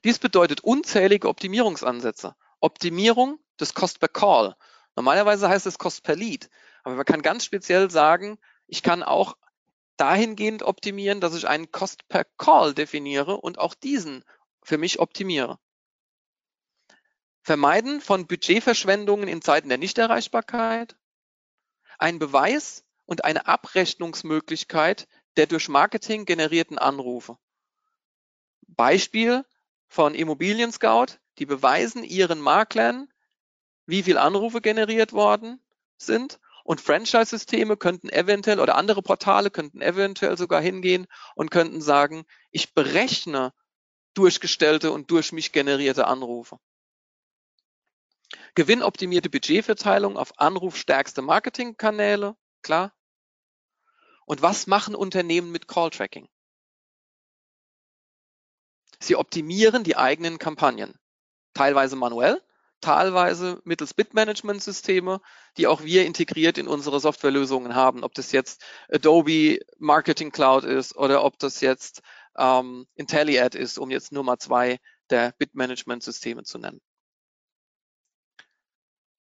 Dies 0.04 0.18
bedeutet 0.18 0.60
unzählige 0.60 1.28
Optimierungsansätze. 1.28 2.36
Optimierung 2.60 3.40
des 3.58 3.74
Cost 3.74 3.98
per 3.98 4.08
Call. 4.08 4.54
Normalerweise 4.94 5.48
heißt 5.48 5.66
es 5.66 5.78
Cost 5.78 6.02
per 6.02 6.14
Lead. 6.14 6.50
Aber 6.82 6.94
man 6.94 7.06
kann 7.06 7.22
ganz 7.22 7.44
speziell 7.44 7.90
sagen, 7.90 8.38
ich 8.66 8.82
kann 8.82 9.02
auch 9.02 9.36
dahingehend 9.96 10.62
optimieren, 10.62 11.20
dass 11.20 11.34
ich 11.34 11.48
einen 11.48 11.70
Cost 11.70 12.08
per 12.08 12.24
Call 12.24 12.74
definiere 12.74 13.40
und 13.40 13.58
auch 13.58 13.74
diesen 13.74 14.24
für 14.62 14.78
mich 14.78 14.98
optimiere. 14.98 15.58
Vermeiden 17.42 18.00
von 18.00 18.26
Budgetverschwendungen 18.26 19.28
in 19.28 19.42
Zeiten 19.42 19.68
der 19.68 19.78
Nichterreichbarkeit. 19.78 20.96
Ein 21.98 22.18
Beweis 22.18 22.84
und 23.04 23.24
eine 23.24 23.46
Abrechnungsmöglichkeit 23.46 25.06
der 25.36 25.46
durch 25.46 25.68
Marketing 25.68 26.24
generierten 26.24 26.78
Anrufe. 26.78 27.38
Beispiel 28.66 29.44
von 29.88 30.14
Immobilien 30.14 30.72
Scout, 30.72 31.18
die 31.38 31.46
beweisen 31.46 32.02
ihren 32.04 32.40
Maklern, 32.40 33.12
wie 33.86 34.02
viel 34.02 34.16
Anrufe 34.16 34.60
generiert 34.60 35.12
worden 35.12 35.60
sind 35.96 36.40
und 36.64 36.80
Franchise-Systeme 36.80 37.76
könnten 37.76 38.08
eventuell 38.08 38.58
oder 38.58 38.76
andere 38.76 39.02
Portale 39.02 39.50
könnten 39.50 39.82
eventuell 39.82 40.36
sogar 40.36 40.60
hingehen 40.60 41.06
und 41.36 41.50
könnten 41.50 41.80
sagen, 41.80 42.24
ich 42.50 42.74
berechne 42.74 43.52
durchgestellte 44.14 44.90
und 44.90 45.10
durch 45.10 45.30
mich 45.32 45.52
generierte 45.52 46.06
Anrufe. 46.06 46.58
Gewinnoptimierte 48.54 49.30
Budgetverteilung 49.30 50.16
auf 50.16 50.38
anrufstärkste 50.38 51.22
Marketingkanäle, 51.22 52.36
klar. 52.62 52.92
Und 54.24 54.40
was 54.40 54.66
machen 54.66 54.94
Unternehmen 54.94 55.52
mit 55.52 55.68
Call-Tracking? 55.68 56.28
Sie 59.00 59.16
optimieren 59.16 59.84
die 59.84 59.96
eigenen 59.96 60.38
Kampagnen, 60.38 60.98
teilweise 61.52 61.94
manuell, 61.94 62.40
teilweise 62.84 63.60
mittels 63.64 63.94
Bitmanagement-Systeme, 63.94 65.20
die 65.56 65.66
auch 65.66 65.82
wir 65.84 66.04
integriert 66.04 66.58
in 66.58 66.68
unsere 66.68 67.00
Softwarelösungen 67.00 67.74
haben, 67.74 68.04
ob 68.04 68.12
das 68.14 68.30
jetzt 68.32 68.62
Adobe 68.92 69.58
Marketing 69.78 70.30
Cloud 70.30 70.64
ist 70.64 70.94
oder 70.94 71.24
ob 71.24 71.38
das 71.38 71.62
jetzt 71.62 72.02
ähm, 72.36 72.86
IntelliAd 72.94 73.54
ist, 73.54 73.78
um 73.78 73.90
jetzt 73.90 74.12
nur 74.12 74.22
mal 74.22 74.38
zwei 74.38 74.78
der 75.08 75.32
Bitmanagement-Systeme 75.38 76.42
zu 76.42 76.58
nennen. 76.58 76.80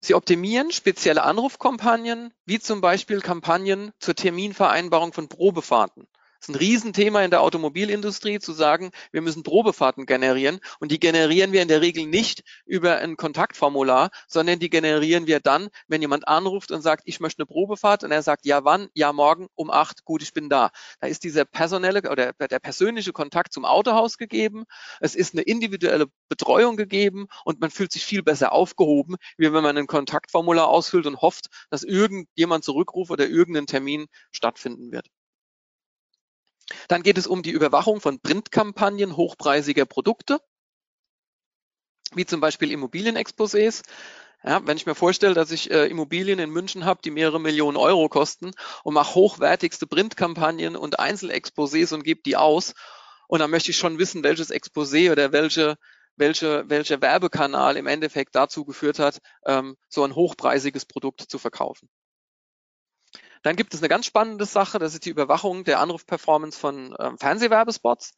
Sie 0.01 0.15
optimieren 0.15 0.73
spezielle 0.73 1.23
Anrufkampagnen, 1.23 2.33
wie 2.45 2.59
zum 2.59 2.81
Beispiel 2.81 3.21
Kampagnen 3.21 3.93
zur 3.99 4.15
Terminvereinbarung 4.15 5.13
von 5.13 5.29
Probefahrten. 5.29 6.07
Das 6.39 6.49
ist 6.49 6.55
ein 6.55 6.59
Riesenthema 6.59 7.23
in 7.23 7.31
der 7.31 7.43
Automobilindustrie, 7.43 8.39
zu 8.39 8.53
sagen, 8.53 8.91
wir 9.13 9.23
müssen 9.23 9.43
Probefahrten 9.43 10.07
generieren. 10.07 10.61
Und 10.81 10.93
die 10.93 11.01
generieren 11.01 11.53
wir 11.53 11.63
in 11.63 11.69
der 11.69 11.81
Regel 11.81 12.07
nicht 12.07 12.43
über 12.67 12.99
ein 12.99 13.17
Kontaktformular, 13.17 14.11
sondern 14.29 14.59
die 14.59 14.71
generieren 14.71 15.27
wir 15.27 15.41
dann, 15.41 15.69
wenn 15.89 16.03
jemand 16.03 16.29
anruft 16.29 16.71
und 16.71 16.83
sagt, 16.83 17.03
ich 17.07 17.21
möchte 17.21 17.41
eine 17.41 17.47
Probefahrt 17.47 18.05
und 18.05 18.13
er 18.13 18.23
sagt, 18.23 18.47
ja 18.47 18.65
wann? 18.65 18.89
Ja 18.95 19.13
morgen 19.13 19.49
um 19.55 19.71
acht, 19.71 20.05
gut, 20.05 20.23
ich 20.23 20.33
bin 20.33 20.49
da. 20.49 20.71
Da 21.01 21.07
ist 21.07 21.25
dieser 21.25 21.45
personelle 21.45 22.03
oder 22.11 22.33
der 22.33 22.59
persönliche 22.59 23.13
Kontakt 23.13 23.53
zum 23.53 23.65
Autohaus 23.65 24.19
gegeben. 24.19 24.65
Es 25.01 25.15
ist 25.15 25.35
eine 25.35 25.43
individuelle 25.43 26.07
Betreuung 26.29 26.77
gegeben 26.77 27.27
und 27.45 27.61
man 27.61 27.71
fühlt 27.71 27.93
sich 27.93 28.05
viel 28.05 28.23
besser 28.23 28.53
aufgehoben, 28.53 29.17
wie 29.37 29.53
wenn 29.53 29.63
man 29.63 29.77
ein 29.77 29.87
Kontaktformular 29.87 30.69
ausfüllt 30.69 31.07
und 31.07 31.21
hofft, 31.21 31.47
dass 31.71 31.83
irgendjemand 31.83 32.65
zurückruft 32.65 33.11
oder 33.11 33.27
irgendein 33.27 33.67
Termin 33.67 34.07
stattfinden 34.31 34.93
wird. 34.93 35.07
Dann 36.89 37.03
geht 37.03 37.19
es 37.19 37.27
um 37.27 37.43
die 37.43 37.51
Überwachung 37.51 38.01
von 38.01 38.21
Printkampagnen 38.21 39.17
hochpreisiger 39.17 39.87
Produkte, 39.87 40.41
wie 42.15 42.27
zum 42.27 42.41
Beispiel 42.41 42.71
Immobilienexposés. 42.73 43.83
Ja, 44.45 44.65
wenn 44.67 44.77
ich 44.77 44.87
mir 44.87 44.95
vorstelle, 44.95 45.35
dass 45.35 45.51
ich 45.51 45.71
äh, 45.71 45.87
Immobilien 45.87 46.39
in 46.39 46.51
München 46.51 46.85
habe, 46.85 47.01
die 47.03 47.11
mehrere 47.11 47.41
Millionen 47.41 47.77
Euro 47.77 48.09
kosten 48.09 48.53
und 48.85 48.95
mache 48.95 49.15
hochwertigste 49.15 49.87
Printkampagnen 49.87 50.77
und 50.77 51.01
Einzelexposés 51.01 51.93
und 51.93 52.05
gebe 52.05 52.23
die 52.25 52.37
aus, 52.37 52.75
und 53.29 53.41
dann 53.41 53.51
möchte 53.51 53.71
ich 53.71 53.77
schon 53.77 53.99
wissen, 53.99 54.23
welches 54.23 54.51
Exposé 54.51 55.11
oder 55.11 55.33
welche, 55.33 55.77
welche, 56.17 56.69
welcher 56.69 57.01
Werbekanal 57.03 57.77
im 57.77 57.87
Endeffekt 57.87 58.35
dazu 58.35 58.65
geführt 58.65 58.99
hat, 58.99 59.19
ähm, 59.45 59.77
so 59.89 60.05
ein 60.05 60.15
hochpreisiges 60.15 60.87
Produkt 60.87 61.23
zu 61.23 61.39
verkaufen. 61.39 61.89
Dann 63.47 63.55
gibt 63.55 63.75
es 63.75 63.81
eine 63.81 63.89
ganz 63.89 64.07
spannende 64.07 64.45
Sache, 64.45 64.81
das 64.81 64.95
ist 64.95 65.05
die 65.05 65.11
Überwachung 65.11 65.63
der 65.63 65.79
Anrufperformance 65.79 66.59
von 66.59 66.97
ähm, 66.99 67.17
Fernsehwerbespots. 67.17 68.13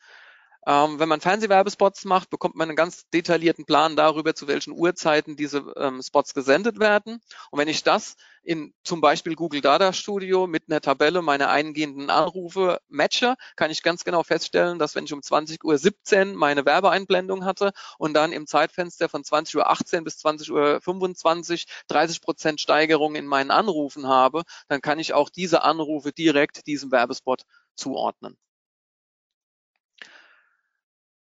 Ähm, 0.66 0.98
wenn 0.98 1.08
man 1.08 1.20
Fernsehwerbespots 1.20 2.04
macht, 2.04 2.30
bekommt 2.30 2.56
man 2.56 2.68
einen 2.68 2.76
ganz 2.76 3.08
detaillierten 3.10 3.64
Plan 3.64 3.96
darüber, 3.96 4.34
zu 4.34 4.48
welchen 4.48 4.72
Uhrzeiten 4.72 5.36
diese 5.36 5.72
ähm, 5.76 6.02
Spots 6.02 6.34
gesendet 6.34 6.78
werden. 6.78 7.20
Und 7.50 7.58
wenn 7.58 7.68
ich 7.68 7.84
das 7.84 8.16
in 8.42 8.72
zum 8.82 9.00
Beispiel 9.00 9.34
Google 9.34 9.60
Data 9.60 9.92
Studio 9.92 10.46
mit 10.46 10.64
einer 10.68 10.80
Tabelle 10.80 11.22
meine 11.22 11.48
eingehenden 11.48 12.10
Anrufe 12.10 12.80
matche, 12.88 13.36
kann 13.56 13.70
ich 13.70 13.82
ganz 13.82 14.04
genau 14.04 14.22
feststellen, 14.22 14.78
dass 14.78 14.94
wenn 14.94 15.04
ich 15.04 15.12
um 15.12 15.20
20.17 15.20 16.30
Uhr 16.32 16.36
meine 16.36 16.64
Werbeeinblendung 16.64 17.44
hatte 17.44 17.72
und 17.98 18.14
dann 18.14 18.32
im 18.32 18.46
Zeitfenster 18.46 19.08
von 19.08 19.22
20.18 19.22 19.98
Uhr 19.98 20.04
bis 20.04 20.24
20.25 20.24 21.52
Uhr 21.52 21.58
30 21.88 22.20
Prozent 22.20 22.60
Steigerung 22.60 23.14
in 23.14 23.26
meinen 23.26 23.50
Anrufen 23.50 24.06
habe, 24.08 24.42
dann 24.68 24.80
kann 24.80 24.98
ich 24.98 25.12
auch 25.12 25.30
diese 25.30 25.62
Anrufe 25.62 26.12
direkt 26.12 26.66
diesem 26.66 26.90
Werbespot 26.90 27.42
zuordnen. 27.74 28.36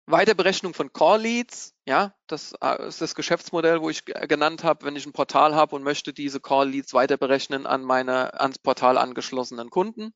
Weiterberechnung 0.05 0.73
von 0.73 0.91
Call 0.91 1.21
Leads, 1.21 1.73
ja, 1.85 2.13
das 2.27 2.53
äh, 2.61 2.87
ist 2.87 3.01
das 3.01 3.15
Geschäftsmodell, 3.15 3.81
wo 3.81 3.89
ich 3.89 4.03
genannt 4.05 4.63
habe, 4.63 4.85
wenn 4.85 4.95
ich 4.95 5.05
ein 5.05 5.13
Portal 5.13 5.55
habe 5.55 5.75
und 5.75 5.83
möchte 5.83 6.11
diese 6.11 6.41
Call 6.41 6.69
Leads 6.69 6.93
weiter 6.93 7.17
berechnen 7.17 7.65
an 7.65 7.83
meine 7.83 8.39
ans 8.39 8.59
Portal 8.59 8.97
angeschlossenen 8.97 9.69
Kunden. 9.69 10.13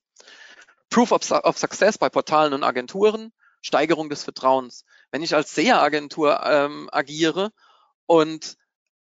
Proof 0.89 1.11
of, 1.11 1.31
of 1.31 1.57
Success 1.57 1.97
bei 1.97 2.09
Portalen 2.09 2.53
und 2.53 2.63
Agenturen, 2.63 3.31
Steigerung 3.61 4.09
des 4.09 4.23
Vertrauens. 4.23 4.83
wenn 5.11 5.23
ich 5.23 5.35
als 5.35 5.55
SEA-Agentur 5.55 6.41
ähm, 6.45 6.89
agiere 6.91 7.51
und 8.05 8.57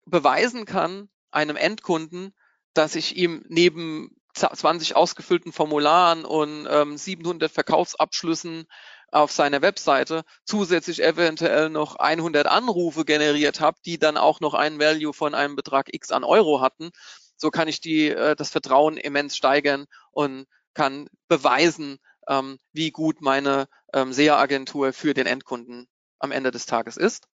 beweisen 0.05 0.65
kann 0.65 1.09
einem 1.31 1.57
Endkunden, 1.57 2.35
dass 2.73 2.95
ich 2.95 3.17
ihm 3.17 3.45
neben 3.49 4.17
20 4.35 4.95
ausgefüllten 4.95 5.53
Formularen 5.53 6.25
und 6.25 6.67
ähm, 6.71 6.97
700 6.97 7.51
Verkaufsabschlüssen 7.51 8.67
auf 9.11 9.33
seiner 9.33 9.63
Webseite 9.63 10.25
zusätzlich 10.45 11.03
eventuell 11.03 11.71
noch 11.71 11.97
100 11.97 12.47
Anrufe 12.47 13.05
generiert 13.05 13.61
habe, 13.61 13.79
die 13.85 13.99
dann 13.99 14.17
auch 14.17 14.41
noch 14.41 14.55
einen 14.55 14.79
Value 14.79 15.13
von 15.13 15.35
einem 15.35 15.57
Betrag 15.57 15.93
X 15.93 16.11
an 16.11 16.25
Euro 16.25 16.61
hatten. 16.61 16.91
So 17.37 17.51
kann 17.51 17.69
ich 17.69 17.81
die, 17.81 18.09
äh, 18.09 18.37
das 18.37 18.51
Vertrauen 18.51 18.97
immens 18.97 19.37
steigern 19.37 19.87
und 20.11 20.47
kann 20.75 21.09
beweisen, 21.29 21.99
ähm, 22.29 22.59
wie 22.73 22.91
gut 22.91 23.21
meine 23.21 23.69
ähm, 23.93 24.13
SEA-Agentur 24.13 24.93
für 24.93 25.15
den 25.15 25.27
Endkunden 25.27 25.89
am 26.19 26.33
Ende 26.33 26.51
des 26.51 26.67
Tages 26.67 26.97
ist. 26.97 27.29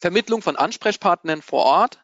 Vermittlung 0.00 0.42
von 0.42 0.56
Ansprechpartnern 0.56 1.42
vor 1.42 1.64
Ort. 1.64 2.02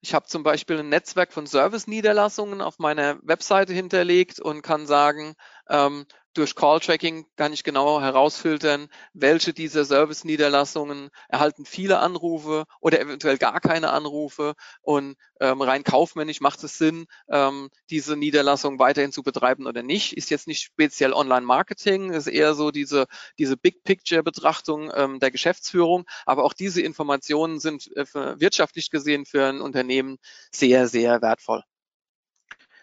Ich 0.00 0.14
habe 0.14 0.26
zum 0.26 0.42
Beispiel 0.44 0.78
ein 0.78 0.88
Netzwerk 0.88 1.32
von 1.32 1.46
Service-Niederlassungen 1.46 2.60
auf 2.60 2.78
meiner 2.78 3.18
Webseite 3.22 3.72
hinterlegt 3.72 4.40
und 4.40 4.62
kann 4.62 4.86
sagen, 4.86 5.34
ähm, 5.68 6.06
durch 6.38 6.54
Call-Tracking 6.54 7.26
kann 7.34 7.52
ich 7.52 7.64
genau 7.64 8.00
herausfiltern, 8.00 8.88
welche 9.12 9.52
dieser 9.52 9.84
Service-Niederlassungen 9.84 11.10
erhalten 11.28 11.64
viele 11.64 11.98
Anrufe 11.98 12.64
oder 12.80 13.00
eventuell 13.00 13.38
gar 13.38 13.60
keine 13.60 13.90
Anrufe. 13.90 14.54
Und 14.80 15.16
ähm, 15.40 15.60
rein 15.60 15.82
kaufmännisch 15.82 16.40
macht 16.40 16.62
es 16.62 16.78
Sinn, 16.78 17.06
ähm, 17.28 17.70
diese 17.90 18.16
Niederlassung 18.16 18.78
weiterhin 18.78 19.10
zu 19.10 19.24
betreiben 19.24 19.66
oder 19.66 19.82
nicht. 19.82 20.16
Ist 20.16 20.30
jetzt 20.30 20.46
nicht 20.46 20.62
speziell 20.62 21.12
Online-Marketing, 21.12 22.12
ist 22.12 22.28
eher 22.28 22.54
so 22.54 22.70
diese, 22.70 23.06
diese 23.36 23.56
Big-Picture-Betrachtung 23.56 24.92
ähm, 24.94 25.18
der 25.18 25.32
Geschäftsführung. 25.32 26.04
Aber 26.24 26.44
auch 26.44 26.52
diese 26.52 26.82
Informationen 26.82 27.58
sind 27.58 27.90
äh, 27.96 28.06
wirtschaftlich 28.38 28.90
gesehen 28.90 29.26
für 29.26 29.44
ein 29.44 29.60
Unternehmen 29.60 30.18
sehr, 30.52 30.86
sehr 30.86 31.20
wertvoll. 31.20 31.64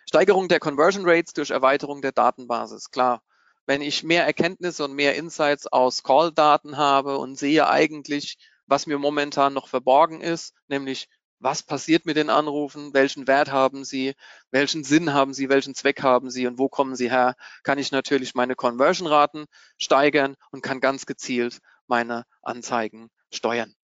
Steigerung 0.08 0.50
der 0.50 0.60
Conversion 0.60 1.08
Rates 1.08 1.32
durch 1.32 1.52
Erweiterung 1.52 2.02
der 2.02 2.12
Datenbasis. 2.12 2.92
Klar, 2.92 3.22
wenn 3.66 3.82
ich 3.82 4.04
mehr 4.04 4.26
Erkenntnisse 4.26 4.84
und 4.84 4.94
mehr 4.94 5.16
Insights 5.16 5.68
aus 5.68 6.04
Call-Daten 6.04 6.78
habe 6.78 7.18
und 7.18 7.38
sehe 7.38 7.68
eigentlich, 7.68 8.38
was 8.68 8.88
mir 8.88 8.98
momentan 8.98 9.54
noch 9.54 9.68
verborgen 9.68 10.22
ist, 10.22 10.54
nämlich 10.68 11.08
was 11.40 11.64
passiert 11.64 12.06
mit 12.06 12.18
den 12.18 12.30
Anrufen, 12.30 12.94
welchen 12.94 13.28
Wert 13.28 13.52
haben 13.52 13.84
sie, 13.84 14.16
welchen 14.52 14.84
Sinn 14.84 15.14
haben 15.14 15.34
sie, 15.34 15.50
welchen 15.50 15.76
Zweck 15.76 16.02
haben 16.02 16.30
sie 16.32 16.48
und 16.48 16.58
wo 16.58 16.70
kommen 16.70 16.96
sie 16.96 17.12
her, 17.12 17.36
kann 17.64 17.78
ich 17.78 17.92
natürlich 17.92 18.36
meine 18.36 18.56
Conversion-Raten 18.56 19.46
steigern 19.78 20.36
und 20.52 20.62
kann 20.64 20.80
ganz 20.80 21.06
gezielt 21.06 21.60
meine 21.88 22.26
Anzeigen 22.42 23.10
steuern. 23.32 23.76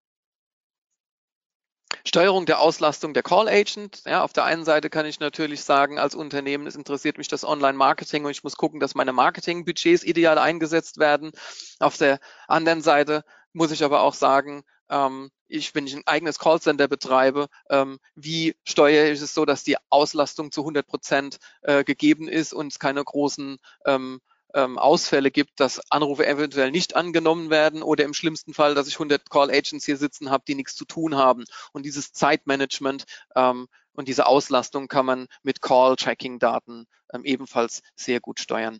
Steuerung 2.04 2.46
der 2.46 2.58
Auslastung 2.58 3.14
der 3.14 3.22
Call 3.22 3.48
Agent. 3.48 4.02
Ja, 4.06 4.24
auf 4.24 4.32
der 4.32 4.44
einen 4.44 4.64
Seite 4.64 4.90
kann 4.90 5.06
ich 5.06 5.20
natürlich 5.20 5.62
sagen, 5.62 5.98
als 5.98 6.14
Unternehmen, 6.14 6.66
es 6.66 6.76
interessiert 6.76 7.18
mich 7.18 7.28
das 7.28 7.44
Online-Marketing 7.44 8.24
und 8.24 8.30
ich 8.30 8.44
muss 8.44 8.56
gucken, 8.56 8.80
dass 8.80 8.94
meine 8.94 9.12
Marketing-Budgets 9.12 10.04
ideal 10.04 10.38
eingesetzt 10.38 10.98
werden. 10.98 11.32
Auf 11.78 11.96
der 11.96 12.18
anderen 12.48 12.82
Seite 12.82 13.24
muss 13.52 13.70
ich 13.70 13.84
aber 13.84 14.02
auch 14.02 14.14
sagen, 14.14 14.64
ähm, 14.88 15.30
ich, 15.48 15.74
wenn 15.74 15.86
ich 15.86 15.94
ein 15.94 16.06
eigenes 16.06 16.38
Callcenter 16.38 16.88
betreibe, 16.88 17.48
ähm, 17.70 17.98
wie 18.14 18.56
steuere 18.64 19.10
ich 19.10 19.20
es 19.20 19.34
so, 19.34 19.44
dass 19.44 19.64
die 19.64 19.76
Auslastung 19.90 20.50
zu 20.50 20.62
100 20.62 20.86
Prozent 20.86 21.38
äh, 21.62 21.84
gegeben 21.84 22.28
ist 22.28 22.52
und 22.52 22.68
es 22.68 22.78
keine 22.78 23.04
großen 23.04 23.58
ähm, 23.86 24.20
ähm, 24.54 24.78
Ausfälle 24.78 25.30
gibt, 25.30 25.60
dass 25.60 25.80
Anrufe 25.90 26.26
eventuell 26.26 26.70
nicht 26.70 26.96
angenommen 26.96 27.50
werden 27.50 27.82
oder 27.82 28.04
im 28.04 28.14
schlimmsten 28.14 28.54
Fall, 28.54 28.74
dass 28.74 28.88
ich 28.88 28.94
100 28.94 29.30
Call 29.30 29.50
Agents 29.50 29.84
hier 29.84 29.96
sitzen 29.96 30.30
habe, 30.30 30.44
die 30.46 30.54
nichts 30.54 30.74
zu 30.74 30.84
tun 30.84 31.16
haben. 31.16 31.44
Und 31.72 31.84
dieses 31.84 32.12
Zeitmanagement 32.12 33.04
ähm, 33.34 33.68
und 33.94 34.08
diese 34.08 34.26
Auslastung 34.26 34.88
kann 34.88 35.06
man 35.06 35.26
mit 35.42 35.60
Call-Tracking-Daten 35.60 36.86
ähm, 37.12 37.24
ebenfalls 37.24 37.82
sehr 37.94 38.20
gut 38.20 38.40
steuern. 38.40 38.78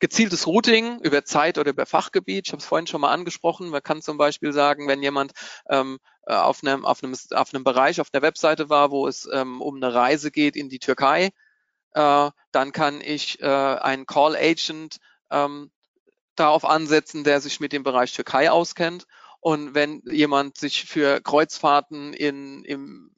Gezieltes 0.00 0.46
Routing 0.46 1.00
über 1.00 1.24
Zeit 1.24 1.58
oder 1.58 1.70
über 1.70 1.86
Fachgebiet. 1.86 2.46
Ich 2.46 2.52
habe 2.52 2.60
es 2.60 2.66
vorhin 2.66 2.86
schon 2.86 3.00
mal 3.00 3.12
angesprochen. 3.12 3.68
Man 3.68 3.82
kann 3.82 4.02
zum 4.02 4.16
Beispiel 4.16 4.52
sagen, 4.52 4.88
wenn 4.88 5.02
jemand 5.02 5.32
ähm, 5.68 5.98
äh, 6.26 6.34
auf, 6.34 6.62
einem, 6.62 6.84
auf, 6.84 7.02
einem, 7.02 7.14
auf 7.32 7.54
einem 7.54 7.64
Bereich 7.64 8.00
auf 8.00 8.10
der 8.10 8.22
Webseite 8.22 8.68
war, 8.68 8.90
wo 8.90 9.06
es 9.06 9.28
ähm, 9.32 9.60
um 9.60 9.76
eine 9.76 9.94
Reise 9.94 10.30
geht 10.30 10.56
in 10.56 10.68
die 10.68 10.78
Türkei, 10.78 11.30
äh, 11.94 12.30
dann 12.52 12.72
kann 12.72 13.00
ich 13.00 13.40
äh, 13.40 13.46
einen 13.46 14.06
Call 14.06 14.36
Agent 14.36 14.98
ähm, 15.30 15.70
darauf 16.36 16.64
ansetzen, 16.64 17.24
der 17.24 17.40
sich 17.40 17.60
mit 17.60 17.72
dem 17.72 17.82
Bereich 17.82 18.12
Türkei 18.12 18.50
auskennt. 18.50 19.06
Und 19.40 19.74
wenn 19.74 20.02
jemand 20.06 20.56
sich 20.56 20.84
für 20.84 21.20
Kreuzfahrten 21.20 22.12
in, 22.14 22.64
im 22.64 23.10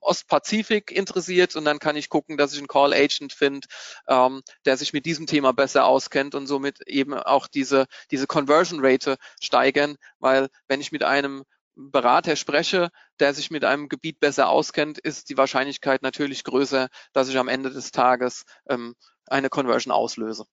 Ostpazifik 0.00 0.90
interessiert 0.90 1.56
und 1.56 1.64
dann 1.64 1.78
kann 1.78 1.96
ich 1.96 2.08
gucken, 2.08 2.36
dass 2.36 2.52
ich 2.52 2.58
einen 2.58 2.68
Call 2.68 2.92
Agent 2.92 3.32
finde, 3.32 3.68
ähm, 4.08 4.42
der 4.64 4.76
sich 4.76 4.92
mit 4.92 5.06
diesem 5.06 5.26
Thema 5.26 5.52
besser 5.52 5.86
auskennt 5.86 6.34
und 6.34 6.46
somit 6.46 6.80
eben 6.86 7.14
auch 7.14 7.46
diese, 7.46 7.86
diese 8.10 8.26
Conversion 8.26 8.84
Rate 8.84 9.16
steigern, 9.40 9.96
weil 10.18 10.48
wenn 10.66 10.80
ich 10.80 10.92
mit 10.92 11.04
einem 11.04 11.44
Berater 11.78 12.34
spreche, 12.34 12.90
der 13.20 13.32
sich 13.34 13.52
mit 13.52 13.64
einem 13.64 13.88
Gebiet 13.88 14.18
besser 14.18 14.48
auskennt, 14.48 14.98
ist 14.98 15.30
die 15.30 15.36
Wahrscheinlichkeit 15.36 16.02
natürlich 16.02 16.42
größer, 16.42 16.88
dass 17.12 17.28
ich 17.28 17.38
am 17.38 17.46
Ende 17.46 17.70
des 17.70 17.92
Tages 17.92 18.44
ähm, 18.68 18.96
eine 19.26 19.48
Conversion 19.48 19.92
auslöse. 19.92 20.44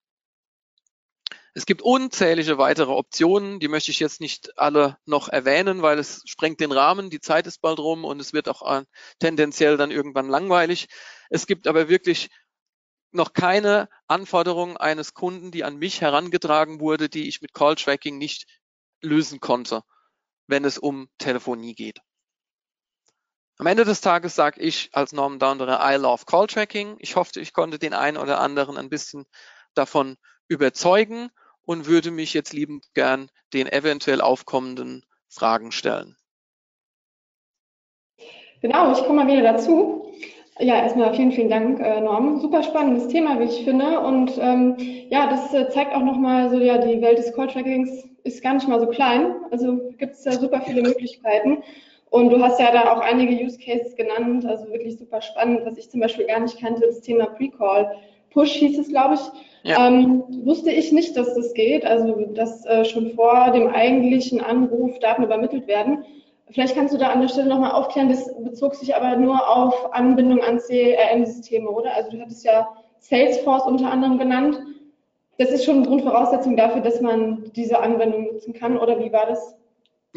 Es 1.55 1.65
gibt 1.65 1.81
unzählige 1.81 2.59
weitere 2.59 2.91
Optionen, 2.91 3.59
die 3.59 3.69
möchte 3.69 3.89
ich 3.89 3.99
jetzt 3.99 4.21
nicht 4.21 4.59
alle 4.59 4.97
noch 5.05 5.27
erwähnen, 5.27 5.81
weil 5.81 5.97
es 5.97 6.21
sprengt 6.25 6.59
den 6.59 6.71
Rahmen, 6.71 7.09
die 7.09 7.21
Zeit 7.21 7.47
ist 7.47 7.59
bald 7.59 7.79
rum 7.79 8.05
und 8.05 8.19
es 8.19 8.31
wird 8.31 8.47
auch 8.47 8.61
äh, 8.61 8.83
tendenziell 9.17 9.77
dann 9.77 9.89
irgendwann 9.89 10.29
langweilig. 10.29 10.87
Es 11.31 11.47
gibt 11.47 11.65
aber 11.65 11.89
wirklich 11.89 12.29
noch 13.11 13.33
keine 13.33 13.89
Anforderung 14.07 14.77
eines 14.77 15.15
Kunden, 15.15 15.49
die 15.49 15.63
an 15.63 15.77
mich 15.77 16.01
herangetragen 16.01 16.79
wurde, 16.79 17.09
die 17.09 17.27
ich 17.27 17.41
mit 17.41 17.53
Call 17.53 17.75
Tracking 17.75 18.19
nicht 18.19 18.45
lösen 19.01 19.39
konnte 19.39 19.81
wenn 20.47 20.65
es 20.65 20.77
um 20.77 21.07
Telefonie 21.17 21.75
geht. 21.75 21.99
Am 23.57 23.67
Ende 23.67 23.85
des 23.85 24.01
Tages 24.01 24.35
sage 24.35 24.59
ich 24.59 24.89
als 24.91 25.13
Norman 25.13 25.39
Downer, 25.39 25.79
I 25.81 25.95
love 25.95 26.25
Call 26.25 26.47
Tracking. 26.47 26.97
Ich 26.99 27.15
hoffe, 27.15 27.39
ich 27.39 27.53
konnte 27.53 27.79
den 27.79 27.93
einen 27.93 28.17
oder 28.17 28.39
anderen 28.41 28.77
ein 28.77 28.89
bisschen 28.89 29.25
davon 29.73 30.17
überzeugen 30.47 31.29
und 31.61 31.85
würde 31.85 32.11
mich 32.11 32.33
jetzt 32.33 32.51
liebend 32.51 32.85
gern 32.93 33.29
den 33.53 33.67
eventuell 33.67 34.19
aufkommenden 34.19 35.05
Fragen 35.29 35.71
stellen. 35.71 36.17
Genau, 38.61 38.91
ich 38.91 39.05
komme 39.05 39.23
mal 39.23 39.31
wieder 39.31 39.53
dazu. 39.53 39.94
Ja, 40.59 40.81
erstmal 40.81 41.13
vielen, 41.13 41.33
vielen 41.33 41.49
Dank, 41.49 41.81
äh, 41.81 41.99
Norm. 41.99 42.39
Super 42.39 42.63
spannendes 42.63 43.09
Thema, 43.09 43.39
wie 43.39 43.43
ich 43.43 43.65
finde. 43.65 43.99
Und 43.99 44.31
ähm, 44.39 44.77
ja, 45.09 45.29
das 45.29 45.53
äh, 45.53 45.69
zeigt 45.69 45.93
auch 45.93 46.03
nochmal 46.03 46.49
so, 46.49 46.57
ja, 46.59 46.77
die 46.77 47.01
Welt 47.01 47.17
des 47.17 47.33
Call-Trackings 47.33 48.07
ist 48.23 48.41
gar 48.41 48.53
nicht 48.53 48.67
mal 48.67 48.79
so 48.79 48.87
klein. 48.87 49.35
Also 49.51 49.91
gibt 49.97 50.13
es 50.13 50.23
da 50.23 50.31
super 50.31 50.61
viele 50.61 50.81
Möglichkeiten. 50.81 51.57
Und 52.09 52.29
du 52.29 52.41
hast 52.41 52.61
ja 52.61 52.71
da 52.71 52.93
auch 52.93 53.01
einige 53.01 53.43
Use 53.43 53.57
Cases 53.59 53.97
genannt, 53.97 54.45
also 54.45 54.71
wirklich 54.71 54.97
super 54.97 55.21
spannend, 55.21 55.65
was 55.65 55.77
ich 55.77 55.89
zum 55.89 55.99
Beispiel 55.99 56.25
gar 56.25 56.39
nicht 56.39 56.57
kannte, 56.57 56.85
das 56.87 57.01
Thema 57.01 57.25
Pre-Call. 57.25 57.91
Push 58.31 58.53
hieß 58.53 58.79
es, 58.79 58.87
glaube 58.87 59.15
ich. 59.15 59.69
Ja. 59.69 59.87
Ähm, 59.87 60.23
wusste 60.45 60.71
ich 60.71 60.93
nicht, 60.93 61.17
dass 61.17 61.35
das 61.35 61.53
geht, 61.53 61.83
also 61.85 62.27
dass 62.33 62.65
äh, 62.65 62.85
schon 62.85 63.11
vor 63.15 63.51
dem 63.51 63.67
eigentlichen 63.67 64.39
Anruf 64.39 64.99
Daten 64.99 65.23
übermittelt 65.23 65.67
werden. 65.67 66.05
Vielleicht 66.51 66.75
kannst 66.75 66.93
du 66.93 66.97
da 66.97 67.07
an 67.07 67.21
der 67.21 67.27
Stelle 67.27 67.49
nochmal 67.49 67.71
aufklären, 67.71 68.09
das 68.09 68.29
bezog 68.43 68.75
sich 68.75 68.95
aber 68.95 69.15
nur 69.15 69.49
auf 69.49 69.93
Anbindung 69.93 70.41
an 70.41 70.59
CRM-Systeme, 70.59 71.69
oder? 71.69 71.93
Also 71.93 72.11
du 72.11 72.21
hattest 72.21 72.45
ja 72.45 72.67
Salesforce 72.99 73.65
unter 73.65 73.91
anderem 73.91 74.19
genannt 74.19 74.61
das 75.37 75.49
ist 75.49 75.65
schon 75.65 75.77
eine 75.77 75.87
Grundvoraussetzung 75.87 76.55
dafür, 76.55 76.81
dass 76.81 77.01
man 77.01 77.51
diese 77.55 77.79
Anwendung 77.79 78.25
nutzen 78.25 78.53
kann, 78.53 78.77
oder 78.77 78.99
wie 78.99 79.11
war 79.11 79.25
das? 79.25 79.57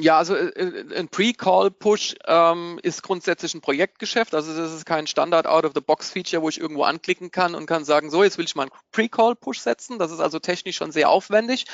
Ja, 0.00 0.16
also 0.16 0.36
äh, 0.36 0.50
äh, 0.50 0.96
ein 0.96 1.08
Pre-Call-Push 1.08 2.14
ähm, 2.24 2.78
ist 2.84 3.02
grundsätzlich 3.02 3.54
ein 3.54 3.60
Projektgeschäft. 3.60 4.32
Also 4.32 4.56
das 4.56 4.72
ist 4.72 4.86
kein 4.86 5.08
Standard-Out-of-the-Box-Feature, 5.08 6.40
wo 6.40 6.48
ich 6.48 6.60
irgendwo 6.60 6.84
anklicken 6.84 7.32
kann 7.32 7.56
und 7.56 7.66
kann 7.66 7.84
sagen, 7.84 8.08
so, 8.08 8.22
jetzt 8.22 8.38
will 8.38 8.44
ich 8.44 8.54
mal 8.54 8.62
einen 8.62 8.80
Pre-Call-Push 8.92 9.58
setzen. 9.58 9.98
Das 9.98 10.12
ist 10.12 10.20
also 10.20 10.38
technisch 10.38 10.76
schon 10.76 10.92
sehr 10.92 11.10
aufwendig, 11.10 11.64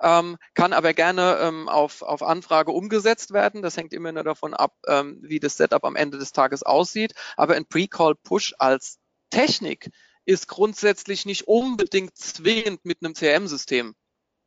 ähm, 0.00 0.36
kann 0.54 0.72
aber 0.72 0.94
gerne 0.94 1.38
ähm, 1.40 1.68
auf, 1.68 2.02
auf 2.02 2.22
Anfrage 2.22 2.70
umgesetzt 2.70 3.32
werden. 3.32 3.60
Das 3.60 3.76
hängt 3.76 3.92
immer 3.92 4.12
nur 4.12 4.22
davon 4.22 4.54
ab, 4.54 4.76
ähm, 4.86 5.18
wie 5.22 5.40
das 5.40 5.56
Setup 5.56 5.82
am 5.84 5.96
Ende 5.96 6.18
des 6.18 6.30
Tages 6.30 6.62
aussieht. 6.62 7.14
Aber 7.36 7.56
ein 7.56 7.66
Pre-Call-Push 7.66 8.54
als 8.60 9.00
Technik 9.30 9.90
ist 10.24 10.46
grundsätzlich 10.46 11.26
nicht 11.26 11.48
unbedingt 11.48 12.16
zwingend 12.16 12.84
mit 12.84 12.98
einem 13.02 13.14
CRM-System 13.14 13.96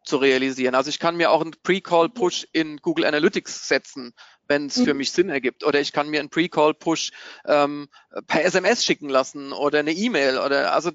zu 0.07 0.17
realisieren. 0.17 0.75
Also 0.75 0.89
ich 0.89 0.99
kann 0.99 1.17
mir 1.17 1.31
auch 1.31 1.41
einen 1.41 1.55
Pre-Call-Push 1.63 2.47
in 2.53 2.77
Google 2.77 3.05
Analytics 3.05 3.67
setzen, 3.67 4.13
wenn 4.47 4.67
es 4.67 4.81
für 4.81 4.93
mich 4.93 5.11
Sinn 5.11 5.29
ergibt. 5.29 5.65
Oder 5.65 5.81
ich 5.81 5.91
kann 5.91 6.09
mir 6.09 6.19
einen 6.19 6.29
Pre-Call-Push 6.29 7.11
ähm, 7.45 7.89
per 8.27 8.43
SMS 8.45 8.85
schicken 8.85 9.09
lassen 9.09 9.51
oder 9.51 9.79
eine 9.79 9.91
E-Mail. 9.91 10.37
Oder 10.37 10.73
also 10.73 10.91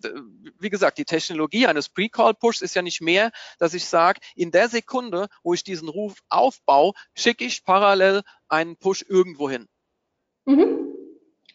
wie 0.58 0.70
gesagt, 0.70 0.98
die 0.98 1.04
Technologie 1.04 1.66
eines 1.66 1.88
Pre-Call-Pushs 1.90 2.62
ist 2.62 2.74
ja 2.74 2.82
nicht 2.82 3.02
mehr, 3.02 3.30
dass 3.58 3.74
ich 3.74 3.84
sage, 3.84 4.20
in 4.34 4.50
der 4.50 4.68
Sekunde, 4.68 5.28
wo 5.42 5.52
ich 5.54 5.64
diesen 5.64 5.88
Ruf 5.88 6.14
aufbaue, 6.28 6.92
schicke 7.14 7.44
ich 7.44 7.64
parallel 7.64 8.22
einen 8.48 8.76
Push 8.76 9.04
irgendwo 9.08 9.50
hin. 9.50 9.68
Mhm. 10.46 10.94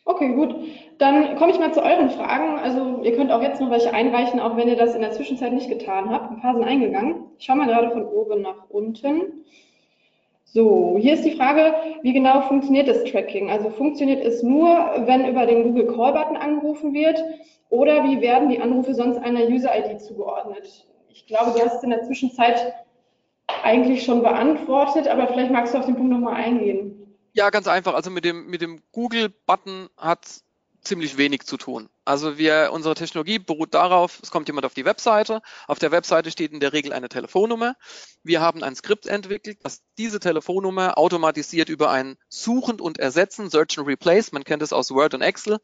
Okay, 0.05 0.33
gut. 0.33 0.55
Dann 0.97 1.35
komme 1.35 1.51
ich 1.51 1.59
mal 1.59 1.73
zu 1.73 1.83
euren 1.83 2.09
Fragen. 2.09 2.57
Also 2.59 3.01
ihr 3.03 3.15
könnt 3.15 3.31
auch 3.31 3.41
jetzt 3.41 3.61
noch 3.61 3.69
welche 3.69 3.93
einreichen, 3.93 4.39
auch 4.39 4.57
wenn 4.57 4.67
ihr 4.67 4.75
das 4.75 4.95
in 4.95 5.01
der 5.01 5.11
Zwischenzeit 5.11 5.53
nicht 5.53 5.69
getan 5.69 6.09
habt. 6.09 6.31
Ein 6.31 6.41
paar 6.41 6.55
sind 6.55 6.63
eingegangen. 6.63 7.25
Ich 7.37 7.45
schaue 7.45 7.57
mal 7.57 7.67
gerade 7.67 7.91
von 7.91 8.05
oben 8.05 8.41
nach 8.41 8.69
unten. 8.69 9.45
So, 10.43 10.97
hier 10.99 11.13
ist 11.13 11.25
die 11.25 11.35
Frage, 11.35 11.75
wie 12.01 12.13
genau 12.13 12.41
funktioniert 12.41 12.87
das 12.87 13.03
Tracking? 13.03 13.49
Also 13.49 13.69
funktioniert 13.69 14.25
es 14.25 14.41
nur, 14.41 14.67
wenn 15.05 15.27
über 15.27 15.45
den 15.45 15.63
Google 15.63 15.87
Call 15.87 16.13
Button 16.13 16.37
angerufen 16.37 16.93
wird 16.93 17.21
oder 17.69 18.03
wie 18.05 18.21
werden 18.21 18.49
die 18.49 18.59
Anrufe 18.59 18.95
sonst 18.95 19.17
einer 19.17 19.41
User-ID 19.41 20.01
zugeordnet? 20.01 20.87
Ich 21.09 21.27
glaube, 21.27 21.51
du 21.51 21.63
hast 21.63 21.75
es 21.75 21.83
in 21.83 21.89
der 21.89 22.03
Zwischenzeit 22.03 22.73
eigentlich 23.63 24.03
schon 24.03 24.21
beantwortet, 24.21 25.07
aber 25.07 25.27
vielleicht 25.27 25.51
magst 25.51 25.73
du 25.73 25.79
auf 25.79 25.85
den 25.85 25.95
Punkt 25.95 26.11
nochmal 26.11 26.35
eingehen. 26.35 27.15
Ja, 27.33 27.49
ganz 27.49 27.67
einfach. 27.67 27.93
Also 27.93 28.09
mit 28.09 28.25
dem, 28.25 28.47
mit 28.47 28.61
dem 28.61 28.81
Google-Button 28.93 29.89
hat 29.97 30.41
ziemlich 30.83 31.17
wenig 31.17 31.43
zu 31.43 31.57
tun. 31.57 31.89
Also 32.05 32.37
wir, 32.37 32.69
unsere 32.71 32.95
Technologie 32.95 33.39
beruht 33.39 33.73
darauf, 33.73 34.19
es 34.21 34.31
kommt 34.31 34.47
jemand 34.47 34.65
auf 34.65 34.73
die 34.73 34.85
Webseite. 34.85 35.41
Auf 35.67 35.79
der 35.79 35.91
Webseite 35.91 36.31
steht 36.31 36.51
in 36.53 36.59
der 36.59 36.73
Regel 36.73 36.93
eine 36.93 37.09
Telefonnummer. 37.09 37.75
Wir 38.23 38.41
haben 38.41 38.63
ein 38.63 38.75
Skript 38.75 39.05
entwickelt, 39.05 39.59
das 39.63 39.81
diese 39.97 40.19
Telefonnummer 40.19 40.97
automatisiert 40.97 41.69
über 41.69 41.91
ein 41.91 42.17
Suchen 42.29 42.79
und 42.79 42.99
Ersetzen, 42.99 43.49
Search 43.49 43.77
and 43.77 43.87
Replace, 43.87 44.31
man 44.31 44.43
kennt 44.43 44.63
es 44.63 44.73
aus 44.73 44.91
Word 44.91 45.13
und 45.13 45.21
Excel, 45.21 45.59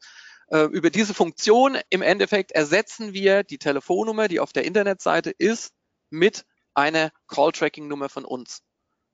äh, 0.48 0.64
über 0.64 0.90
diese 0.90 1.14
Funktion 1.14 1.78
im 1.90 2.02
Endeffekt 2.02 2.52
ersetzen 2.52 3.12
wir 3.12 3.42
die 3.42 3.58
Telefonnummer, 3.58 4.28
die 4.28 4.40
auf 4.40 4.52
der 4.52 4.64
Internetseite 4.64 5.30
ist, 5.30 5.72
mit 6.10 6.44
einer 6.74 7.10
Call-Tracking-Nummer 7.28 8.08
von 8.08 8.24
uns. 8.24 8.62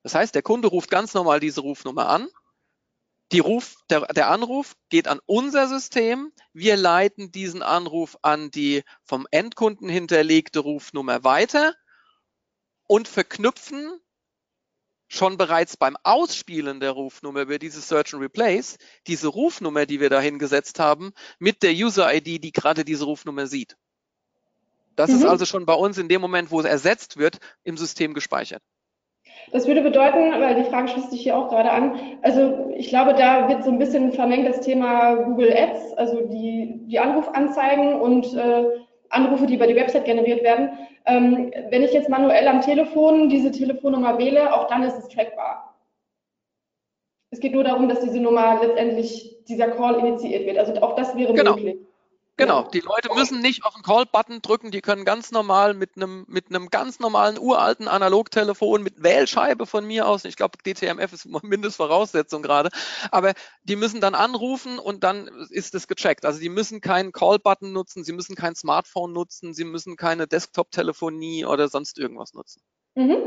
Das 0.02 0.14
heißt, 0.14 0.34
der 0.34 0.42
Kunde 0.42 0.68
ruft 0.68 0.90
ganz 0.90 1.14
normal 1.14 1.40
diese 1.40 1.60
Rufnummer 1.60 2.08
an 2.08 2.28
die 3.32 3.38
Ruf, 3.38 3.76
der, 3.88 4.00
der 4.06 4.28
Anruf 4.28 4.74
geht 4.88 5.06
an 5.06 5.20
unser 5.26 5.68
System. 5.68 6.32
Wir 6.52 6.76
leiten 6.76 7.30
diesen 7.30 7.62
Anruf 7.62 8.16
an 8.22 8.50
die 8.50 8.82
vom 9.04 9.26
Endkunden 9.30 9.88
hinterlegte 9.88 10.60
Rufnummer 10.60 11.22
weiter 11.22 11.74
und 12.86 13.06
verknüpfen 13.06 14.00
schon 15.06 15.36
bereits 15.36 15.76
beim 15.76 15.96
Ausspielen 16.02 16.80
der 16.80 16.92
Rufnummer 16.92 17.42
über 17.42 17.58
dieses 17.58 17.88
Search 17.88 18.14
and 18.14 18.22
Replace 18.22 18.78
diese 19.06 19.28
Rufnummer, 19.28 19.86
die 19.86 20.00
wir 20.00 20.08
da 20.08 20.20
hingesetzt 20.20 20.78
haben, 20.78 21.12
mit 21.38 21.62
der 21.62 21.72
User-ID, 21.72 22.42
die 22.42 22.52
gerade 22.52 22.84
diese 22.84 23.04
Rufnummer 23.04 23.46
sieht. 23.46 23.76
Das 24.94 25.10
mhm. 25.10 25.16
ist 25.16 25.24
also 25.24 25.46
schon 25.46 25.66
bei 25.66 25.74
uns 25.74 25.98
in 25.98 26.08
dem 26.08 26.20
Moment, 26.20 26.50
wo 26.50 26.60
es 26.60 26.66
ersetzt 26.66 27.16
wird, 27.16 27.38
im 27.64 27.76
System 27.76 28.14
gespeichert. 28.14 28.62
Das 29.52 29.66
würde 29.66 29.82
bedeuten, 29.82 30.32
weil 30.40 30.54
die 30.54 30.70
Frage 30.70 30.88
schließt 30.88 31.10
sich 31.10 31.22
hier 31.22 31.36
auch 31.36 31.48
gerade 31.48 31.70
an, 31.70 31.98
also 32.22 32.70
ich 32.76 32.88
glaube, 32.88 33.14
da 33.14 33.48
wird 33.48 33.64
so 33.64 33.70
ein 33.70 33.78
bisschen 33.78 34.12
vermengt 34.12 34.48
das 34.48 34.60
Thema 34.60 35.14
Google 35.14 35.52
Ads, 35.52 35.94
also 35.94 36.20
die, 36.26 36.80
die 36.86 36.98
Anrufanzeigen 36.98 38.00
und 38.00 38.32
äh, 38.34 38.64
Anrufe, 39.08 39.46
die 39.46 39.56
über 39.56 39.66
die 39.66 39.74
Website 39.74 40.04
generiert 40.04 40.42
werden. 40.44 40.70
Ähm, 41.06 41.50
wenn 41.70 41.82
ich 41.82 41.92
jetzt 41.92 42.08
manuell 42.08 42.46
am 42.46 42.60
Telefon 42.60 43.28
diese 43.28 43.50
Telefonnummer 43.50 44.18
wähle, 44.18 44.54
auch 44.54 44.68
dann 44.68 44.84
ist 44.84 44.98
es 44.98 45.08
trackbar. 45.08 45.74
Es 47.32 47.40
geht 47.40 47.52
nur 47.52 47.64
darum, 47.64 47.88
dass 47.88 48.00
diese 48.00 48.20
Nummer 48.20 48.60
letztendlich 48.62 49.44
dieser 49.48 49.68
Call 49.68 49.98
initiiert 49.98 50.46
wird. 50.46 50.58
Also 50.58 50.74
auch 50.82 50.94
das 50.96 51.16
wäre 51.16 51.32
genau. 51.32 51.54
möglich. 51.54 51.78
Genau, 52.40 52.68
die 52.68 52.80
Leute 52.80 53.14
müssen 53.14 53.40
nicht 53.40 53.64
auf 53.64 53.74
den 53.74 53.82
Call-Button 53.82 54.42
drücken, 54.42 54.70
die 54.70 54.80
können 54.80 55.04
ganz 55.04 55.30
normal 55.30 55.74
mit 55.74 55.96
einem 55.96 56.24
mit 56.28 56.48
einem 56.48 56.70
ganz 56.70 56.98
normalen 56.98 57.38
uralten 57.38 57.86
Analogtelefon 57.86 58.82
mit 58.82 59.02
Wählscheibe 59.02 59.66
von 59.66 59.86
mir 59.86 60.08
aus, 60.08 60.24
ich 60.24 60.36
glaube 60.36 60.58
DTMF 60.58 61.12
ist 61.12 61.26
Mindestvoraussetzung 61.42 62.42
gerade, 62.42 62.70
aber 63.10 63.34
die 63.62 63.76
müssen 63.76 64.00
dann 64.00 64.14
anrufen 64.14 64.78
und 64.78 65.04
dann 65.04 65.28
ist 65.50 65.74
es 65.74 65.86
gecheckt. 65.86 66.24
Also 66.24 66.40
die 66.40 66.48
müssen 66.48 66.80
keinen 66.80 67.12
Call-Button 67.12 67.72
nutzen, 67.72 68.04
sie 68.04 68.12
müssen 68.12 68.36
kein 68.36 68.54
Smartphone 68.54 69.12
nutzen, 69.12 69.54
sie 69.54 69.64
müssen 69.64 69.96
keine 69.96 70.26
Desktop-Telefonie 70.26 71.44
oder 71.44 71.68
sonst 71.68 71.98
irgendwas 71.98 72.32
nutzen. 72.34 72.62
Mhm. 72.94 73.18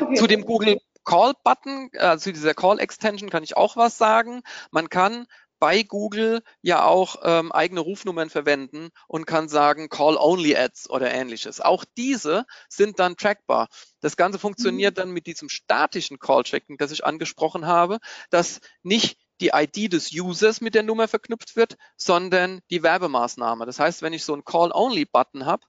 Okay. 0.00 0.14
Zu 0.14 0.26
dem 0.26 0.44
Google 0.44 0.78
Call-Button, 1.04 1.90
äh, 1.92 2.18
zu 2.18 2.32
dieser 2.32 2.52
Call-Extension 2.52 3.30
kann 3.30 3.42
ich 3.42 3.56
auch 3.56 3.76
was 3.76 3.96
sagen. 3.96 4.42
Man 4.70 4.88
kann 4.90 5.26
bei 5.58 5.82
Google 5.82 6.42
ja 6.62 6.84
auch 6.84 7.16
ähm, 7.22 7.52
eigene 7.52 7.80
Rufnummern 7.80 8.30
verwenden 8.30 8.90
und 9.06 9.26
kann 9.26 9.48
sagen 9.48 9.88
Call-Only-Ads 9.88 10.90
oder 10.90 11.12
ähnliches. 11.12 11.60
Auch 11.60 11.84
diese 11.96 12.44
sind 12.68 12.98
dann 12.98 13.16
trackbar. 13.16 13.68
Das 14.00 14.16
Ganze 14.16 14.38
funktioniert 14.38 14.96
mhm. 14.96 15.00
dann 15.00 15.10
mit 15.10 15.26
diesem 15.26 15.48
statischen 15.48 16.18
Call-Tracking, 16.18 16.78
das 16.78 16.92
ich 16.92 17.04
angesprochen 17.04 17.66
habe, 17.66 17.98
dass 18.30 18.60
nicht 18.82 19.18
die 19.40 19.50
ID 19.54 19.92
des 19.92 20.12
Users 20.12 20.60
mit 20.60 20.74
der 20.74 20.82
Nummer 20.82 21.08
verknüpft 21.08 21.56
wird, 21.56 21.76
sondern 21.96 22.60
die 22.70 22.82
Werbemaßnahme. 22.82 23.66
Das 23.66 23.78
heißt, 23.78 24.02
wenn 24.02 24.12
ich 24.12 24.24
so 24.24 24.32
einen 24.32 24.44
Call-Only-Button 24.44 25.46
habe, 25.46 25.64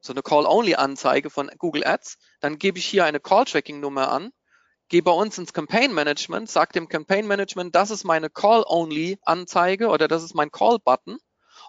so 0.00 0.12
eine 0.12 0.22
Call-Only-Anzeige 0.22 1.28
von 1.28 1.50
Google 1.58 1.86
Ads, 1.86 2.16
dann 2.40 2.58
gebe 2.58 2.78
ich 2.78 2.86
hier 2.86 3.04
eine 3.04 3.20
Call-Tracking-Nummer 3.20 4.10
an 4.10 4.32
gehe 4.90 5.02
bei 5.02 5.12
uns 5.12 5.38
ins 5.38 5.54
Campaign 5.54 5.94
Management, 5.94 6.50
sage 6.50 6.72
dem 6.74 6.88
Campaign 6.88 7.26
Management, 7.26 7.74
das 7.74 7.90
ist 7.90 8.04
meine 8.04 8.28
Call-Only-Anzeige 8.28 9.88
oder 9.88 10.08
das 10.08 10.22
ist 10.22 10.34
mein 10.34 10.50
Call-Button. 10.50 11.16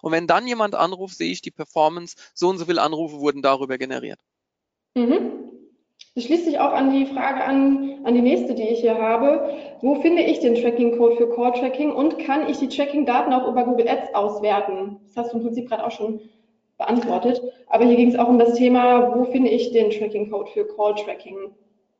Und 0.02 0.12
wenn 0.12 0.26
dann 0.26 0.46
jemand 0.46 0.74
anruft, 0.74 1.16
sehe 1.16 1.30
ich 1.30 1.40
die 1.40 1.52
Performance, 1.52 2.16
so 2.34 2.48
und 2.48 2.58
so 2.58 2.66
viele 2.66 2.82
Anrufe 2.82 3.20
wurden 3.20 3.40
darüber 3.40 3.78
generiert. 3.78 4.18
Mhm. 4.94 5.38
Das 6.14 6.24
schließt 6.24 6.44
sich 6.44 6.58
auch 6.58 6.72
an 6.72 6.90
die 6.90 7.06
Frage 7.06 7.42
an, 7.44 8.00
an 8.04 8.14
die 8.14 8.20
nächste, 8.20 8.54
die 8.54 8.68
ich 8.68 8.80
hier 8.80 8.98
habe. 8.98 9.56
Wo 9.80 10.02
finde 10.02 10.22
ich 10.22 10.40
den 10.40 10.56
Tracking-Code 10.56 11.16
für 11.16 11.30
Call-Tracking 11.30 11.92
und 11.92 12.18
kann 12.18 12.50
ich 12.50 12.58
die 12.58 12.68
Tracking-Daten 12.68 13.32
auch 13.32 13.48
über 13.48 13.64
Google 13.64 13.88
Ads 13.88 14.14
auswerten? 14.14 14.98
Das 15.06 15.16
hast 15.16 15.32
du 15.32 15.38
im 15.38 15.44
Prinzip 15.44 15.68
gerade 15.68 15.86
auch 15.86 15.92
schon 15.92 16.20
beantwortet. 16.76 17.40
Aber 17.68 17.84
hier 17.84 17.96
ging 17.96 18.10
es 18.10 18.18
auch 18.18 18.28
um 18.28 18.38
das 18.38 18.54
Thema, 18.54 19.14
wo 19.14 19.24
finde 19.26 19.50
ich 19.50 19.72
den 19.72 19.90
Tracking-Code 19.90 20.50
für 20.50 20.66
Call-Tracking? 20.66 21.54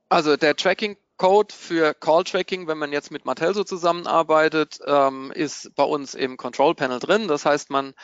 Also 0.08 0.36
der 0.36 0.56
Tracking 0.56 0.96
Code 1.22 1.54
für 1.54 1.94
Call 1.94 2.24
Tracking, 2.24 2.66
wenn 2.66 2.78
man 2.78 2.90
jetzt 2.90 3.12
mit 3.12 3.24
Mattel 3.24 3.54
so 3.54 3.62
zusammenarbeitet, 3.62 4.80
ähm, 4.84 5.30
ist 5.32 5.72
bei 5.76 5.84
uns 5.84 6.16
im 6.16 6.36
Control 6.36 6.74
Panel 6.74 6.98
drin. 6.98 7.28
Das 7.28 7.46
heißt, 7.46 7.70
man, 7.70 7.94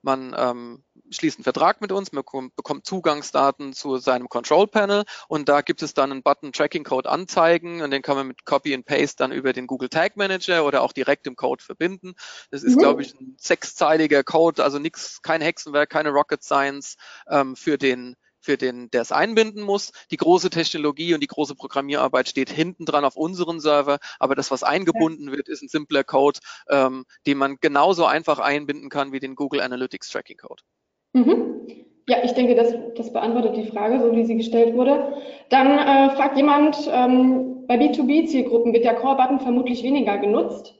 man 0.00 0.32
ähm, 0.38 0.84
schließt 1.10 1.38
einen 1.38 1.42
Vertrag 1.42 1.80
mit 1.80 1.90
uns, 1.90 2.12
man 2.12 2.22
bekommt 2.54 2.86
Zugangsdaten 2.86 3.72
zu 3.72 3.96
seinem 3.96 4.28
Control 4.28 4.68
Panel 4.68 5.02
und 5.26 5.48
da 5.48 5.62
gibt 5.62 5.82
es 5.82 5.92
dann 5.92 6.12
einen 6.12 6.22
Button 6.22 6.52
Tracking 6.52 6.84
Code 6.84 7.10
anzeigen 7.10 7.82
und 7.82 7.90
den 7.90 8.02
kann 8.02 8.14
man 8.14 8.28
mit 8.28 8.44
Copy 8.44 8.72
and 8.72 8.86
Paste 8.86 9.16
dann 9.16 9.32
über 9.32 9.52
den 9.52 9.66
Google 9.66 9.88
Tag 9.88 10.16
Manager 10.16 10.64
oder 10.64 10.82
auch 10.82 10.92
direkt 10.92 11.26
im 11.26 11.34
Code 11.34 11.64
verbinden. 11.64 12.14
Das 12.52 12.62
ist, 12.62 12.76
mhm. 12.76 12.78
glaube 12.78 13.02
ich, 13.02 13.12
ein 13.12 13.34
sechszeiliger 13.40 14.22
Code, 14.22 14.62
also 14.62 14.78
nichts, 14.78 15.20
kein 15.22 15.40
Hexenwerk, 15.40 15.90
keine 15.90 16.10
Rocket 16.10 16.44
Science 16.44 16.96
ähm, 17.28 17.56
für 17.56 17.76
den 17.76 18.14
für 18.48 18.56
den, 18.56 18.90
der 18.92 19.02
es 19.02 19.12
einbinden 19.12 19.62
muss. 19.62 19.92
Die 20.10 20.16
große 20.16 20.48
Technologie 20.48 21.12
und 21.12 21.22
die 21.22 21.26
große 21.26 21.54
Programmierarbeit 21.54 22.30
steht 22.30 22.48
hinten 22.48 22.86
dran 22.86 23.04
auf 23.04 23.14
unseren 23.14 23.60
Server, 23.60 23.98
aber 24.18 24.34
das, 24.34 24.50
was 24.50 24.62
eingebunden 24.62 25.32
wird, 25.32 25.48
ist 25.48 25.62
ein 25.62 25.68
simpler 25.68 26.02
Code, 26.02 26.38
ähm, 26.70 27.04
den 27.26 27.36
man 27.36 27.58
genauso 27.60 28.06
einfach 28.06 28.38
einbinden 28.38 28.88
kann 28.88 29.12
wie 29.12 29.20
den 29.20 29.34
Google 29.34 29.60
Analytics 29.60 30.08
Tracking 30.08 30.38
Code. 30.38 30.62
Mhm. 31.12 31.84
Ja, 32.08 32.24
ich 32.24 32.32
denke, 32.32 32.54
das, 32.54 32.72
das 32.96 33.12
beantwortet 33.12 33.54
die 33.54 33.70
Frage, 33.70 34.00
so 34.00 34.16
wie 34.16 34.24
sie 34.24 34.38
gestellt 34.38 34.74
wurde. 34.74 35.12
Dann 35.50 35.66
äh, 35.78 36.16
fragt 36.16 36.38
jemand, 36.38 36.88
ähm, 36.90 37.66
bei 37.66 37.76
B2B-Zielgruppen 37.76 38.72
wird 38.72 38.86
der 38.86 38.94
Core-Button 38.94 39.40
vermutlich 39.40 39.82
weniger 39.82 40.16
genutzt. 40.16 40.74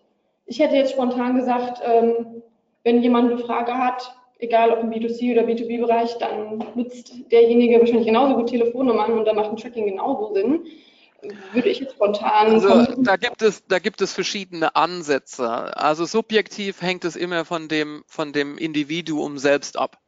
Ich 0.46 0.58
hätte 0.58 0.76
jetzt 0.76 0.92
spontan 0.92 1.36
gesagt, 1.36 1.82
ähm, 1.84 2.42
wenn 2.82 3.02
jemand 3.02 3.30
eine 3.30 3.40
Frage 3.40 3.74
hat, 3.74 4.17
egal 4.38 4.70
ob 4.70 4.80
im 4.80 4.90
B2C 4.90 5.32
oder 5.32 5.42
B2B-Bereich, 5.42 6.16
dann 6.18 6.58
nutzt 6.74 7.12
derjenige 7.30 7.80
wahrscheinlich 7.80 8.06
genauso 8.06 8.36
gut 8.36 8.48
Telefonnummern 8.48 9.18
und 9.18 9.24
dann 9.24 9.36
macht 9.36 9.50
ein 9.50 9.56
Tracking 9.56 9.86
genauso 9.86 10.34
Sinn. 10.34 10.66
Würde 11.52 11.68
ich 11.68 11.80
jetzt 11.80 11.94
spontan. 11.94 12.52
Also 12.52 13.02
da 13.02 13.16
gibt 13.16 13.42
es, 13.42 13.66
da 13.66 13.80
gibt 13.80 14.00
es 14.00 14.12
verschiedene 14.12 14.76
Ansätze. 14.76 15.76
Also 15.76 16.04
subjektiv 16.04 16.80
hängt 16.80 17.04
es 17.04 17.16
immer 17.16 17.44
von 17.44 17.68
dem, 17.68 18.04
von 18.06 18.32
dem 18.32 18.56
Individuum 18.56 19.38
selbst 19.38 19.76
ab. 19.76 19.98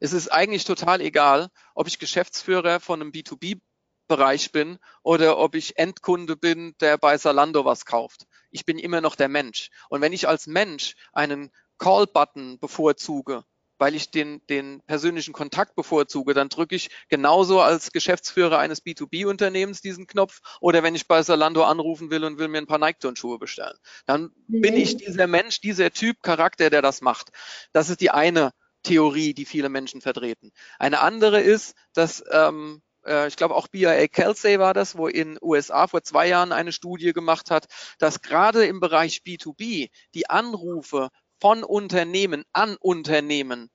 Es 0.00 0.12
ist 0.12 0.28
eigentlich 0.28 0.64
total 0.64 1.00
egal, 1.00 1.48
ob 1.74 1.86
ich 1.86 1.98
Geschäftsführer 1.98 2.80
von 2.80 3.00
einem 3.00 3.10
B2B-Bereich 3.10 4.52
bin 4.52 4.78
oder 5.02 5.38
ob 5.38 5.54
ich 5.54 5.78
Endkunde 5.78 6.36
bin, 6.36 6.74
der 6.80 6.98
bei 6.98 7.16
Salando 7.16 7.64
was 7.64 7.86
kauft. 7.86 8.26
Ich 8.50 8.66
bin 8.66 8.78
immer 8.78 9.00
noch 9.00 9.16
der 9.16 9.28
Mensch. 9.28 9.70
Und 9.88 10.02
wenn 10.02 10.12
ich 10.12 10.28
als 10.28 10.46
Mensch 10.46 10.94
einen 11.14 11.50
Call-Button 11.78 12.58
bevorzuge, 12.58 13.44
weil 13.80 13.94
ich 13.94 14.10
den, 14.10 14.46
den 14.48 14.82
persönlichen 14.82 15.32
Kontakt 15.32 15.74
bevorzuge, 15.74 16.34
dann 16.34 16.50
drücke 16.50 16.76
ich 16.76 16.90
genauso 17.08 17.60
als 17.60 17.92
Geschäftsführer 17.92 18.58
eines 18.58 18.84
B2B-Unternehmens 18.84 19.80
diesen 19.80 20.06
Knopf 20.06 20.40
oder 20.60 20.82
wenn 20.82 20.94
ich 20.94 21.08
bei 21.08 21.22
Salando 21.22 21.64
anrufen 21.64 22.10
will 22.10 22.24
und 22.24 22.38
will 22.38 22.48
mir 22.48 22.58
ein 22.58 22.66
paar 22.66 22.78
Nike-Turnschuhe 22.78 23.38
bestellen. 23.38 23.78
Dann 24.04 24.32
bin 24.46 24.76
ich 24.76 24.98
dieser 24.98 25.26
Mensch, 25.26 25.62
dieser 25.62 25.90
Typ 25.90 26.22
Charakter, 26.22 26.68
der 26.68 26.82
das 26.82 27.00
macht. 27.00 27.30
Das 27.72 27.88
ist 27.88 28.02
die 28.02 28.10
eine 28.10 28.50
Theorie, 28.82 29.32
die 29.32 29.46
viele 29.46 29.70
Menschen 29.70 30.02
vertreten. 30.02 30.52
Eine 30.78 31.00
andere 31.00 31.40
ist, 31.40 31.74
dass 31.94 32.22
ähm, 32.30 32.82
äh, 33.06 33.28
ich 33.28 33.36
glaube 33.36 33.54
auch 33.54 33.68
BIA 33.68 34.08
Kelsey 34.08 34.58
war 34.58 34.74
das, 34.74 34.96
wo 34.96 35.08
in 35.08 35.38
USA 35.40 35.86
vor 35.86 36.02
zwei 36.02 36.28
Jahren 36.28 36.52
eine 36.52 36.72
Studie 36.72 37.12
gemacht 37.12 37.50
hat, 37.50 37.66
dass 37.98 38.20
gerade 38.20 38.66
im 38.66 38.80
Bereich 38.80 39.22
B2B 39.26 39.90
die 40.14 40.28
Anrufe 40.28 41.08
von 41.40 41.64
Unternehmen 41.64 42.44
an 42.52 42.76
Unternehmen 42.76 43.70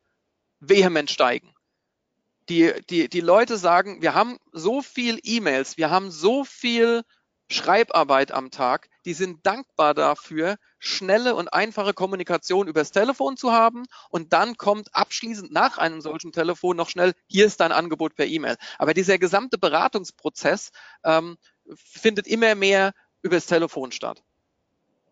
vehement 0.59 1.09
steigen. 1.09 1.53
Die, 2.47 2.73
die, 2.89 3.09
die 3.09 3.21
Leute 3.21 3.57
sagen, 3.57 4.01
wir 4.01 4.13
haben 4.13 4.37
so 4.51 4.81
viel 4.81 5.19
E-Mails, 5.23 5.77
wir 5.77 5.89
haben 5.89 6.11
so 6.11 6.43
viel 6.43 7.03
Schreibarbeit 7.49 8.31
am 8.31 8.49
Tag, 8.49 8.89
die 9.05 9.13
sind 9.13 9.45
dankbar 9.45 9.93
dafür, 9.93 10.57
schnelle 10.79 11.35
und 11.35 11.53
einfache 11.53 11.93
Kommunikation 11.93 12.67
übers 12.67 12.91
Telefon 12.91 13.37
zu 13.37 13.51
haben 13.51 13.85
und 14.09 14.33
dann 14.33 14.57
kommt 14.57 14.93
abschließend 14.93 15.51
nach 15.51 15.77
einem 15.77 16.01
solchen 16.01 16.31
Telefon 16.31 16.75
noch 16.75 16.89
schnell, 16.89 17.13
hier 17.27 17.45
ist 17.45 17.59
dein 17.59 17.71
Angebot 17.71 18.15
per 18.15 18.25
E-Mail. 18.25 18.57
Aber 18.79 18.93
dieser 18.93 19.19
gesamte 19.19 19.57
Beratungsprozess 19.57 20.71
ähm, 21.03 21.37
findet 21.75 22.27
immer 22.27 22.55
mehr 22.55 22.93
übers 23.21 23.45
Telefon 23.45 23.91
statt. 23.91 24.23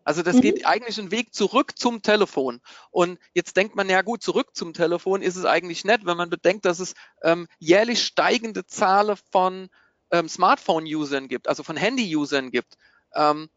Also 0.04 0.22
das 0.22 0.36
mhm. 0.36 0.40
geht 0.42 0.66
eigentlich 0.66 0.98
einen 0.98 1.10
Weg 1.10 1.34
zurück 1.34 1.78
zum 1.78 2.02
Telefon. 2.02 2.60
Und 2.90 3.18
jetzt 3.32 3.56
denkt 3.56 3.74
man, 3.74 3.88
ja 3.88 4.02
gut, 4.02 4.22
zurück 4.22 4.54
zum 4.54 4.74
Telefon 4.74 5.22
ist 5.22 5.36
es 5.36 5.44
eigentlich 5.44 5.84
nett, 5.84 6.04
wenn 6.04 6.16
man 6.16 6.30
bedenkt, 6.30 6.66
dass 6.66 6.78
es 6.78 6.94
ähm, 7.22 7.48
jährlich 7.58 8.02
steigende 8.02 8.66
Zahlen 8.66 9.16
von 9.32 9.68
ähm, 10.10 10.28
Smartphone-Usern 10.28 11.28
gibt, 11.28 11.48
also 11.48 11.62
von 11.62 11.76
Handy-Usern 11.76 12.50
gibt. 12.50 12.76
Ähm, 13.14 13.48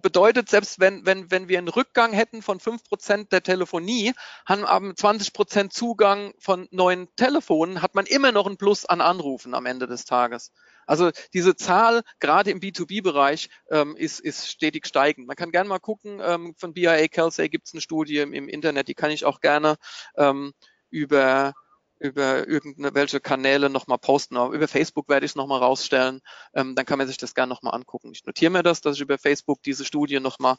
bedeutet, 0.00 0.48
selbst 0.48 0.80
wenn, 0.80 1.04
wenn, 1.04 1.30
wenn 1.30 1.48
wir 1.48 1.58
einen 1.58 1.68
Rückgang 1.68 2.12
hätten 2.12 2.42
von 2.42 2.60
fünf 2.60 2.84
Prozent 2.84 3.32
der 3.32 3.42
Telefonie, 3.42 4.12
haben 4.46 4.64
aber 4.64 4.88
20% 4.88 5.70
Zugang 5.70 6.32
von 6.38 6.68
neuen 6.70 7.08
Telefonen, 7.16 7.82
hat 7.82 7.94
man 7.94 8.06
immer 8.06 8.32
noch 8.32 8.46
ein 8.46 8.56
Plus 8.56 8.86
an 8.86 9.00
Anrufen 9.00 9.54
am 9.54 9.66
Ende 9.66 9.86
des 9.86 10.04
Tages. 10.04 10.52
Also 10.86 11.10
diese 11.32 11.56
Zahl, 11.56 12.02
gerade 12.20 12.50
im 12.50 12.60
B2B-Bereich, 12.60 13.48
ähm, 13.70 13.96
ist, 13.96 14.20
ist 14.20 14.48
stetig 14.48 14.86
steigend. 14.86 15.26
Man 15.26 15.36
kann 15.36 15.50
gerne 15.50 15.68
mal 15.68 15.78
gucken, 15.78 16.20
ähm, 16.22 16.54
von 16.56 16.74
BIA 16.74 17.08
Kelsey 17.08 17.48
gibt 17.48 17.66
es 17.66 17.74
eine 17.74 17.80
Studie 17.80 18.18
im, 18.18 18.32
im, 18.32 18.48
Internet, 18.48 18.88
die 18.88 18.94
kann 18.94 19.10
ich 19.10 19.24
auch 19.24 19.40
gerne 19.40 19.76
ähm, 20.16 20.52
über 20.90 21.54
über 22.00 22.46
irgendwelche 22.46 23.20
Kanäle 23.20 23.70
nochmal 23.70 23.98
posten. 23.98 24.36
Über 24.36 24.68
Facebook 24.68 25.08
werde 25.08 25.24
ich 25.24 25.32
es 25.32 25.36
nochmal 25.36 25.60
rausstellen. 25.60 26.20
Ähm, 26.52 26.74
dann 26.74 26.84
kann 26.84 26.98
man 26.98 27.06
sich 27.06 27.16
das 27.16 27.34
gerne 27.34 27.48
nochmal 27.48 27.74
angucken. 27.74 28.10
Ich 28.12 28.26
notiere 28.26 28.50
mir 28.50 28.62
das, 28.62 28.80
dass 28.80 28.96
ich 28.96 29.02
über 29.02 29.16
Facebook 29.16 29.62
diese 29.62 29.84
Studie 29.84 30.20
nochmal 30.20 30.56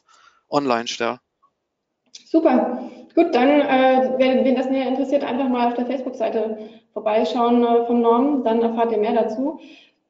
online 0.48 0.88
stelle. 0.88 1.20
Super. 2.24 2.90
Gut, 3.14 3.34
dann, 3.34 3.48
äh, 3.48 4.14
wenn, 4.18 4.44
wen 4.44 4.56
das 4.56 4.68
näher 4.68 4.88
interessiert, 4.88 5.24
einfach 5.24 5.48
mal 5.48 5.68
auf 5.68 5.74
der 5.74 5.86
Facebook-Seite 5.86 6.58
vorbeischauen 6.92 7.64
äh, 7.64 7.86
vom 7.86 8.00
Norm, 8.00 8.44
dann 8.44 8.60
erfahrt 8.62 8.92
ihr 8.92 8.98
mehr 8.98 9.14
dazu. 9.14 9.60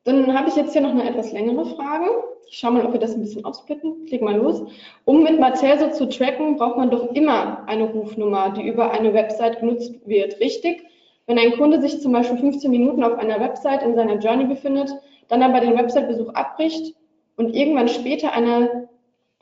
Dann 0.07 0.38
habe 0.38 0.48
ich 0.48 0.54
jetzt 0.54 0.72
hier 0.72 0.82
noch 0.82 0.92
eine 0.92 1.09
etwas 1.09 1.32
längere 1.32 1.66
Frage. 1.66 2.07
Ich 2.48 2.59
schaue 2.59 2.70
mal, 2.70 2.86
ob 2.86 2.92
wir 2.92 3.00
das 3.00 3.14
ein 3.14 3.22
bisschen 3.22 3.44
aufsplitten. 3.44 4.07
Klick 4.07 4.22
mal 4.22 4.36
los. 4.36 4.62
Um 5.04 5.24
mit 5.24 5.40
Marcelso 5.40 5.90
zu 5.90 6.09
tracken, 6.09 6.54
braucht 6.54 6.76
man 6.76 6.90
doch 6.90 7.12
immer 7.12 7.66
eine 7.66 7.90
Rufnummer, 7.90 8.50
die 8.50 8.68
über 8.68 8.92
eine 8.92 9.12
Website 9.12 9.59
genutzt 9.59 9.94
wird, 10.07 10.38
richtig? 10.38 10.84
Wenn 11.26 11.40
ein 11.40 11.50
Kunde 11.54 11.80
sich 11.80 12.00
zum 12.00 12.12
Beispiel 12.12 12.38
15 12.38 12.70
Minuten 12.70 13.02
auf 13.02 13.18
einer 13.18 13.40
Website 13.40 13.82
in 13.82 13.96
seiner 13.96 14.18
Journey 14.18 14.44
befindet, 14.44 14.90
dann 15.26 15.42
aber 15.42 15.59
den 15.59 15.76
Website-Besuch 15.76 16.32
abbricht 16.34 16.94
und 17.36 17.52
irgendwann 17.52 17.88
später 17.88 18.32
eine, 18.32 18.88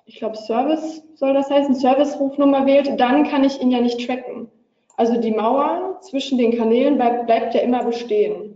ich 0.07 0.17
glaube 0.17 0.37
Service 0.37 1.05
soll 1.15 1.35
das 1.35 1.51
heißen, 1.51 1.75
Service-Rufnummer 1.75 2.65
wählt, 2.65 2.99
dann 2.99 3.29
kann 3.29 3.45
ich 3.45 3.61
ihn 3.61 3.71
ja 3.71 3.83
nicht 3.83 4.07
tracken. 4.07 4.49
Also 4.97 5.21
die 5.21 5.33
Mauer 5.33 5.99
zwischen 6.01 6.39
den 6.39 6.57
Kanälen 6.57 6.97
bleibt, 6.97 7.27
bleibt 7.27 7.55
ja 7.55 7.61
immer 7.61 7.85
bestehen. 7.85 8.54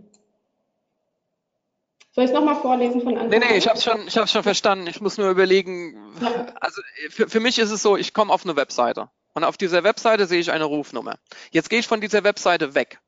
Soll 2.11 2.23
ich 2.23 2.31
es 2.31 2.35
nochmal 2.35 2.59
vorlesen 2.59 3.01
von 3.01 3.17
Anfang 3.17 3.29
Nee, 3.29 3.39
nee, 3.39 3.57
ich 3.57 3.67
habe 3.67 3.77
es 3.77 3.83
schon, 3.83 4.07
ich 4.07 4.17
hab's 4.17 4.31
schon 4.31 4.43
verstanden. 4.43 4.87
Ich 4.87 4.99
muss 4.99 5.17
nur 5.17 5.29
überlegen. 5.29 5.95
Ja. 6.21 6.53
Also 6.59 6.81
für, 7.09 7.29
für 7.29 7.39
mich 7.39 7.59
ist 7.59 7.71
es 7.71 7.81
so, 7.81 7.97
ich 7.97 8.13
komme 8.13 8.33
auf 8.33 8.43
eine 8.43 8.55
Webseite. 8.55 9.09
Und 9.33 9.43
auf 9.43 9.57
dieser 9.57 9.83
Webseite 9.83 10.25
sehe 10.25 10.39
ich 10.39 10.51
eine 10.51 10.65
Rufnummer. 10.65 11.19
Jetzt 11.51 11.69
gehe 11.69 11.79
ich 11.79 11.87
von 11.87 12.01
dieser 12.01 12.23
Webseite 12.23 12.73
weg. 12.73 12.99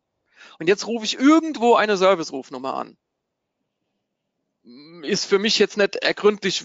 Und 0.59 0.67
jetzt 0.67 0.85
rufe 0.85 1.05
ich 1.05 1.19
irgendwo 1.19 1.73
eine 1.73 1.97
Service-Rufnummer 1.97 2.75
an. 2.75 2.97
Ist 5.01 5.25
für 5.25 5.39
mich 5.39 5.57
jetzt 5.57 5.77
nicht 5.77 5.95
ergründlich, 5.95 6.63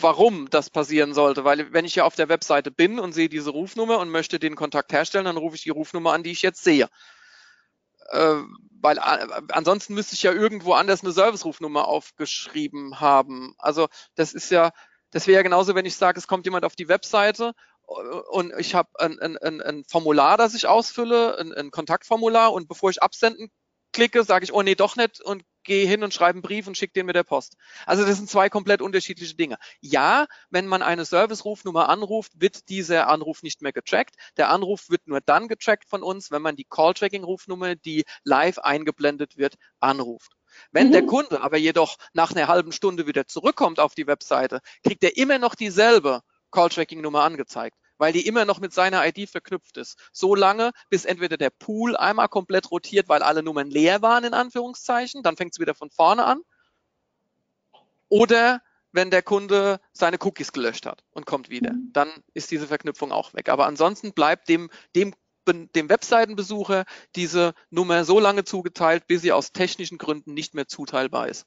warum 0.00 0.50
das 0.50 0.68
passieren 0.68 1.14
sollte, 1.14 1.44
weil 1.44 1.72
wenn 1.72 1.86
ich 1.86 1.94
ja 1.94 2.04
auf 2.04 2.14
der 2.14 2.28
Webseite 2.28 2.70
bin 2.70 2.98
und 2.98 3.12
sehe 3.14 3.28
diese 3.28 3.50
Rufnummer 3.50 3.98
und 3.98 4.10
möchte 4.10 4.38
den 4.38 4.54
Kontakt 4.54 4.92
herstellen, 4.92 5.24
dann 5.24 5.38
rufe 5.38 5.56
ich 5.56 5.62
die 5.62 5.70
Rufnummer 5.70 6.12
an, 6.12 6.22
die 6.22 6.30
ich 6.30 6.42
jetzt 6.42 6.62
sehe. 6.62 6.88
Äh, 8.08 8.42
weil 8.80 8.98
äh, 8.98 9.26
ansonsten 9.50 9.94
müsste 9.94 10.14
ich 10.14 10.22
ja 10.22 10.32
irgendwo 10.32 10.72
anders 10.72 11.02
eine 11.02 11.12
Service-Rufnummer 11.12 11.88
aufgeschrieben 11.88 13.00
haben. 13.00 13.54
Also 13.58 13.88
das 14.14 14.32
ist 14.32 14.50
ja, 14.50 14.70
das 15.10 15.26
wäre 15.26 15.36
ja 15.36 15.42
genauso, 15.42 15.74
wenn 15.74 15.86
ich 15.86 15.96
sage, 15.96 16.18
es 16.18 16.26
kommt 16.26 16.44
jemand 16.44 16.64
auf 16.64 16.76
die 16.76 16.88
Webseite 16.88 17.52
und 18.30 18.52
ich 18.58 18.74
habe 18.74 18.90
ein, 18.98 19.18
ein, 19.18 19.38
ein, 19.38 19.62
ein 19.62 19.84
Formular, 19.84 20.36
das 20.36 20.54
ich 20.54 20.66
ausfülle, 20.66 21.38
ein, 21.38 21.52
ein 21.54 21.70
Kontaktformular 21.70 22.52
und 22.52 22.68
bevor 22.68 22.90
ich 22.90 23.02
absenden 23.02 23.50
klicke, 23.92 24.24
sage 24.24 24.44
ich, 24.44 24.52
oh 24.52 24.62
nee, 24.62 24.74
doch 24.74 24.96
nicht 24.96 25.20
und 25.22 25.42
gehe 25.68 25.86
hin 25.86 26.02
und 26.02 26.12
schreibe 26.12 26.34
einen 26.34 26.42
Brief 26.42 26.66
und 26.66 26.76
schicke 26.76 26.94
den 26.94 27.06
mit 27.06 27.14
der 27.14 27.22
Post. 27.22 27.56
Also 27.86 28.04
das 28.04 28.16
sind 28.16 28.28
zwei 28.28 28.48
komplett 28.48 28.82
unterschiedliche 28.82 29.36
Dinge. 29.36 29.56
Ja, 29.80 30.26
wenn 30.50 30.66
man 30.66 30.82
eine 30.82 31.04
Service-Rufnummer 31.04 31.88
anruft, 31.88 32.32
wird 32.40 32.68
dieser 32.68 33.06
Anruf 33.06 33.44
nicht 33.44 33.62
mehr 33.62 33.72
getrackt. 33.72 34.16
Der 34.36 34.48
Anruf 34.48 34.90
wird 34.90 35.06
nur 35.06 35.20
dann 35.20 35.46
getrackt 35.46 35.88
von 35.88 36.02
uns, 36.02 36.32
wenn 36.32 36.42
man 36.42 36.56
die 36.56 36.64
Call-Tracking-Rufnummer, 36.64 37.76
die 37.76 38.04
live 38.24 38.58
eingeblendet 38.58 39.36
wird, 39.36 39.54
anruft. 39.78 40.32
Wenn 40.72 40.88
mhm. 40.88 40.92
der 40.92 41.06
Kunde 41.06 41.42
aber 41.42 41.58
jedoch 41.58 41.96
nach 42.14 42.32
einer 42.32 42.48
halben 42.48 42.72
Stunde 42.72 43.06
wieder 43.06 43.26
zurückkommt 43.26 43.78
auf 43.78 43.94
die 43.94 44.06
Webseite, 44.06 44.60
kriegt 44.82 45.04
er 45.04 45.16
immer 45.16 45.38
noch 45.38 45.54
dieselbe 45.54 46.22
Call-Tracking-Nummer 46.50 47.22
angezeigt, 47.22 47.76
weil 47.98 48.12
die 48.12 48.26
immer 48.26 48.44
noch 48.44 48.60
mit 48.60 48.72
seiner 48.72 49.06
ID 49.06 49.28
verknüpft 49.28 49.76
ist. 49.76 49.98
So 50.12 50.34
lange, 50.34 50.72
bis 50.88 51.04
entweder 51.04 51.36
der 51.36 51.50
Pool 51.50 51.96
einmal 51.96 52.28
komplett 52.28 52.70
rotiert, 52.70 53.08
weil 53.08 53.22
alle 53.22 53.42
Nummern 53.42 53.70
leer 53.70 54.02
waren, 54.02 54.24
in 54.24 54.34
Anführungszeichen, 54.34 55.22
dann 55.22 55.36
fängt 55.36 55.52
es 55.52 55.60
wieder 55.60 55.74
von 55.74 55.90
vorne 55.90 56.24
an. 56.24 56.42
Oder 58.08 58.62
wenn 58.92 59.10
der 59.10 59.22
Kunde 59.22 59.80
seine 59.92 60.16
Cookies 60.20 60.52
gelöscht 60.52 60.86
hat 60.86 61.04
und 61.10 61.26
kommt 61.26 61.50
wieder, 61.50 61.72
mhm. 61.72 61.90
dann 61.92 62.08
ist 62.32 62.50
diese 62.50 62.66
Verknüpfung 62.66 63.12
auch 63.12 63.34
weg. 63.34 63.48
Aber 63.48 63.66
ansonsten 63.66 64.12
bleibt 64.12 64.48
dem, 64.48 64.70
dem, 64.96 65.14
dem 65.46 65.88
Webseitenbesucher 65.88 66.84
diese 67.14 67.54
Nummer 67.70 68.04
so 68.04 68.18
lange 68.18 68.44
zugeteilt, 68.44 69.06
bis 69.06 69.22
sie 69.22 69.32
aus 69.32 69.52
technischen 69.52 69.98
Gründen 69.98 70.34
nicht 70.34 70.54
mehr 70.54 70.68
zuteilbar 70.68 71.28
ist. 71.28 71.46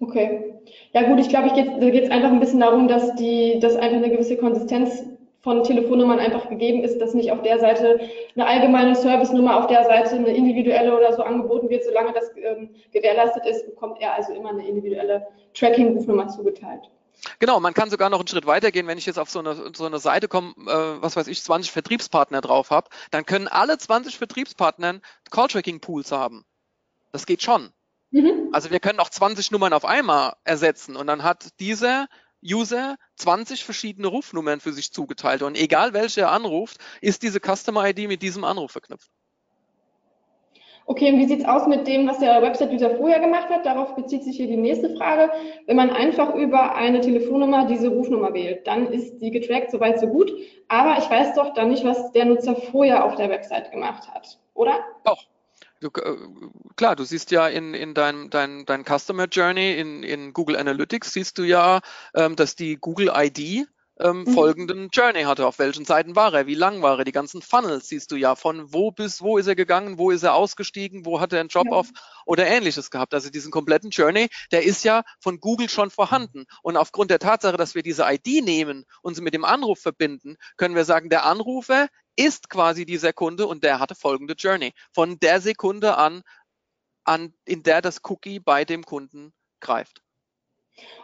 Okay. 0.00 0.54
Ja 0.92 1.02
gut, 1.02 1.20
ich 1.20 1.28
glaube, 1.28 1.48
ich 1.48 1.54
geht, 1.54 1.68
da 1.68 1.90
geht 1.90 2.04
es 2.04 2.10
einfach 2.10 2.30
ein 2.30 2.40
bisschen 2.40 2.60
darum, 2.60 2.88
dass 2.88 3.14
die, 3.16 3.58
dass 3.60 3.76
einfach 3.76 3.98
eine 3.98 4.10
gewisse 4.10 4.36
Konsistenz 4.36 5.04
von 5.42 5.62
Telefonnummern 5.62 6.18
einfach 6.18 6.48
gegeben 6.48 6.84
ist, 6.84 6.98
dass 7.00 7.14
nicht 7.14 7.32
auf 7.32 7.42
der 7.42 7.58
Seite 7.58 8.00
eine 8.34 8.46
allgemeine 8.46 8.94
Servicenummer, 8.94 9.58
auf 9.58 9.66
der 9.68 9.84
Seite 9.84 10.16
eine 10.16 10.34
individuelle 10.34 10.96
oder 10.96 11.14
so 11.14 11.22
angeboten 11.22 11.68
wird. 11.70 11.84
Solange 11.84 12.12
das 12.12 12.30
ähm, 12.36 12.70
gewährleistet 12.92 13.46
ist, 13.46 13.66
bekommt 13.66 14.00
er 14.00 14.14
also 14.14 14.32
immer 14.32 14.50
eine 14.50 14.66
individuelle 14.66 15.26
Tracking-Rufnummer 15.54 16.28
zugeteilt. 16.28 16.90
Genau, 17.38 17.60
man 17.60 17.74
kann 17.74 17.90
sogar 17.90 18.08
noch 18.08 18.18
einen 18.18 18.28
Schritt 18.28 18.46
weitergehen, 18.46 18.86
wenn 18.86 18.98
ich 18.98 19.06
jetzt 19.06 19.18
auf 19.18 19.30
so 19.30 19.40
eine, 19.40 19.54
so 19.74 19.84
eine 19.84 19.98
Seite 19.98 20.28
komme, 20.28 20.54
äh, 20.66 21.02
was 21.02 21.16
weiß 21.16 21.26
ich, 21.28 21.42
20 21.42 21.70
Vertriebspartner 21.70 22.40
drauf 22.40 22.70
habe, 22.70 22.88
dann 23.10 23.26
können 23.26 23.48
alle 23.48 23.76
20 23.76 24.16
Vertriebspartner 24.16 25.00
Call-Tracking-Pools 25.30 26.12
haben. 26.12 26.44
Das 27.12 27.26
geht 27.26 27.42
schon. 27.42 27.70
Mhm. 28.10 28.48
Also 28.52 28.70
wir 28.70 28.80
können 28.80 29.00
auch 29.00 29.10
20 29.10 29.50
Nummern 29.50 29.72
auf 29.72 29.84
einmal 29.84 30.34
ersetzen 30.44 30.96
und 30.96 31.06
dann 31.06 31.22
hat 31.22 31.60
dieser 31.60 32.06
User 32.44 32.96
20 33.16 33.64
verschiedene 33.64 34.08
Rufnummern 34.08 34.60
für 34.60 34.72
sich 34.72 34.92
zugeteilt 34.92 35.42
und 35.42 35.56
egal 35.56 35.92
welche 35.92 36.22
er 36.22 36.32
anruft, 36.32 36.78
ist 37.00 37.22
diese 37.22 37.38
Customer 37.38 37.88
ID 37.88 38.08
mit 38.08 38.22
diesem 38.22 38.44
Anruf 38.44 38.72
verknüpft. 38.72 39.10
Okay, 40.86 41.12
und 41.12 41.20
wie 41.20 41.26
sieht 41.26 41.40
es 41.40 41.44
aus 41.44 41.68
mit 41.68 41.86
dem, 41.86 42.08
was 42.08 42.18
der 42.18 42.42
Website-User 42.42 42.96
vorher 42.96 43.20
gemacht 43.20 43.48
hat? 43.48 43.64
Darauf 43.64 43.94
bezieht 43.94 44.24
sich 44.24 44.36
hier 44.36 44.48
die 44.48 44.56
nächste 44.56 44.96
Frage. 44.96 45.30
Wenn 45.66 45.76
man 45.76 45.90
einfach 45.90 46.34
über 46.34 46.74
eine 46.74 47.00
Telefonnummer 47.00 47.66
diese 47.66 47.88
Rufnummer 47.88 48.34
wählt, 48.34 48.66
dann 48.66 48.92
ist 48.92 49.18
die 49.18 49.30
getrackt, 49.30 49.70
soweit 49.70 50.00
so 50.00 50.08
gut. 50.08 50.32
Aber 50.66 50.98
ich 50.98 51.08
weiß 51.08 51.34
doch 51.34 51.54
dann 51.54 51.68
nicht, 51.68 51.84
was 51.84 52.10
der 52.10 52.24
Nutzer 52.24 52.56
vorher 52.56 53.04
auf 53.04 53.14
der 53.14 53.28
Website 53.28 53.70
gemacht 53.70 54.08
hat, 54.12 54.40
oder? 54.54 54.80
Doch, 55.04 55.26
Du, 55.80 55.88
äh, 55.88 56.16
klar, 56.76 56.94
du 56.94 57.04
siehst 57.04 57.30
ja 57.30 57.48
in, 57.48 57.72
in 57.74 57.94
deinem 57.94 58.28
dein, 58.30 58.66
dein 58.66 58.84
Customer 58.84 59.26
Journey 59.26 59.74
in, 59.78 60.02
in 60.02 60.32
Google 60.34 60.56
Analytics 60.56 61.12
siehst 61.14 61.38
du 61.38 61.42
ja, 61.42 61.80
ähm, 62.14 62.36
dass 62.36 62.54
die 62.54 62.76
Google 62.76 63.10
ID 63.14 63.66
ähm, 63.98 64.26
Mhm. 64.26 64.26
folgenden 64.26 64.88
Journey 64.92 65.22
hatte. 65.22 65.46
Auf 65.46 65.58
welchen 65.58 65.84
Seiten 65.86 66.16
war 66.16 66.32
er? 66.34 66.46
Wie 66.46 66.54
lang 66.54 66.82
war 66.82 66.98
er? 66.98 67.04
Die 67.04 67.12
ganzen 67.12 67.40
Funnels 67.42 67.88
siehst 67.88 68.10
du 68.12 68.16
ja. 68.16 68.34
Von 68.34 68.72
wo 68.72 68.90
bis 68.90 69.20
wo 69.22 69.38
ist 69.38 69.46
er 69.46 69.54
gegangen? 69.56 69.98
Wo 69.98 70.10
ist 70.10 70.22
er 70.22 70.34
ausgestiegen? 70.34 71.04
Wo 71.06 71.20
hat 71.20 71.32
er 71.32 71.40
einen 71.40 71.48
Job 71.48 71.70
Ja. 71.70 71.72
auf 71.72 71.90
oder 72.26 72.46
ähnliches 72.46 72.90
gehabt? 72.90 73.14
Also 73.14 73.30
diesen 73.30 73.50
kompletten 73.50 73.90
Journey, 73.90 74.28
der 74.52 74.64
ist 74.64 74.84
ja 74.84 75.02
von 75.18 75.40
Google 75.40 75.68
schon 75.70 75.90
vorhanden. 75.90 76.44
Und 76.62 76.76
aufgrund 76.76 77.10
der 77.10 77.18
Tatsache, 77.18 77.56
dass 77.56 77.74
wir 77.74 77.82
diese 77.82 78.04
ID 78.06 78.42
nehmen 78.44 78.84
und 79.02 79.14
sie 79.14 79.22
mit 79.22 79.34
dem 79.34 79.44
Anruf 79.44 79.80
verbinden, 79.80 80.36
können 80.56 80.74
wir 80.74 80.84
sagen, 80.84 81.10
der 81.10 81.24
Anrufer 81.24 81.88
ist 82.16 82.50
quasi 82.50 82.84
dieser 82.84 83.12
Kunde 83.12 83.46
und 83.46 83.64
der 83.64 83.80
hatte 83.80 83.94
folgende 83.94 84.34
Journey. 84.34 84.72
Von 84.92 85.18
der 85.20 85.40
Sekunde 85.40 85.96
an, 85.96 86.22
an 87.04 87.34
in 87.44 87.62
der 87.62 87.80
das 87.82 88.00
Cookie 88.04 88.40
bei 88.40 88.64
dem 88.64 88.84
Kunden 88.84 89.32
greift. 89.60 90.02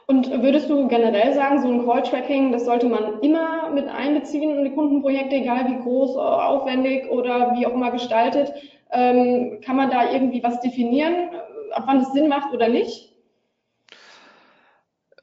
Und 0.07 0.31
würdest 0.31 0.71
du 0.71 0.87
generell 0.89 1.35
sagen, 1.35 1.61
so 1.61 1.69
ein 1.69 1.85
Call-Tracking, 1.85 2.53
das 2.53 2.65
sollte 2.65 2.87
man 2.87 3.21
immer 3.21 3.71
mit 3.71 3.89
einbeziehen 3.89 4.57
in 4.57 4.65
die 4.65 4.73
Kundenprojekte, 4.73 5.37
egal 5.37 5.67
wie 5.67 5.83
groß, 5.83 6.15
äh, 6.15 6.19
aufwendig 6.19 7.11
oder 7.11 7.55
wie 7.57 7.67
auch 7.67 7.73
immer 7.73 7.91
gestaltet? 7.91 8.53
Ähm, 8.93 9.61
kann 9.65 9.77
man 9.77 9.91
da 9.91 10.13
irgendwie 10.13 10.43
was 10.43 10.61
definieren, 10.61 11.33
äh, 11.33 11.73
ab 11.73 11.85
wann 11.87 12.01
es 12.01 12.13
Sinn 12.13 12.29
macht 12.29 12.53
oder 12.55 12.69
nicht? 12.69 13.16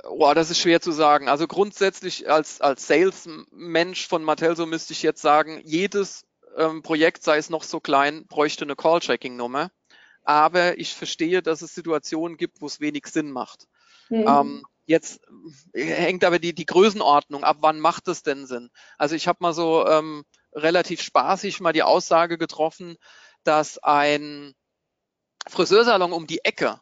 Boah, 0.03 0.35
das 0.35 0.49
ist 0.49 0.59
schwer 0.59 0.81
zu 0.81 0.91
sagen. 0.91 1.29
Also 1.29 1.47
grundsätzlich 1.47 2.29
als, 2.29 2.59
als 2.59 2.87
Sales-Mensch 2.87 4.07
von 4.07 4.23
Mattel, 4.23 4.55
so 4.55 4.65
müsste 4.65 4.91
ich 4.91 5.01
jetzt 5.01 5.21
sagen, 5.21 5.61
jedes 5.63 6.25
ähm, 6.57 6.83
Projekt, 6.83 7.23
sei 7.23 7.37
es 7.37 7.49
noch 7.49 7.63
so 7.63 7.79
klein, 7.79 8.27
bräuchte 8.27 8.65
eine 8.65 8.75
Call-Tracking-Nummer. 8.75 9.71
Aber 10.23 10.77
ich 10.77 10.93
verstehe, 10.93 11.41
dass 11.41 11.61
es 11.61 11.73
Situationen 11.73 12.37
gibt, 12.37 12.61
wo 12.61 12.65
es 12.65 12.81
wenig 12.81 13.07
Sinn 13.07 13.31
macht. 13.31 13.67
Hm. 14.09 14.27
Ähm, 14.27 14.63
jetzt 14.85 15.21
äh, 15.71 15.85
hängt 15.85 16.25
aber 16.25 16.37
die, 16.37 16.53
die 16.53 16.65
Größenordnung 16.65 17.45
ab, 17.45 17.57
wann 17.61 17.79
macht 17.79 18.09
es 18.09 18.23
denn 18.23 18.45
Sinn? 18.45 18.69
Also 18.97 19.15
ich 19.15 19.27
habe 19.29 19.37
mal 19.41 19.53
so 19.53 19.87
ähm, 19.87 20.23
relativ 20.53 21.01
spaßig 21.01 21.61
mal 21.61 21.73
die 21.73 21.83
Aussage 21.83 22.37
getroffen, 22.37 22.97
dass 23.45 23.77
ein 23.81 24.53
Friseursalon 25.47 26.13
um 26.13 26.27
die 26.27 26.43
Ecke 26.43 26.79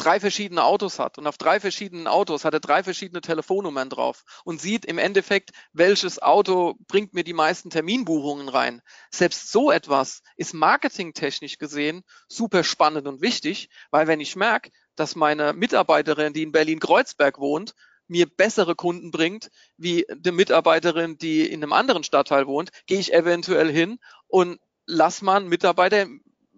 drei 0.00 0.18
verschiedene 0.18 0.64
Autos 0.64 0.98
hat 0.98 1.18
und 1.18 1.26
auf 1.26 1.36
drei 1.36 1.60
verschiedenen 1.60 2.06
Autos 2.06 2.44
hat 2.44 2.54
er 2.54 2.60
drei 2.60 2.82
verschiedene 2.82 3.20
Telefonnummern 3.20 3.90
drauf 3.90 4.24
und 4.44 4.60
sieht 4.60 4.86
im 4.86 4.98
Endeffekt, 4.98 5.50
welches 5.72 6.20
Auto 6.20 6.74
bringt 6.88 7.12
mir 7.12 7.22
die 7.22 7.34
meisten 7.34 7.68
Terminbuchungen 7.70 8.48
rein. 8.48 8.80
Selbst 9.10 9.52
so 9.52 9.70
etwas 9.70 10.22
ist 10.36 10.54
marketingtechnisch 10.54 11.58
gesehen 11.58 12.02
super 12.28 12.64
spannend 12.64 13.06
und 13.06 13.20
wichtig, 13.20 13.68
weil 13.90 14.06
wenn 14.06 14.20
ich 14.20 14.36
merke, 14.36 14.70
dass 14.96 15.16
meine 15.16 15.52
Mitarbeiterin, 15.52 16.32
die 16.32 16.42
in 16.42 16.52
Berlin-Kreuzberg 16.52 17.38
wohnt, 17.38 17.74
mir 18.08 18.26
bessere 18.26 18.74
Kunden 18.74 19.10
bringt, 19.10 19.50
wie 19.76 20.06
die 20.12 20.32
Mitarbeiterin, 20.32 21.18
die 21.18 21.46
in 21.46 21.62
einem 21.62 21.72
anderen 21.72 22.04
Stadtteil 22.04 22.46
wohnt, 22.46 22.70
gehe 22.86 22.98
ich 22.98 23.12
eventuell 23.12 23.70
hin 23.70 23.98
und 24.26 24.58
lass 24.86 25.22
mal 25.22 25.36
einen 25.36 25.48
Mitarbeiter 25.48 26.06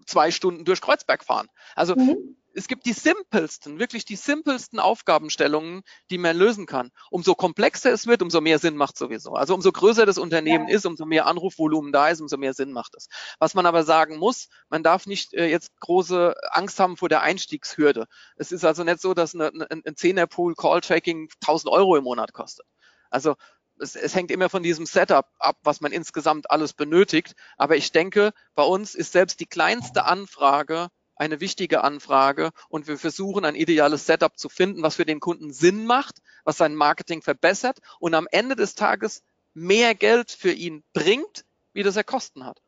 zwei 0.07 0.31
Stunden 0.31 0.65
durch 0.65 0.81
Kreuzberg 0.81 1.25
fahren. 1.25 1.49
Also 1.75 1.95
Mhm. 1.95 2.37
Es 2.55 2.69
gibt 2.69 2.87
die 2.87 2.93
simpelsten, 2.93 3.79
wirklich 3.79 4.05
die 4.05 4.17
simpelsten 4.17 4.79
Aufgabenstellungen, 4.79 5.83
die 6.11 6.19
man 6.19 6.37
lösen 6.37 6.67
kann. 6.67 6.91
Umso 7.11 7.35
komplexer 7.35 7.93
es 7.93 8.07
wird, 8.07 8.23
umso 8.23 8.41
mehr 8.41 8.59
Sinn 8.59 8.77
macht 8.77 8.97
sowieso. 8.97 9.35
Also 9.35 9.55
umso 9.55 9.73
größer 9.73 10.07
das 10.07 10.19
Unternehmen 10.19 10.69
Ja. 10.69 10.75
ist, 10.75 10.87
umso 10.87 11.05
mehr 11.07 11.27
Anrufvolumen 11.27 11.93
da 11.93 12.09
ist, 12.09 12.21
umso 12.21 12.37
mehr 12.37 12.55
Sinn 12.55 12.73
macht 12.73 12.95
es. 12.97 13.09
Was 13.39 13.55
man 13.55 13.67
aber 13.67 13.85
sagen 13.85 14.19
muss, 14.19 14.49
man 14.69 14.83
darf 14.83 15.07
nicht 15.07 15.35
äh, 15.35 15.47
jetzt 15.47 15.71
große 15.81 16.35
Angst 16.51 16.79
haben 16.79 16.97
vor 16.97 17.09
der 17.09 17.23
Einstiegshürde. 17.23 18.07
Es 18.37 18.53
ist 18.53 18.65
also 18.65 18.85
nicht 18.85 19.01
so, 19.01 19.15
dass 19.15 19.35
eine, 19.35 19.49
eine, 19.49 19.69
ein 19.71 19.97
Zehnerpool 19.97 20.55
Call-Tracking 20.55 21.29
1000 21.41 21.73
Euro 21.73 21.97
im 21.97 22.05
Monat 22.05 22.33
kostet. 22.33 22.67
Also 23.11 23.35
es, 23.79 23.97
es 23.97 24.15
hängt 24.15 24.31
immer 24.31 24.49
von 24.49 24.63
diesem 24.63 24.87
Setup 24.87 25.27
ab, 25.39 25.57
was 25.63 25.81
man 25.81 25.93
insgesamt 25.93 26.51
alles 26.51 26.73
benötigt. 26.73 27.35
Aber 27.57 27.77
ich 27.77 27.93
denke, 27.93 28.33
bei 28.55 28.63
uns 28.63 28.95
ist 28.95 29.13
selbst 29.13 29.41
die 29.41 29.47
kleinste 29.47 30.05
Anfrage 30.05 30.89
eine 31.17 31.41
wichtige 31.41 31.85
Anfrage 31.85 32.51
und 32.69 32.89
wir 32.89 32.99
versuchen 32.99 33.45
ein 33.45 33.55
ideales 33.55 34.07
Setup 34.07 34.37
zu 34.37 34.49
finden, 34.49 34.83
was 34.83 34.97
für 34.97 35.07
den 35.07 35.21
Kunden 35.21 35.53
Sinn 35.53 35.87
macht, 35.87 36.19
was 36.45 36.57
sein 36.57 36.75
Marketing 36.75 37.23
verbessert 37.23 37.79
und 38.01 38.15
am 38.15 38.27
Ende 38.31 38.57
des 38.57 38.75
Tages 38.75 39.23
mehr 39.55 39.95
Geld 39.95 40.31
für 40.31 40.53
ihn 40.53 40.83
bringt, 40.93 41.45
wie 41.73 41.83
das 41.83 41.97
er 41.97 42.05
Kosten 42.05 42.45
hat. 42.45 42.61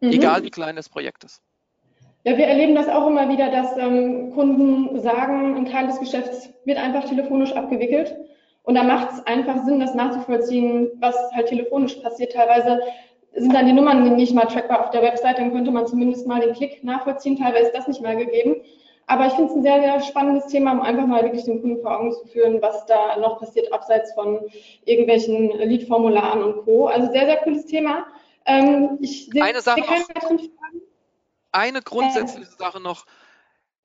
Mhm. 0.00 0.12
Egal 0.12 0.42
wie 0.42 0.50
klein 0.50 0.76
das 0.76 0.88
Projekt 0.88 1.24
ist. 1.24 1.42
Ja, 2.24 2.36
wir 2.36 2.46
erleben 2.46 2.74
das 2.74 2.88
auch 2.88 3.06
immer 3.06 3.30
wieder, 3.30 3.50
dass 3.50 3.76
ähm, 3.78 4.32
Kunden 4.34 5.00
sagen, 5.00 5.56
ein 5.56 5.66
Teil 5.66 5.86
des 5.86 5.98
Geschäfts 5.98 6.50
wird 6.64 6.76
einfach 6.76 7.04
telefonisch 7.08 7.52
abgewickelt. 7.52 8.14
Und 8.62 8.74
da 8.74 8.82
macht 8.82 9.12
es 9.12 9.26
einfach 9.26 9.64
Sinn, 9.64 9.80
das 9.80 9.94
nachzuvollziehen, 9.94 10.90
was 11.00 11.16
halt 11.32 11.48
telefonisch 11.48 11.94
passiert. 11.94 12.32
Teilweise 12.32 12.80
sind 13.34 13.54
dann 13.54 13.66
die 13.66 13.72
Nummern 13.72 14.16
nicht 14.16 14.34
mal 14.34 14.46
trackbar 14.46 14.84
auf 14.84 14.90
der 14.90 15.02
Website, 15.02 15.38
dann 15.38 15.52
könnte 15.52 15.70
man 15.70 15.86
zumindest 15.86 16.26
mal 16.26 16.40
den 16.40 16.54
Klick 16.54 16.82
nachvollziehen. 16.82 17.38
Teilweise 17.38 17.66
ist 17.66 17.76
das 17.76 17.88
nicht 17.88 18.02
mal 18.02 18.16
gegeben. 18.16 18.56
Aber 19.06 19.26
ich 19.26 19.32
finde 19.32 19.50
es 19.50 19.56
ein 19.56 19.62
sehr, 19.62 19.80
sehr 19.80 20.00
spannendes 20.02 20.46
Thema, 20.46 20.72
um 20.72 20.82
einfach 20.82 21.06
mal 21.06 21.24
wirklich 21.24 21.44
den 21.44 21.60
Kunden 21.60 21.82
vor 21.82 21.98
Augen 21.98 22.12
zu 22.12 22.26
führen, 22.26 22.62
was 22.62 22.86
da 22.86 23.16
noch 23.16 23.40
passiert, 23.40 23.72
abseits 23.72 24.12
von 24.14 24.40
irgendwelchen 24.84 25.50
Lead-Formularen 25.50 26.44
und 26.44 26.64
Co. 26.64 26.86
Also 26.86 27.10
sehr, 27.10 27.26
sehr 27.26 27.38
cooles 27.38 27.66
Thema. 27.66 28.06
Ähm, 28.46 28.98
ich 29.00 29.26
sehe 29.26 29.42
Eine 29.42 29.62
Sache 29.62 29.80
sehe 29.80 29.84
keine 29.84 30.02
noch. 30.02 30.08
weiteren 30.10 30.38
Fragen. 30.38 30.80
Eine 31.52 31.82
grundsätzliche 31.82 32.52
Sache 32.52 32.80
noch. 32.80 33.04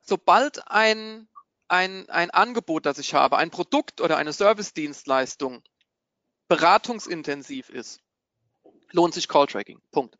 Sobald 0.01 0.61
ein, 0.67 1.27
ein, 1.67 2.07
ein 2.09 2.29
Angebot, 2.29 2.85
das 2.85 2.99
ich 2.99 3.15
habe, 3.15 3.37
ein 3.37 3.49
Produkt 3.49 4.01
oder 4.01 4.17
eine 4.17 4.31
Service-Dienstleistung 4.31 5.63
beratungsintensiv 6.47 7.69
ist, 7.69 7.99
lohnt 8.95 9.13
sich 9.13 9.27
Call-Tracking. 9.27 9.81
Punkt. 9.91 10.17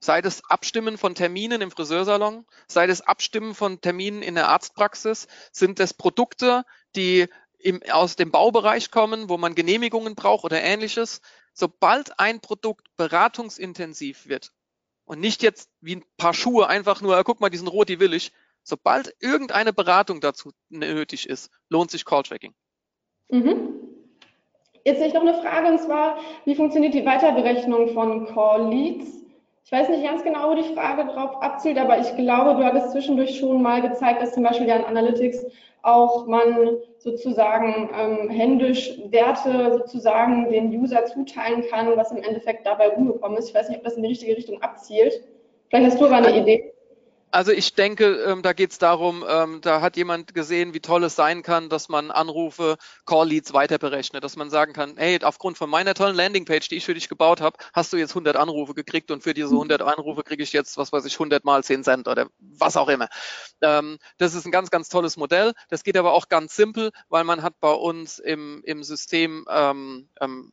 Sei 0.00 0.20
das 0.20 0.44
Abstimmen 0.50 0.98
von 0.98 1.14
Terminen 1.14 1.60
im 1.60 1.70
Friseursalon, 1.70 2.44
sei 2.66 2.88
das 2.88 3.02
Abstimmen 3.02 3.54
von 3.54 3.80
Terminen 3.80 4.22
in 4.22 4.34
der 4.34 4.48
Arztpraxis, 4.48 5.28
sind 5.52 5.78
das 5.78 5.94
Produkte, 5.94 6.64
die 6.96 7.28
im, 7.58 7.80
aus 7.92 8.16
dem 8.16 8.32
Baubereich 8.32 8.90
kommen, 8.90 9.28
wo 9.28 9.38
man 9.38 9.54
Genehmigungen 9.54 10.16
braucht 10.16 10.44
oder 10.44 10.60
ähnliches. 10.60 11.20
Sobald 11.54 12.18
ein 12.18 12.40
Produkt 12.40 12.88
beratungsintensiv 12.96 14.26
wird 14.26 14.50
und 15.04 15.20
nicht 15.20 15.44
jetzt 15.44 15.70
wie 15.80 15.96
ein 15.96 16.04
paar 16.16 16.34
Schuhe 16.34 16.66
einfach 16.66 17.00
nur, 17.00 17.16
"Ah, 17.16 17.22
guck 17.22 17.40
mal, 17.40 17.50
die 17.50 17.58
sind 17.58 17.68
rot, 17.68 17.88
die 17.88 18.00
will 18.00 18.14
ich. 18.14 18.32
Sobald 18.64 19.14
irgendeine 19.20 19.72
Beratung 19.72 20.20
dazu 20.20 20.50
nötig 20.68 21.28
ist, 21.28 21.50
lohnt 21.68 21.92
sich 21.92 22.04
Call-Tracking. 22.04 22.54
Mhm. 23.28 23.71
Jetzt 24.84 24.98
sehe 24.98 25.08
ich 25.08 25.14
noch 25.14 25.22
eine 25.22 25.34
Frage 25.34 25.68
und 25.68 25.78
zwar, 25.78 26.16
wie 26.44 26.54
funktioniert 26.54 26.94
die 26.94 27.06
Weiterberechnung 27.06 27.88
von 27.88 28.26
Call 28.26 28.68
Leads? 28.68 29.22
Ich 29.64 29.70
weiß 29.70 29.88
nicht 29.88 30.04
ganz 30.04 30.24
genau, 30.24 30.50
wo 30.50 30.54
die 30.54 30.74
Frage 30.74 31.04
darauf 31.04 31.40
abzielt, 31.40 31.78
aber 31.78 31.98
ich 31.98 32.16
glaube, 32.16 32.58
du 32.58 32.64
hattest 32.64 32.90
zwischendurch 32.90 33.38
schon 33.38 33.62
mal 33.62 33.80
gezeigt, 33.80 34.20
dass 34.20 34.34
zum 34.34 34.42
Beispiel 34.42 34.66
ja 34.66 34.76
in 34.76 34.84
Analytics 34.84 35.46
auch 35.82 36.26
man 36.26 36.76
sozusagen 36.98 37.90
ähm, 37.96 38.28
händisch 38.28 39.00
Werte 39.10 39.72
sozusagen 39.72 40.50
dem 40.50 40.70
User 40.70 41.04
zuteilen 41.06 41.64
kann, 41.70 41.96
was 41.96 42.12
im 42.12 42.22
Endeffekt 42.22 42.66
dabei 42.66 42.88
rumgekommen 42.88 43.38
ist. 43.38 43.48
Ich 43.48 43.54
weiß 43.54 43.68
nicht, 43.68 43.78
ob 43.78 43.84
das 43.84 43.94
in 43.94 44.02
die 44.02 44.10
richtige 44.10 44.36
Richtung 44.36 44.62
abzielt. 44.62 45.22
Vielleicht 45.68 45.92
hast 45.92 46.00
du 46.00 46.06
aber 46.06 46.16
eine 46.16 46.36
Idee. 46.36 46.71
Also 47.34 47.50
ich 47.50 47.74
denke, 47.74 48.22
ähm, 48.26 48.42
da 48.42 48.52
geht 48.52 48.72
es 48.72 48.78
darum, 48.78 49.24
ähm, 49.26 49.62
da 49.62 49.80
hat 49.80 49.96
jemand 49.96 50.34
gesehen, 50.34 50.74
wie 50.74 50.80
toll 50.80 51.02
es 51.04 51.16
sein 51.16 51.42
kann, 51.42 51.70
dass 51.70 51.88
man 51.88 52.10
Anrufe, 52.10 52.76
Call-Leads 53.06 53.54
weiter 53.54 53.78
berechnet, 53.78 54.22
dass 54.22 54.36
man 54.36 54.50
sagen 54.50 54.74
kann, 54.74 54.98
hey, 54.98 55.18
aufgrund 55.24 55.56
von 55.56 55.70
meiner 55.70 55.94
tollen 55.94 56.14
Landingpage, 56.14 56.68
die 56.68 56.76
ich 56.76 56.84
für 56.84 56.92
dich 56.92 57.08
gebaut 57.08 57.40
habe, 57.40 57.56
hast 57.72 57.90
du 57.90 57.96
jetzt 57.96 58.10
100 58.10 58.36
Anrufe 58.36 58.74
gekriegt 58.74 59.10
und 59.10 59.22
für 59.22 59.32
diese 59.32 59.54
100 59.54 59.80
Anrufe 59.80 60.22
kriege 60.24 60.42
ich 60.42 60.52
jetzt, 60.52 60.76
was 60.76 60.92
weiß 60.92 61.06
ich, 61.06 61.14
100 61.14 61.42
mal 61.42 61.64
10 61.64 61.84
Cent 61.84 62.06
oder 62.06 62.26
was 62.38 62.76
auch 62.76 62.88
immer. 62.90 63.08
Ähm, 63.62 63.98
das 64.18 64.34
ist 64.34 64.44
ein 64.44 64.52
ganz, 64.52 64.70
ganz 64.70 64.90
tolles 64.90 65.16
Modell. 65.16 65.54
Das 65.70 65.84
geht 65.84 65.96
aber 65.96 66.12
auch 66.12 66.28
ganz 66.28 66.54
simpel, 66.54 66.90
weil 67.08 67.24
man 67.24 67.42
hat 67.42 67.58
bei 67.60 67.72
uns 67.72 68.18
im, 68.18 68.60
im 68.64 68.84
System 68.84 69.46
ähm, 69.48 70.10
ähm, 70.20 70.52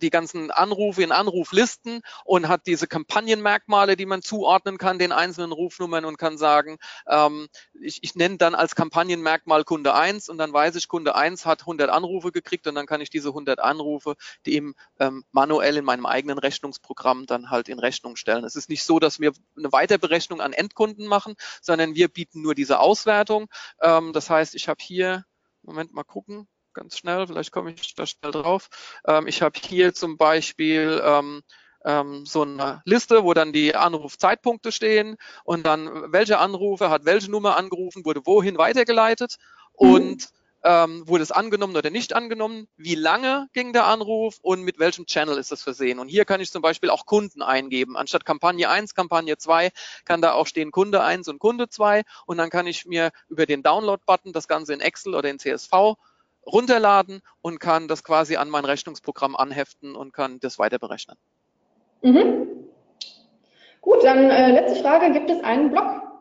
die 0.00 0.10
ganzen 0.10 0.50
Anrufe 0.50 1.02
in 1.02 1.12
Anruflisten 1.12 2.02
und 2.24 2.48
hat 2.48 2.66
diese 2.66 2.86
Kampagnenmerkmale, 2.86 3.96
die 3.96 4.06
man 4.06 4.22
zuordnen 4.22 4.78
kann 4.78 4.98
den 4.98 5.12
einzelnen 5.12 5.52
Rufnummern 5.52 6.04
und 6.04 6.18
kann 6.18 6.38
sagen, 6.38 6.78
ähm, 7.06 7.48
ich, 7.80 8.02
ich 8.02 8.14
nenne 8.14 8.38
dann 8.38 8.54
als 8.54 8.74
Kampagnenmerkmal 8.74 9.64
Kunde 9.64 9.94
1 9.94 10.28
und 10.28 10.38
dann 10.38 10.52
weiß 10.52 10.76
ich, 10.76 10.88
Kunde 10.88 11.14
1 11.14 11.46
hat 11.46 11.62
100 11.62 11.90
Anrufe 11.90 12.32
gekriegt 12.32 12.66
und 12.66 12.74
dann 12.74 12.86
kann 12.86 13.00
ich 13.00 13.10
diese 13.10 13.28
100 13.28 13.60
Anrufe 13.60 14.16
eben 14.46 14.74
ähm, 14.98 15.24
manuell 15.32 15.76
in 15.76 15.84
meinem 15.84 16.06
eigenen 16.06 16.38
Rechnungsprogramm 16.38 17.26
dann 17.26 17.50
halt 17.50 17.68
in 17.68 17.78
Rechnung 17.78 18.16
stellen. 18.16 18.44
Es 18.44 18.56
ist 18.56 18.68
nicht 18.68 18.84
so, 18.84 18.98
dass 18.98 19.20
wir 19.20 19.32
eine 19.56 19.72
Weiterberechnung 19.72 20.40
an 20.40 20.52
Endkunden 20.52 21.06
machen, 21.06 21.34
sondern 21.60 21.94
wir 21.94 22.08
bieten 22.08 22.42
nur 22.42 22.54
diese 22.54 22.80
Auswertung. 22.80 23.48
Ähm, 23.80 24.12
das 24.12 24.30
heißt, 24.30 24.54
ich 24.54 24.68
habe 24.68 24.82
hier, 24.82 25.24
Moment 25.62 25.92
mal 25.92 26.04
gucken, 26.04 26.48
ganz 26.74 26.98
schnell, 26.98 27.26
vielleicht 27.26 27.52
komme 27.52 27.72
ich 27.72 27.94
da 27.94 28.06
schnell 28.06 28.32
drauf. 28.32 28.68
Ähm, 29.06 29.26
ich 29.26 29.42
habe 29.42 29.58
hier 29.58 29.94
zum 29.94 30.16
Beispiel 30.16 31.00
ähm, 31.04 31.42
ähm, 31.84 32.26
so 32.26 32.42
eine 32.42 32.82
Liste, 32.84 33.24
wo 33.24 33.34
dann 33.34 33.52
die 33.52 33.74
Anrufzeitpunkte 33.74 34.72
stehen 34.72 35.16
und 35.44 35.64
dann 35.64 36.12
welcher 36.12 36.40
Anrufer 36.40 36.90
hat 36.90 37.04
welche 37.04 37.30
Nummer 37.30 37.56
angerufen, 37.56 38.04
wurde 38.04 38.26
wohin 38.26 38.58
weitergeleitet 38.58 39.36
und 39.72 40.28
ähm, 40.64 41.06
wurde 41.06 41.22
es 41.22 41.30
angenommen 41.30 41.76
oder 41.76 41.90
nicht 41.90 42.14
angenommen, 42.14 42.68
wie 42.78 42.94
lange 42.94 43.48
ging 43.52 43.74
der 43.74 43.84
Anruf 43.84 44.38
und 44.40 44.62
mit 44.62 44.78
welchem 44.78 45.04
Channel 45.04 45.36
ist 45.36 45.52
es 45.52 45.62
versehen. 45.62 45.98
Und 45.98 46.08
hier 46.08 46.24
kann 46.24 46.40
ich 46.40 46.50
zum 46.50 46.62
Beispiel 46.62 46.88
auch 46.88 47.04
Kunden 47.04 47.42
eingeben. 47.42 47.98
Anstatt 47.98 48.24
Kampagne 48.24 48.68
1, 48.68 48.94
Kampagne 48.94 49.36
2 49.36 49.70
kann 50.06 50.22
da 50.22 50.32
auch 50.32 50.46
stehen 50.46 50.72
Kunde 50.72 51.02
1 51.02 51.28
und 51.28 51.38
Kunde 51.38 51.68
2 51.68 52.02
und 52.24 52.38
dann 52.38 52.48
kann 52.48 52.66
ich 52.66 52.86
mir 52.86 53.10
über 53.28 53.44
den 53.44 53.62
Download-Button 53.62 54.32
das 54.32 54.48
Ganze 54.48 54.72
in 54.72 54.80
Excel 54.80 55.14
oder 55.14 55.28
in 55.28 55.38
CSV 55.38 55.96
runterladen 56.46 57.20
und 57.42 57.60
kann 57.60 57.88
das 57.88 58.04
quasi 58.04 58.36
an 58.36 58.48
mein 58.50 58.64
Rechnungsprogramm 58.64 59.36
anheften 59.36 59.96
und 59.96 60.12
kann 60.12 60.38
das 60.40 60.58
weiter 60.58 60.78
berechnen. 60.78 61.16
Mhm. 62.02 62.48
Gut, 63.80 64.02
dann 64.02 64.30
äh, 64.30 64.52
letzte 64.52 64.80
Frage. 64.82 65.12
Gibt 65.12 65.30
es 65.30 65.42
einen 65.42 65.70
Blog? 65.70 66.13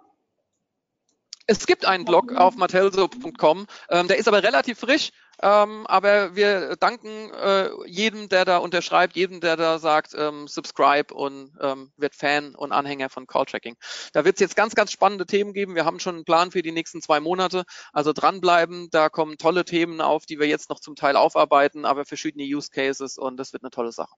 Es 1.46 1.66
gibt 1.66 1.86
einen 1.86 2.06
Blog 2.06 2.32
auf 2.34 2.56
matelso.com, 2.56 3.68
ähm, 3.90 4.08
der 4.08 4.18
ist 4.18 4.30
aber 4.30 4.44
relativ 4.44 4.80
frisch, 4.80 5.12
ähm, 5.42 5.86
aber 5.88 6.38
wir 6.38 6.78
danken 6.78 7.32
äh, 7.32 7.70
jedem, 7.86 8.30
der 8.30 8.46
da 8.46 8.60
unterschreibt, 8.60 9.18
jedem, 9.18 9.42
der 9.42 9.58
da 9.58 9.78
sagt, 9.78 10.14
ähm, 10.18 10.48
subscribe 10.48 11.14
und 11.14 11.52
ähm, 11.60 11.92
wird 11.98 12.16
Fan 12.16 12.56
und 12.56 12.72
Anhänger 12.72 13.10
von 13.10 13.28
Call 13.28 13.46
Tracking. 13.46 13.76
Da 14.14 14.24
wird 14.24 14.36
es 14.36 14.40
jetzt 14.40 14.56
ganz, 14.56 14.74
ganz 14.74 14.94
spannende 14.94 15.26
Themen 15.26 15.52
geben. 15.52 15.76
Wir 15.76 15.84
haben 15.84 16.00
schon 16.00 16.16
einen 16.16 16.24
Plan 16.24 16.52
für 16.52 16.62
die 16.62 16.72
nächsten 16.72 17.02
zwei 17.02 17.20
Monate. 17.20 17.66
Also 17.92 18.14
dranbleiben, 18.14 18.88
da 18.92 19.10
kommen 19.10 19.38
tolle 19.38 19.66
Themen 19.66 20.00
auf, 20.00 20.26
die 20.26 20.40
wir 20.40 20.48
jetzt 20.48 20.70
noch 20.70 20.80
zum 20.80 20.96
Teil 20.96 21.18
aufarbeiten, 21.18 21.84
aber 21.84 22.06
verschiedene 22.06 22.46
Use 22.46 22.70
Cases 22.72 23.18
und 23.18 23.36
das 23.36 23.52
wird 23.52 23.64
eine 23.64 23.72
tolle 23.72 23.92
Sache. 23.92 24.16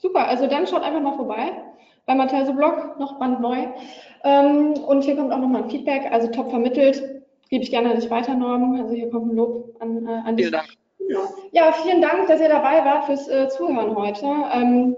Super, 0.00 0.26
also 0.26 0.48
dann 0.48 0.66
schaut 0.66 0.82
einfach 0.82 1.00
mal 1.00 1.16
vorbei 1.16 1.62
bei 2.06 2.14
Matthias 2.14 2.54
Blog, 2.54 2.98
noch 2.98 3.18
brandneu. 3.18 3.66
Ähm, 4.24 4.74
und 4.86 5.04
hier 5.04 5.16
kommt 5.16 5.32
auch 5.32 5.38
nochmal 5.38 5.64
ein 5.64 5.70
Feedback, 5.70 6.10
also 6.10 6.28
top 6.28 6.50
vermittelt. 6.50 7.22
Gebe 7.50 7.64
ich 7.64 7.70
gerne 7.70 7.90
an 7.90 8.00
dich 8.00 8.10
weiter, 8.10 8.34
Norm. 8.34 8.80
Also 8.80 8.94
hier 8.94 9.10
kommt 9.10 9.32
ein 9.32 9.36
Lob 9.36 9.76
an, 9.80 10.06
äh, 10.06 10.10
an 10.10 10.36
dich. 10.36 10.46
Vielen 10.46 10.60
Dank. 10.60 10.68
Ja, 11.52 11.72
vielen 11.72 12.00
Dank, 12.00 12.26
dass 12.28 12.40
ihr 12.40 12.48
dabei 12.48 12.84
wart 12.84 13.04
fürs 13.04 13.28
äh, 13.28 13.48
Zuhören 13.48 13.94
heute. 13.94 14.26
Ähm, 14.52 14.96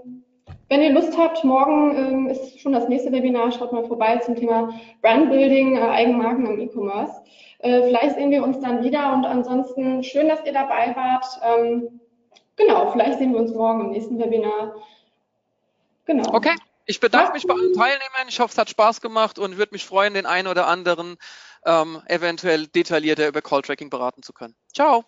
wenn 0.69 0.81
ihr 0.81 0.93
Lust 0.93 1.17
habt, 1.17 1.43
morgen 1.43 1.95
ähm, 1.95 2.27
ist 2.27 2.59
schon 2.59 2.73
das 2.73 2.87
nächste 2.87 3.11
Webinar, 3.11 3.51
schaut 3.51 3.71
mal 3.71 3.85
vorbei 3.85 4.17
zum 4.17 4.35
Thema 4.35 4.69
Brandbuilding, 5.01 5.77
äh, 5.77 5.81
Eigenmarken 5.81 6.45
im 6.45 6.59
E-Commerce. 6.59 7.21
Äh, 7.59 7.83
vielleicht 7.83 8.15
sehen 8.15 8.31
wir 8.31 8.43
uns 8.43 8.59
dann 8.59 8.83
wieder 8.83 9.13
und 9.13 9.25
ansonsten 9.25 10.03
schön, 10.03 10.27
dass 10.27 10.43
ihr 10.45 10.53
dabei 10.53 10.95
wart. 10.95 11.25
Ähm, 11.43 11.99
genau, 12.55 12.91
vielleicht 12.91 13.19
sehen 13.19 13.33
wir 13.33 13.39
uns 13.39 13.53
morgen 13.53 13.81
im 13.81 13.91
nächsten 13.91 14.17
Webinar. 14.17 14.75
Genau. 16.05 16.33
Okay. 16.33 16.55
Ich 16.85 16.99
bedanke 16.99 17.33
mich 17.33 17.47
bei 17.47 17.53
allen 17.53 17.73
Teilnehmern. 17.73 18.27
Ich 18.27 18.39
hoffe, 18.39 18.51
es 18.51 18.57
hat 18.57 18.69
Spaß 18.69 19.01
gemacht 19.01 19.39
und 19.39 19.57
würde 19.57 19.73
mich 19.73 19.85
freuen, 19.85 20.13
den 20.13 20.25
einen 20.25 20.47
oder 20.47 20.67
anderen 20.67 21.17
ähm, 21.65 22.01
eventuell 22.07 22.67
detaillierter 22.67 23.27
über 23.27 23.41
Call 23.41 23.63
Tracking 23.63 23.89
beraten 23.89 24.21
zu 24.21 24.33
können. 24.33 24.55
Ciao. 24.73 25.05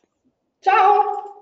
Ciao. 0.61 1.41